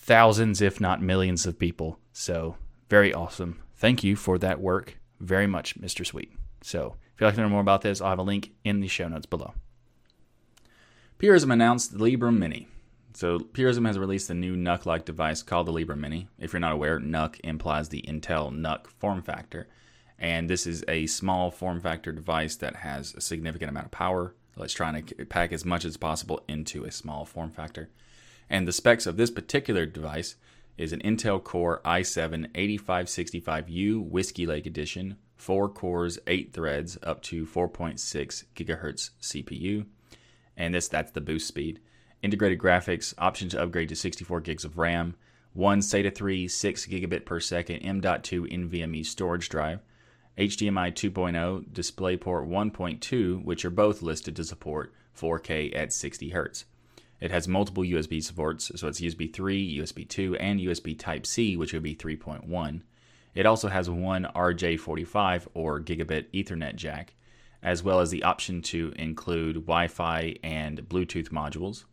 thousands, 0.05 0.61
if 0.61 0.79
not 0.79 1.01
millions 1.01 1.47
of 1.47 1.57
people. 1.57 1.99
So 2.13 2.57
very 2.89 3.11
awesome. 3.11 3.59
Thank 3.75 4.03
you 4.03 4.15
for 4.15 4.37
that 4.37 4.61
work 4.61 4.99
very 5.19 5.47
much, 5.47 5.79
Mr. 5.81 6.05
Sweet. 6.05 6.31
So 6.61 6.95
if 7.13 7.19
you'd 7.19 7.27
like 7.27 7.35
to 7.35 7.41
learn 7.41 7.49
more 7.49 7.61
about 7.61 7.81
this, 7.81 8.01
I'll 8.01 8.09
have 8.09 8.19
a 8.19 8.23
link 8.23 8.51
in 8.63 8.81
the 8.81 8.87
show 8.87 9.07
notes 9.07 9.25
below. 9.25 9.53
Purism 11.17 11.49
announced 11.49 11.97
the 11.97 12.03
Librem 12.03 12.37
Mini. 12.37 12.67
So 13.13 13.39
Purism 13.39 13.85
has 13.85 13.97
released 13.97 14.29
a 14.29 14.35
new 14.35 14.55
NUC-like 14.55 15.05
device 15.05 15.41
called 15.41 15.65
the 15.65 15.73
Librem 15.73 15.99
Mini. 15.99 16.27
If 16.37 16.53
you're 16.53 16.59
not 16.59 16.73
aware, 16.73 16.99
NUC 16.99 17.39
implies 17.43 17.89
the 17.89 18.03
Intel 18.03 18.53
NUC 18.53 18.87
form 18.87 19.23
factor, 19.23 19.67
and 20.19 20.49
this 20.49 20.67
is 20.67 20.83
a 20.87 21.07
small 21.07 21.49
form 21.49 21.79
factor 21.79 22.11
device 22.11 22.57
that 22.57 22.75
has 22.75 23.15
a 23.15 23.21
significant 23.21 23.69
amount 23.69 23.85
of 23.85 23.91
power. 23.91 24.35
Let's 24.57 24.73
try 24.73 25.01
to 25.01 25.25
pack 25.25 25.51
as 25.51 25.65
much 25.65 25.85
as 25.85 25.97
possible 25.97 26.43
into 26.47 26.83
a 26.83 26.91
small 26.91 27.25
form 27.25 27.51
factor. 27.51 27.89
And 28.49 28.67
the 28.67 28.71
specs 28.71 29.05
of 29.05 29.17
this 29.17 29.31
particular 29.31 29.85
device 29.85 30.35
is 30.77 30.93
an 30.93 31.01
Intel 31.01 31.43
Core 31.43 31.81
i7 31.85 32.51
8565U 32.51 34.09
Whiskey 34.09 34.45
Lake 34.45 34.65
Edition, 34.65 35.17
4 35.35 35.69
cores, 35.69 36.19
8 36.27 36.53
threads, 36.53 36.97
up 37.03 37.21
to 37.23 37.45
4.6 37.45 38.43
gigahertz 38.55 39.09
CPU. 39.21 39.85
And 40.57 40.73
this 40.73 40.87
that's 40.87 41.11
the 41.11 41.21
boost 41.21 41.47
speed 41.47 41.79
integrated 42.25 42.57
graphics, 42.57 43.13
option 43.19 43.49
to 43.49 43.61
upgrade 43.61 43.89
to 43.89 43.95
64 43.95 44.41
gigs 44.41 44.65
of 44.65 44.79
RAM, 44.79 45.15
one 45.53 45.79
SATA 45.79 46.13
3 46.13 46.47
6 46.47 46.87
gigabit 46.87 47.23
per 47.23 47.39
second 47.39 47.77
M.2 47.77 48.51
NVMe 48.51 49.05
storage 49.05 49.47
drive, 49.47 49.79
HDMI 50.37 50.91
2.0, 50.91 51.69
DisplayPort 51.71 52.47
1.2, 52.49 53.43
which 53.45 53.63
are 53.63 53.69
both 53.69 54.01
listed 54.01 54.35
to 54.35 54.43
support 54.43 54.91
4K 55.17 55.75
at 55.75 55.93
60 55.93 56.31
Hz. 56.31 56.65
It 57.19 57.31
has 57.31 57.47
multiple 57.47 57.83
USB 57.83 58.21
supports, 58.21 58.71
so 58.75 58.87
it's 58.87 59.01
USB 59.01 59.33
3, 59.33 59.77
USB 59.79 60.07
2, 60.07 60.35
and 60.35 60.59
USB 60.59 60.97
Type 60.97 61.25
C, 61.25 61.55
which 61.55 61.73
would 61.73 61.83
be 61.83 61.95
3.1. 61.95 62.81
It 63.33 63.45
also 63.45 63.67
has 63.67 63.89
one 63.89 64.27
RJ45 64.35 65.47
or 65.53 65.79
gigabit 65.79 66.25
Ethernet 66.33 66.75
jack, 66.75 67.13
as 67.61 67.83
well 67.83 67.99
as 67.99 68.11
the 68.11 68.23
option 68.23 68.61
to 68.61 68.93
include 68.97 69.55
Wi 69.55 69.87
Fi 69.87 70.35
and 70.43 70.81
Bluetooth 70.87 71.29
modules. 71.29 71.85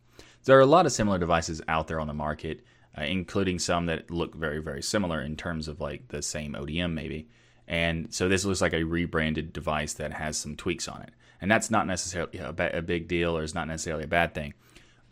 There 0.45 0.57
are 0.57 0.61
a 0.61 0.65
lot 0.65 0.85
of 0.85 0.91
similar 0.91 1.17
devices 1.17 1.61
out 1.67 1.87
there 1.87 1.99
on 1.99 2.07
the 2.07 2.13
market, 2.13 2.65
uh, 2.97 3.03
including 3.03 3.59
some 3.59 3.85
that 3.87 4.11
look 4.11 4.35
very, 4.35 4.59
very 4.59 4.81
similar 4.81 5.21
in 5.21 5.35
terms 5.35 5.67
of 5.67 5.79
like 5.79 6.09
the 6.09 6.21
same 6.21 6.53
ODM 6.53 6.93
maybe. 6.93 7.29
And 7.67 8.13
so 8.13 8.27
this 8.27 8.43
looks 8.43 8.61
like 8.61 8.73
a 8.73 8.83
rebranded 8.83 9.53
device 9.53 9.93
that 9.93 10.13
has 10.13 10.37
some 10.37 10.55
tweaks 10.55 10.87
on 10.87 11.01
it. 11.01 11.11
And 11.41 11.49
that's 11.49 11.71
not 11.71 11.87
necessarily 11.87 12.37
a, 12.39 12.53
ba- 12.53 12.77
a 12.77 12.81
big 12.81 13.07
deal 13.07 13.37
or 13.37 13.43
is 13.43 13.55
not 13.55 13.67
necessarily 13.67 14.03
a 14.03 14.07
bad 14.07 14.33
thing. 14.33 14.53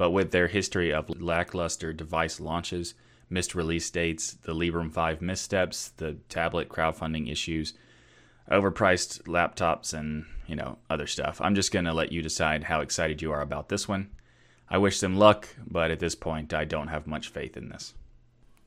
But 0.01 0.13
with 0.13 0.31
their 0.31 0.47
history 0.47 0.91
of 0.91 1.21
lackluster 1.21 1.93
device 1.93 2.39
launches, 2.39 2.95
missed 3.29 3.53
release 3.53 3.87
dates, 3.91 4.33
the 4.33 4.55
Librem 4.55 4.91
5 4.91 5.21
missteps, 5.21 5.89
the 5.89 6.13
tablet 6.27 6.69
crowdfunding 6.69 7.31
issues, 7.31 7.75
overpriced 8.49 9.21
laptops, 9.27 9.93
and 9.93 10.25
you 10.47 10.55
know 10.55 10.79
other 10.89 11.05
stuff. 11.05 11.39
I'm 11.39 11.53
just 11.53 11.71
gonna 11.71 11.93
let 11.93 12.11
you 12.11 12.23
decide 12.23 12.63
how 12.63 12.81
excited 12.81 13.21
you 13.21 13.31
are 13.31 13.41
about 13.41 13.69
this 13.69 13.87
one. 13.87 14.09
I 14.67 14.79
wish 14.79 14.99
them 14.99 15.17
luck, 15.17 15.47
but 15.67 15.91
at 15.91 15.99
this 15.99 16.15
point, 16.15 16.51
I 16.51 16.65
don't 16.65 16.87
have 16.87 17.05
much 17.05 17.27
faith 17.27 17.55
in 17.55 17.69
this. 17.69 17.93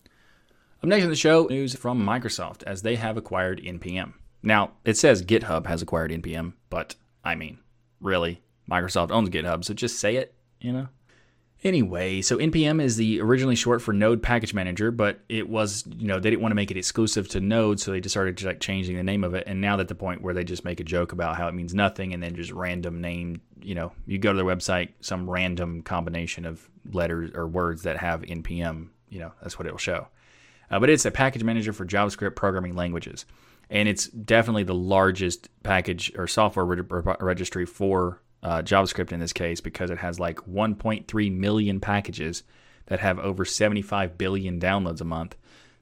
Up 0.05 0.89
next 0.89 1.03
in 1.03 1.11
the 1.11 1.17
show, 1.17 1.47
news 1.47 1.75
from 1.75 2.01
Microsoft 2.01 2.63
as 2.63 2.83
they 2.83 2.95
have 2.95 3.17
acquired 3.17 3.61
NPM. 3.61 4.13
Now, 4.41 4.75
it 4.85 4.97
says 4.97 5.25
GitHub 5.25 5.67
has 5.67 5.83
acquired 5.83 6.13
NPM, 6.13 6.53
but 6.71 6.95
I 7.25 7.35
mean, 7.35 7.59
really? 8.01 8.41
Microsoft 8.71 9.11
owns 9.11 9.31
GitHub, 9.31 9.65
so 9.65 9.75
just 9.75 9.99
say 9.99 10.15
it, 10.15 10.33
you 10.61 10.71
know? 10.71 10.87
Anyway, 11.65 12.21
so 12.21 12.37
NPM 12.37 12.79
is 12.79 12.97
the 12.97 13.23
originally 13.23 13.55
short 13.55 13.81
for 13.81 13.95
Node 13.95 14.23
Package 14.23 14.53
Manager, 14.53 14.91
but 14.91 15.21
it 15.31 15.49
was, 15.49 15.85
you 15.97 16.07
know, 16.07 16.21
they 16.21 16.29
didn't 16.29 16.43
want 16.43 16.51
to 16.51 16.57
make 16.57 16.71
it 16.71 16.77
exclusive 16.77 17.27
to 17.29 17.41
Node, 17.41 17.81
so 17.81 17.91
they 17.91 18.01
just 18.01 18.13
started 18.13 18.43
like 18.43 18.61
changing 18.61 18.97
the 18.97 19.03
name 19.03 19.25
of 19.25 19.33
it. 19.33 19.45
And 19.47 19.63
now 19.63 19.81
at 19.81 19.89
the 19.89 19.95
point 19.95 20.21
where 20.21 20.35
they 20.35 20.45
just 20.45 20.63
make 20.63 20.79
a 20.79 20.85
joke 20.85 21.13
about 21.13 21.39
how 21.39 21.49
it 21.49 21.55
means 21.55 21.73
nothing 21.73 22.13
and 22.13 22.23
then 22.23 22.37
just 22.37 22.53
random 22.53 23.01
name, 23.01 23.41
you 23.63 23.75
know, 23.75 23.93
you 24.07 24.19
go 24.19 24.33
to 24.33 24.37
their 24.37 24.45
website, 24.45 24.91
some 25.01 25.29
random 25.29 25.81
combination 25.81 26.45
of 26.45 26.69
letters 26.93 27.31
or 27.35 27.49
words 27.49 27.85
that 27.85 27.97
have 27.97 28.21
NPM, 28.21 28.89
you 29.09 29.21
know, 29.21 29.33
that's 29.41 29.59
what 29.59 29.67
it'll 29.67 29.79
show. 29.79 30.09
Uh, 30.71 30.79
but 30.79 30.91
it's 30.91 31.07
a 31.07 31.11
package 31.11 31.45
manager 31.45 31.73
for 31.73 31.87
JavaScript 31.87 32.37
programming 32.37 32.77
languages. 32.77 33.25
And 33.71 33.89
it's 33.89 34.09
definitely 34.09 34.65
the 34.65 34.75
largest 34.75 35.49
package 35.63 36.13
or 36.15 36.27
software 36.27 36.67
re- 36.67 37.17
registry 37.21 37.65
for 37.65 38.21
uh, 38.45 38.63
JavaScript 38.63 39.11
in 39.11 39.21
this 39.21 39.33
case 39.33 39.61
because 39.61 39.91
it 39.91 39.99
has 39.99 40.21
like 40.21 40.37
1.3 40.47 41.33
million 41.33 41.81
packages 41.81 42.43
that 42.87 43.01
have 43.01 43.19
over 43.19 43.45
75 43.45 44.19
billion 44.19 44.61
downloads 44.61 45.01
a 45.01 45.05
month. 45.05 45.35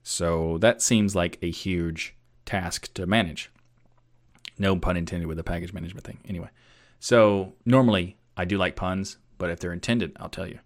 So 0.04 0.58
that 0.58 0.80
seems 0.80 1.14
like 1.14 1.38
a 1.42 1.50
huge 1.50 2.14
task 2.46 2.92
to 2.94 3.06
manage. 3.06 3.50
No 4.58 4.76
pun 4.76 4.96
intended 4.96 5.26
with 5.26 5.36
the 5.36 5.44
package 5.44 5.72
management 5.72 6.06
thing. 6.06 6.18
Anyway, 6.28 6.48
so 7.00 7.54
normally 7.66 8.16
I 8.36 8.44
do 8.44 8.58
like 8.58 8.76
puns, 8.76 9.18
but 9.38 9.50
if 9.50 9.58
they're 9.58 9.72
intended, 9.72 10.16
I'll 10.20 10.28
tell 10.28 10.46
you. 10.46 10.60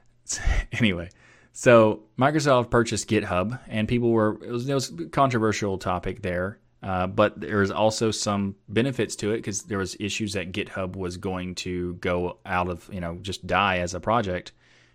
anyway, 0.72 1.10
so 1.52 2.04
Microsoft 2.18 2.70
purchased 2.70 3.08
GitHub, 3.08 3.58
and 3.68 3.88
people 3.88 4.10
were 4.10 4.38
it 4.42 4.50
was, 4.50 4.68
it 4.68 4.74
was 4.74 4.90
a 4.90 5.06
controversial 5.06 5.76
topic 5.76 6.22
there. 6.22 6.58
Uh, 6.82 7.06
but 7.06 7.40
there's 7.40 7.70
also 7.70 8.10
some 8.10 8.54
benefits 8.68 9.16
to 9.16 9.32
it 9.32 9.38
because 9.38 9.64
there 9.64 9.78
was 9.78 9.96
issues 9.98 10.34
that 10.34 10.52
GitHub 10.52 10.94
was 10.94 11.16
going 11.16 11.54
to 11.56 11.94
go 11.94 12.38
out 12.46 12.68
of 12.68 12.88
you 12.92 13.00
know 13.00 13.18
just 13.20 13.46
die 13.46 13.78
as 13.78 13.94
a 13.94 14.00
project 14.00 14.52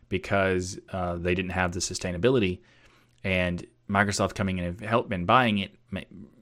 because 0.07 0.79
uh, 0.91 1.15
they 1.15 1.36
didn't 1.36 1.51
have 1.51 1.73
the 1.73 1.79
sustainability, 1.79 2.59
and 3.23 3.65
Microsoft 3.89 4.36
coming 4.36 4.59
in 4.59 4.65
and 4.65 4.79
help 4.81 5.11
and 5.11 5.27
buying 5.27 5.57
it 5.57 5.71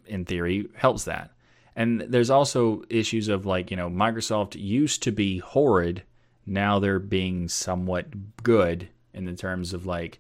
in 0.06 0.26
theory 0.26 0.68
helps 0.76 1.06
that. 1.06 1.32
And 1.76 2.02
there's 2.02 2.30
also 2.30 2.84
issues 2.90 3.28
of 3.28 3.46
like 3.46 3.72
you 3.72 3.78
know 3.78 3.90
Microsoft 3.90 4.62
used 4.62 5.02
to 5.04 5.12
be 5.12 5.40
horrid, 5.40 6.04
now 6.46 6.80
they're 6.80 7.00
being 7.00 7.48
somewhat 7.48 8.44
good 8.44 8.90
in 9.14 9.26
the 9.26 9.34
terms 9.34 9.74
of 9.74 9.86
like 9.86 10.20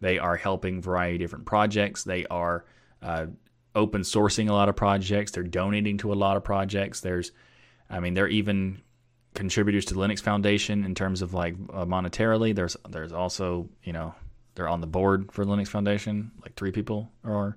they 0.00 0.18
are 0.18 0.36
helping 0.36 0.80
variety 0.80 1.16
of 1.16 1.20
different 1.20 1.44
projects. 1.44 2.04
They 2.04 2.26
are 2.26 2.64
uh, 3.02 3.26
open 3.74 4.02
sourcing 4.02 4.48
a 4.48 4.52
lot 4.52 4.68
of 4.68 4.76
projects. 4.76 5.32
They're 5.32 5.42
donating 5.42 5.98
to 5.98 6.12
a 6.12 6.14
lot 6.14 6.36
of 6.36 6.44
projects. 6.44 7.00
There's, 7.00 7.32
I 7.88 8.00
mean, 8.00 8.14
they're 8.14 8.28
even 8.28 8.80
contributors 9.34 9.86
to 9.86 9.94
the 9.94 10.00
Linux 10.00 10.20
Foundation 10.20 10.84
in 10.84 10.94
terms 10.94 11.22
of 11.22 11.34
like 11.34 11.54
uh, 11.72 11.84
monetarily. 11.84 12.54
There's 12.54 12.76
there's 12.88 13.12
also 13.12 13.68
you 13.82 13.92
know 13.92 14.14
they're 14.54 14.68
on 14.68 14.80
the 14.80 14.86
board 14.86 15.32
for 15.32 15.44
Linux 15.44 15.68
Foundation, 15.68 16.30
like 16.42 16.54
three 16.54 16.72
people 16.72 17.10
are. 17.24 17.56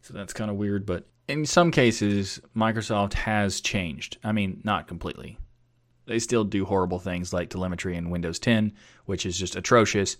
So 0.00 0.14
that's 0.14 0.32
kind 0.32 0.50
of 0.50 0.56
weird, 0.56 0.86
but 0.86 1.06
in 1.28 1.44
some 1.44 1.70
cases, 1.70 2.40
Microsoft 2.56 3.12
has 3.12 3.60
changed. 3.60 4.16
I 4.24 4.32
mean, 4.32 4.62
not 4.64 4.88
completely. 4.88 5.38
They 6.06 6.18
still 6.18 6.44
do 6.44 6.64
horrible 6.64 6.98
things 6.98 7.34
like 7.34 7.50
telemetry 7.50 7.94
in 7.96 8.08
Windows 8.08 8.38
10, 8.38 8.72
which 9.04 9.26
is 9.26 9.38
just 9.38 9.56
atrocious. 9.56 10.16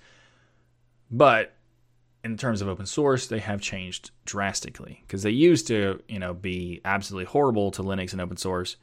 But 1.10 1.54
in 2.28 2.36
terms 2.36 2.60
of 2.60 2.68
open 2.68 2.86
source, 2.86 3.26
they 3.26 3.38
have 3.38 3.60
changed 3.60 4.10
drastically 4.26 5.02
because 5.06 5.22
they 5.22 5.30
used 5.30 5.66
to, 5.68 6.02
you 6.08 6.18
know, 6.18 6.34
be 6.34 6.80
absolutely 6.84 7.24
horrible 7.24 7.70
to 7.72 7.82
Linux 7.82 8.12
and 8.12 8.20
open 8.20 8.36
source, 8.36 8.76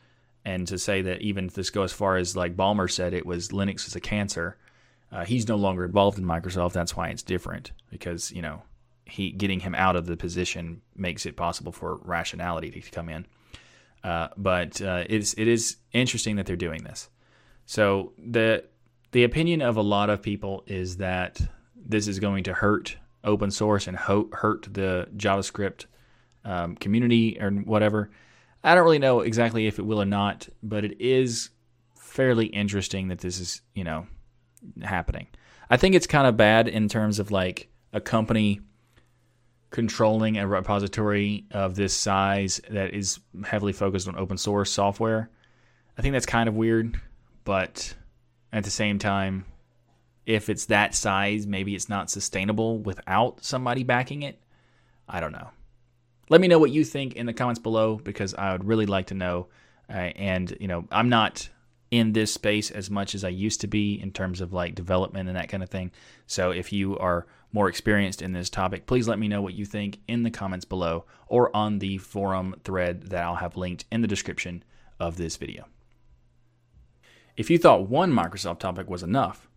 and 0.44 0.68
to 0.68 0.78
say 0.78 1.02
that 1.04 1.22
even 1.22 1.48
this 1.54 1.70
goes 1.70 1.92
as 1.92 1.98
far 1.98 2.18
as 2.18 2.36
like 2.36 2.58
Ballmer 2.58 2.90
said, 2.92 3.14
it 3.14 3.26
was 3.26 3.50
Linux 3.50 3.88
is 3.88 3.96
a 3.96 4.00
cancer. 4.00 4.58
Uh, 5.12 5.26
he's 5.26 5.48
no 5.48 5.56
longer 5.56 5.86
involved 5.86 6.18
in 6.18 6.26
Microsoft. 6.26 6.74
That's 6.74 6.96
why 6.96 7.10
it's 7.10 7.22
different 7.22 7.72
because 7.92 8.32
you 8.32 8.42
know 8.42 8.64
he 9.06 9.32
getting 9.32 9.60
him 9.60 9.76
out 9.76 9.96
of 9.96 10.08
the 10.08 10.18
position 10.18 10.82
makes 10.96 11.26
it 11.28 11.38
possible 11.38 11.72
for 11.72 12.00
rationality 12.04 12.72
to 12.72 12.92
come 12.92 13.10
in. 13.10 13.28
Uh, 14.04 14.30
but 14.38 14.82
uh, 14.82 15.04
it's 15.08 15.34
it 15.34 15.48
is 15.48 15.78
interesting 15.94 16.36
that 16.38 16.48
they're 16.48 16.56
doing 16.56 16.84
this. 16.84 17.10
So 17.68 18.14
the 18.18 18.66
the 19.12 19.24
opinion 19.24 19.62
of 19.62 19.78
a 19.78 19.82
lot 19.82 20.10
of 20.10 20.24
people 20.24 20.64
is 20.66 20.98
that 20.98 21.40
this 21.76 22.08
is 22.08 22.20
going 22.20 22.44
to 22.46 22.54
hurt 22.54 22.98
open 23.26 23.52
source 23.52 23.88
and 23.88 23.98
ho- 23.98 24.30
hurt 24.32 24.68
the 24.72 25.08
JavaScript 25.18 25.86
um, 26.46 26.76
community 26.76 27.38
or 27.42 27.52
whatever. 27.52 28.12
I 28.64 28.76
don't 28.76 28.84
really 28.84 29.00
know 29.00 29.22
exactly 29.22 29.68
if 29.68 29.80
it 29.80 29.86
will 29.86 30.02
or 30.02 30.06
not, 30.06 30.48
but 30.64 30.86
it 30.86 31.00
is 31.02 31.50
fairly 31.96 32.46
interesting 32.46 33.10
that 33.10 33.20
this 33.20 33.40
is 33.40 33.62
you 33.74 33.84
know 33.84 34.08
happening. 34.82 35.28
I 35.70 35.78
think 35.78 35.96
it's 35.96 36.08
kind 36.08 36.28
of 36.28 36.38
bad 36.38 36.68
in 36.68 36.88
terms 36.88 37.20
of 37.20 37.32
like 37.32 37.70
a 37.92 38.00
company 38.00 38.62
controlling 39.72 40.38
a 40.38 40.48
repository 40.48 41.46
of 41.52 41.76
this 41.76 41.94
size 41.94 42.62
that 42.70 42.94
is 42.94 43.20
heavily 43.46 43.74
focused 43.74 44.08
on 44.08 44.18
open 44.18 44.38
source 44.38 44.72
software. 44.72 45.30
I 45.98 46.02
think 46.02 46.14
that's 46.14 46.26
kind 46.26 46.48
of 46.48 46.56
weird, 46.56 47.00
but 47.44 47.94
at 48.54 48.64
the 48.64 48.70
same 48.70 49.00
time, 49.00 49.46
if 50.26 50.50
it's 50.50 50.66
that 50.66 50.96
size, 50.96 51.46
maybe 51.46 51.76
it's 51.76 51.90
not 51.90 52.10
sustainable 52.10 52.80
without 52.80 53.44
somebody 53.44 53.84
backing 53.84 54.24
it. 54.24 54.42
I 55.08 55.20
don't 55.20 55.32
know. 55.32 55.50
Let 56.30 56.42
me 56.42 56.48
know 56.48 56.58
what 56.58 56.72
you 56.72 56.84
think 56.84 57.14
in 57.14 57.28
the 57.28 57.34
comments 57.34 57.60
below 57.60 57.98
because 57.98 58.34
I 58.34 58.52
would 58.52 58.66
really 58.66 58.88
like 58.88 59.08
to 59.08 59.14
know. 59.14 59.48
Uh, 59.88 60.12
and, 60.16 60.58
you 60.60 60.68
know, 60.68 60.86
I'm 60.92 61.10
not 61.10 61.50
in 61.92 62.14
this 62.14 62.34
space 62.34 62.72
as 62.72 62.90
much 62.90 63.14
as 63.14 63.24
I 63.24 63.30
used 63.30 63.62
to 63.62 63.68
be 63.68 63.94
in 64.02 64.12
terms 64.12 64.42
of 64.42 64.52
like 64.52 64.74
development 64.74 65.30
and 65.30 65.38
that 65.38 65.50
kind 65.50 65.62
of 65.62 65.70
thing. 65.70 65.92
So 66.26 66.50
if 66.50 66.74
you 66.74 66.98
are 66.98 67.28
more 67.54 67.70
experienced 67.70 68.22
in 68.22 68.34
this 68.34 68.50
topic, 68.50 68.88
please 68.88 69.08
let 69.08 69.20
me 69.20 69.28
know 69.28 69.42
what 69.42 69.54
you 69.54 69.66
think 69.66 70.00
in 70.08 70.24
the 70.24 70.32
comments 70.32 70.66
below 70.66 71.06
or 71.28 71.56
on 71.56 71.80
the 71.80 72.00
forum 72.00 72.56
thread 72.64 73.04
that 73.12 73.24
I'll 73.24 73.36
have 73.36 73.56
linked 73.56 73.86
in 73.92 74.02
the 74.02 74.08
description 74.08 74.64
of 75.00 75.18
this 75.18 75.38
video. 75.38 75.68
If 77.38 77.50
you 77.50 77.58
thought 77.58 77.88
one 77.88 78.12
Microsoft 78.12 78.60
topic 78.60 78.90
was 78.90 79.04
enough, 79.04 79.48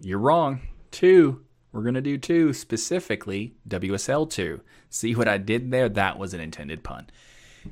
you're 0.00 0.18
wrong. 0.18 0.60
Two. 0.90 1.42
We're 1.72 1.82
going 1.82 1.94
to 1.94 2.00
do 2.00 2.16
two, 2.16 2.54
specifically 2.54 3.54
WSL2. 3.68 4.60
See 4.88 5.14
what 5.14 5.28
I 5.28 5.36
did 5.36 5.70
there? 5.70 5.90
That 5.90 6.18
was 6.18 6.32
an 6.32 6.40
intended 6.40 6.82
pun. 6.82 7.08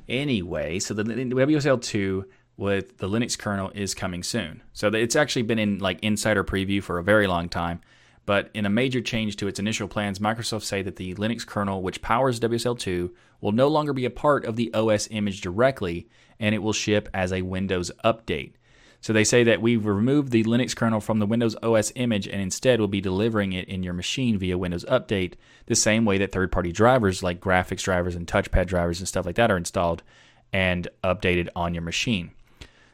Anyway, 0.07 0.77
so 0.77 0.93
the 0.93 1.03
WSL2 1.03 2.25
with 2.57 2.99
the 2.99 3.09
Linux 3.09 3.37
kernel 3.37 3.71
is 3.73 3.95
coming 3.95 4.21
soon. 4.21 4.61
So 4.73 4.89
it's 4.89 5.15
actually 5.15 5.41
been 5.41 5.59
in 5.59 5.79
like 5.79 5.99
insider 6.03 6.43
preview 6.43 6.83
for 6.83 6.99
a 6.99 7.03
very 7.03 7.25
long 7.25 7.49
time. 7.49 7.81
But 8.25 8.49
in 8.53 8.65
a 8.65 8.69
major 8.69 9.01
change 9.01 9.35
to 9.37 9.47
its 9.47 9.59
initial 9.59 9.87
plans, 9.87 10.19
Microsoft 10.19 10.63
say 10.63 10.81
that 10.81 10.95
the 10.95 11.13
Linux 11.15 11.45
kernel, 11.45 11.81
which 11.81 12.01
powers 12.01 12.39
WSL2, 12.39 13.11
will 13.41 13.51
no 13.51 13.67
longer 13.67 13.93
be 13.93 14.05
a 14.05 14.09
part 14.09 14.45
of 14.45 14.55
the 14.55 14.73
OS 14.73 15.07
image 15.11 15.41
directly, 15.41 16.09
and 16.39 16.55
it 16.55 16.63
will 16.63 16.73
ship 16.73 17.07
as 17.13 17.31
a 17.31 17.43
Windows 17.43 17.91
update. 18.03 18.53
So 19.05 19.13
they 19.13 19.23
say 19.23 19.43
that 19.43 19.61
we've 19.61 19.85
removed 19.85 20.31
the 20.31 20.45
Linux 20.45 20.75
kernel 20.75 20.99
from 20.99 21.19
the 21.19 21.27
Windows 21.27 21.55
OS 21.61 21.91
image 21.93 22.27
and 22.27 22.41
instead 22.41 22.79
will 22.79 22.87
be 22.87 23.01
delivering 23.01 23.53
it 23.53 23.69
in 23.69 23.83
your 23.83 23.93
machine 23.93 24.39
via 24.39 24.57
Windows 24.57 24.83
Update, 24.85 25.33
the 25.67 25.75
same 25.75 26.05
way 26.05 26.17
that 26.17 26.31
third 26.31 26.51
party 26.51 26.71
drivers 26.71 27.21
like 27.21 27.39
graphics 27.39 27.83
drivers 27.83 28.15
and 28.15 28.25
touchpad 28.25 28.65
drivers 28.65 28.97
and 28.97 29.07
stuff 29.07 29.27
like 29.27 29.35
that 29.35 29.51
are 29.51 29.57
installed 29.57 30.01
and 30.51 30.87
updated 31.03 31.49
on 31.55 31.75
your 31.75 31.83
machine. 31.83 32.31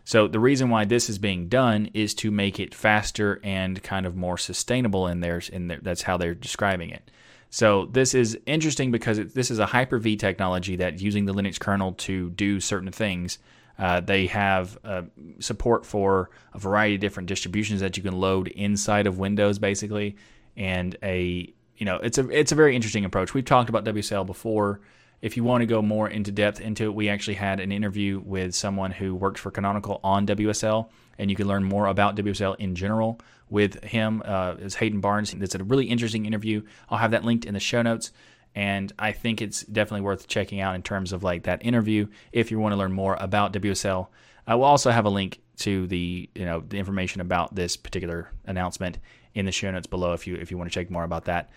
So 0.03 0.27
the 0.27 0.41
reason 0.41 0.69
why 0.69 0.83
this 0.83 1.09
is 1.09 1.17
being 1.17 1.47
done 1.47 1.89
is 1.93 2.13
to 2.15 2.29
make 2.29 2.59
it 2.59 2.75
faster 2.75 3.39
and 3.41 3.81
kind 3.81 4.05
of 4.05 4.17
more 4.17 4.37
sustainable 4.37 5.07
in 5.07 5.21
there. 5.21 5.41
In 5.53 5.69
there, 5.69 5.79
that's 5.81 6.01
how 6.01 6.17
they're 6.17 6.35
describing 6.35 6.89
it. 6.89 7.09
So 7.49 7.85
this 7.85 8.13
is 8.13 8.37
interesting 8.45 8.91
because 8.91 9.17
it, 9.17 9.33
this 9.33 9.49
is 9.49 9.59
a 9.59 9.65
Hyper-V 9.67 10.17
technology 10.17 10.75
that 10.75 10.99
using 10.99 11.23
the 11.23 11.33
Linux 11.33 11.57
kernel 11.57 11.93
to 11.93 12.31
do 12.31 12.59
certain 12.59 12.91
things. 12.91 13.39
Uh, 13.77 13.99
they 13.99 14.27
have 14.27 14.77
uh, 14.83 15.03
support 15.39 15.85
for 15.85 16.29
a 16.53 16.59
variety 16.59 16.95
of 16.95 17.01
different 17.01 17.27
distributions 17.27 17.81
that 17.81 17.97
you 17.97 18.03
can 18.03 18.19
load 18.19 18.47
inside 18.49 19.07
of 19.07 19.17
Windows, 19.17 19.59
basically, 19.59 20.15
and 20.55 20.95
a 21.03 21.51
you 21.77 21.85
know 21.85 21.97
it's 21.97 22.17
a 22.17 22.29
it's 22.29 22.51
a 22.51 22.55
very 22.55 22.75
interesting 22.75 23.05
approach. 23.05 23.33
We've 23.33 23.45
talked 23.45 23.69
about 23.69 23.85
WSL 23.85 24.25
before 24.25 24.81
If 25.21 25.37
you 25.37 25.43
want 25.43 25.61
to 25.61 25.67
go 25.67 25.81
more 25.81 26.09
into 26.09 26.31
depth 26.31 26.59
into 26.59 26.85
it, 26.85 26.95
we 26.95 27.07
actually 27.07 27.35
had 27.35 27.59
an 27.59 27.71
interview 27.71 28.19
with 28.25 28.55
someone 28.55 28.91
who 28.91 29.13
worked 29.13 29.37
for 29.37 29.51
Canonical 29.51 29.99
on 30.03 30.25
WSL, 30.25 30.89
and 31.19 31.29
you 31.29 31.35
can 31.35 31.47
learn 31.47 31.63
more 31.63 31.85
about 31.85 32.15
WSL 32.15 32.55
in 32.57 32.73
general 32.73 33.19
with 33.49 33.83
him. 33.83 34.23
Uh, 34.25 34.55
Hayden 34.79 34.99
Barnes. 34.99 35.33
It's 35.33 35.53
a 35.53 35.63
really 35.63 35.85
interesting 35.85 36.25
interview. 36.25 36.63
I'll 36.89 36.97
have 36.97 37.11
that 37.11 37.23
linked 37.23 37.45
in 37.45 37.53
the 37.53 37.59
show 37.59 37.83
notes, 37.83 38.11
and 38.55 38.91
I 38.99 39.11
think 39.11 39.41
it's 39.41 39.63
definitely 39.63 40.01
worth 40.01 40.27
checking 40.27 40.59
out 40.59 40.75
in 40.75 40.81
terms 40.81 41.13
of 41.13 41.23
like 41.23 41.43
that 41.43 41.65
interview 41.65 42.07
if 42.31 42.51
you 42.51 42.59
want 42.59 42.73
to 42.73 42.77
learn 42.77 42.91
more 42.91 43.17
about 43.19 43.53
WSL. 43.53 44.07
I 44.45 44.55
will 44.55 44.65
also 44.65 44.91
have 44.91 45.05
a 45.05 45.09
link 45.09 45.41
to 45.57 45.87
the 45.87 46.29
you 46.35 46.45
know 46.45 46.63
the 46.67 46.79
information 46.79 47.21
about 47.21 47.55
this 47.55 47.77
particular 47.77 48.29
announcement 48.45 48.99
in 49.33 49.45
the 49.45 49.51
show 49.51 49.71
notes 49.71 49.87
below 49.87 50.13
if 50.13 50.27
you 50.27 50.35
if 50.35 50.51
you 50.51 50.57
want 50.57 50.71
to 50.71 50.73
check 50.73 50.89
more 50.89 51.03
about 51.03 51.25
that. 51.25 51.49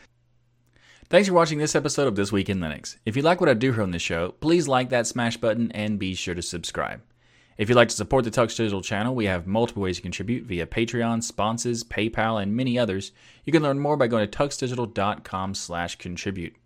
Thanks 1.11 1.29
for 1.29 1.35
watching 1.35 1.59
this 1.59 1.75
episode 1.75 2.09
of 2.09 2.17
This 2.17 2.33
Week 2.33 2.49
in 2.49 2.61
Linux. 2.61 2.97
If 3.05 3.15
you 3.15 3.23
like 3.23 3.39
what 3.39 3.51
I 3.51 3.55
do 3.55 3.73
here 3.73 3.83
on 3.83 3.91
this 3.91 4.01
show, 4.01 4.33
please 4.41 4.67
like 4.67 4.89
that 4.89 5.07
smash 5.07 5.37
button 5.37 5.71
and 5.73 5.99
be 5.99 6.15
sure 6.15 6.35
to 6.35 6.41
subscribe. 6.41 7.03
If 7.59 7.69
you'd 7.69 7.77
like 7.77 7.91
to 7.91 7.95
support 7.95 8.25
the 8.25 8.31
Tux 8.31 8.57
Digital 8.57 8.81
channel, 8.81 9.15
we 9.15 9.27
have 9.27 9.47
multiple 9.47 9.83
ways 9.83 9.97
to 9.97 10.03
contribute 10.03 10.47
via 10.47 10.67
Patreon, 10.67 11.23
sponsors, 11.23 11.85
PayPal, 11.85 12.43
and 12.43 12.57
many 12.57 12.79
others. 12.79 13.13
You 13.45 13.53
can 13.53 13.63
learn 13.63 13.79
more 13.79 13.97
by 13.97 14.09
going 14.09 14.29
to 14.29 14.39
tuxdigital.com 14.39 15.55
slash 15.55 15.97
contribute. 15.97 16.57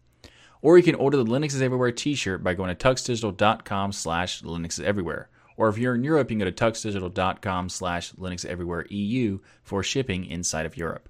Or 0.60 0.76
you 0.76 0.84
can 0.84 0.94
order 0.94 1.16
the 1.16 1.24
Linux 1.24 1.54
is 1.54 1.62
Everywhere 1.62 1.92
t-shirt 1.92 2.42
by 2.42 2.54
going 2.54 2.74
to 2.74 2.88
tuxdigital.com 2.88 3.92
slash 3.92 4.42
Linux 4.42 4.72
is 4.72 4.80
Everywhere. 4.80 5.28
Or 5.56 5.68
if 5.68 5.78
you're 5.78 5.94
in 5.94 6.04
Europe, 6.04 6.30
you 6.30 6.38
can 6.38 6.46
go 6.46 6.50
to 6.50 6.70
tuxdigital.com 6.70 7.68
slash 7.68 8.12
Linux 8.12 8.44
Everywhere 8.44 8.86
EU 8.90 9.40
for 9.62 9.82
shipping 9.82 10.24
inside 10.24 10.66
of 10.66 10.76
Europe. 10.76 11.08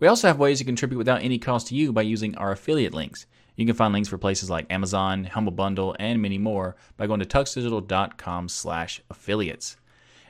We 0.00 0.06
also 0.06 0.28
have 0.28 0.38
ways 0.38 0.58
to 0.58 0.64
contribute 0.64 0.98
without 0.98 1.22
any 1.22 1.38
cost 1.38 1.68
to 1.68 1.74
you 1.74 1.92
by 1.92 2.02
using 2.02 2.36
our 2.36 2.52
affiliate 2.52 2.94
links. 2.94 3.26
You 3.56 3.66
can 3.66 3.74
find 3.74 3.92
links 3.92 4.08
for 4.08 4.18
places 4.18 4.48
like 4.48 4.72
Amazon, 4.72 5.24
Humble 5.24 5.52
Bundle, 5.52 5.96
and 5.98 6.22
many 6.22 6.38
more 6.38 6.76
by 6.96 7.08
going 7.08 7.18
to 7.18 7.26
tuxdigital.com 7.26 8.48
slash 8.48 9.02
affiliates. 9.10 9.76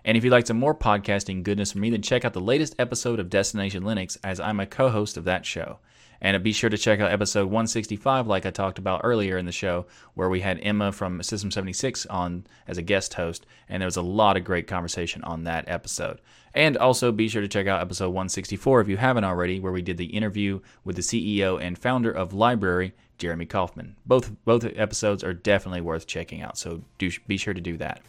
And 0.05 0.17
if 0.17 0.25
you'd 0.25 0.31
like 0.31 0.47
some 0.47 0.59
more 0.59 0.75
podcasting 0.75 1.43
goodness 1.43 1.73
from 1.73 1.83
me, 1.83 1.91
then 1.91 2.01
check 2.01 2.25
out 2.25 2.33
the 2.33 2.41
latest 2.41 2.75
episode 2.79 3.21
of 3.21 3.29
Destination 3.29 3.83
Linux 3.83 4.17
as 4.25 4.41
I'm 4.41 4.61
a 4.61 4.67
co-host 4.67 5.19
of 5.19 5.25
that 5.25 5.45
show. 5.45 5.81
And 6.21 6.43
be 6.43 6.53
sure 6.53 6.71
to 6.71 6.79
check 6.79 7.01
out 7.01 7.13
episode 7.13 7.45
165, 7.47 8.27
like 8.27 8.45
I 8.45 8.51
talked 8.51 8.79
about 8.79 9.03
earlier 9.05 9.39
in 9.39 9.47
the 9.47 9.53
show, 9.53 9.87
where 10.15 10.29
we 10.29 10.41
had 10.41 10.59
Emma 10.63 10.91
from 10.91 11.23
System 11.23 11.51
76 11.51 12.07
on 12.07 12.45
as 12.67 12.79
a 12.79 12.83
guest 12.83 13.15
host, 13.15 13.47
and 13.69 13.81
there 13.81 13.87
was 13.87 13.97
a 13.97 14.03
lot 14.03 14.37
of 14.37 14.45
great 14.45 14.67
conversation 14.67 15.23
on 15.25 15.45
that 15.45 15.69
episode. 15.69 16.21
And 16.55 16.77
also 16.77 17.13
be 17.13 17.29
sure 17.29 17.43
to 17.43 17.49
check 17.49 17.67
out 17.67 17.81
episode 17.81 18.09
164 18.09 18.81
if 18.81 18.89
you 18.89 18.97
haven't 18.97 19.25
already, 19.25 19.61
where 19.61 19.73
we 19.73 19.83
did 19.83 19.97
the 19.97 20.07
interview 20.07 20.61
with 20.85 20.97
the 20.97 21.03
CEO 21.03 21.61
and 21.61 21.79
founder 21.79 22.11
of 22.11 22.33
LBRY, 22.33 22.93
Jeremy 23.19 23.47
Kauffman. 23.47 23.97
Both 24.07 24.33
both 24.45 24.65
episodes 24.65 25.23
are 25.23 25.35
definitely 25.35 25.83
worth 25.83 26.07
checking 26.07 26.43
out, 26.43 26.59
so 26.59 26.83
do 26.99 27.11
be 27.27 27.37
sure 27.37 27.55
to 27.55 27.61
do 27.61 27.77
that. 27.77 28.01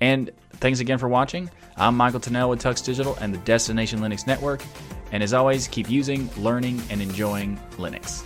And 0.00 0.30
thanks 0.62 0.78
again 0.78 0.96
for 0.96 1.08
watching. 1.08 1.50
I'm 1.76 1.96
Michael 1.96 2.20
Tunnell 2.20 2.48
with 2.48 2.62
Tux 2.62 2.84
Digital 2.84 3.16
and 3.20 3.34
the 3.34 3.38
Destination 3.38 3.98
Linux 3.98 4.28
Network. 4.28 4.62
And 5.10 5.20
as 5.20 5.34
always, 5.34 5.66
keep 5.66 5.90
using, 5.90 6.30
learning, 6.36 6.80
and 6.88 7.02
enjoying 7.02 7.58
Linux. 7.72 8.24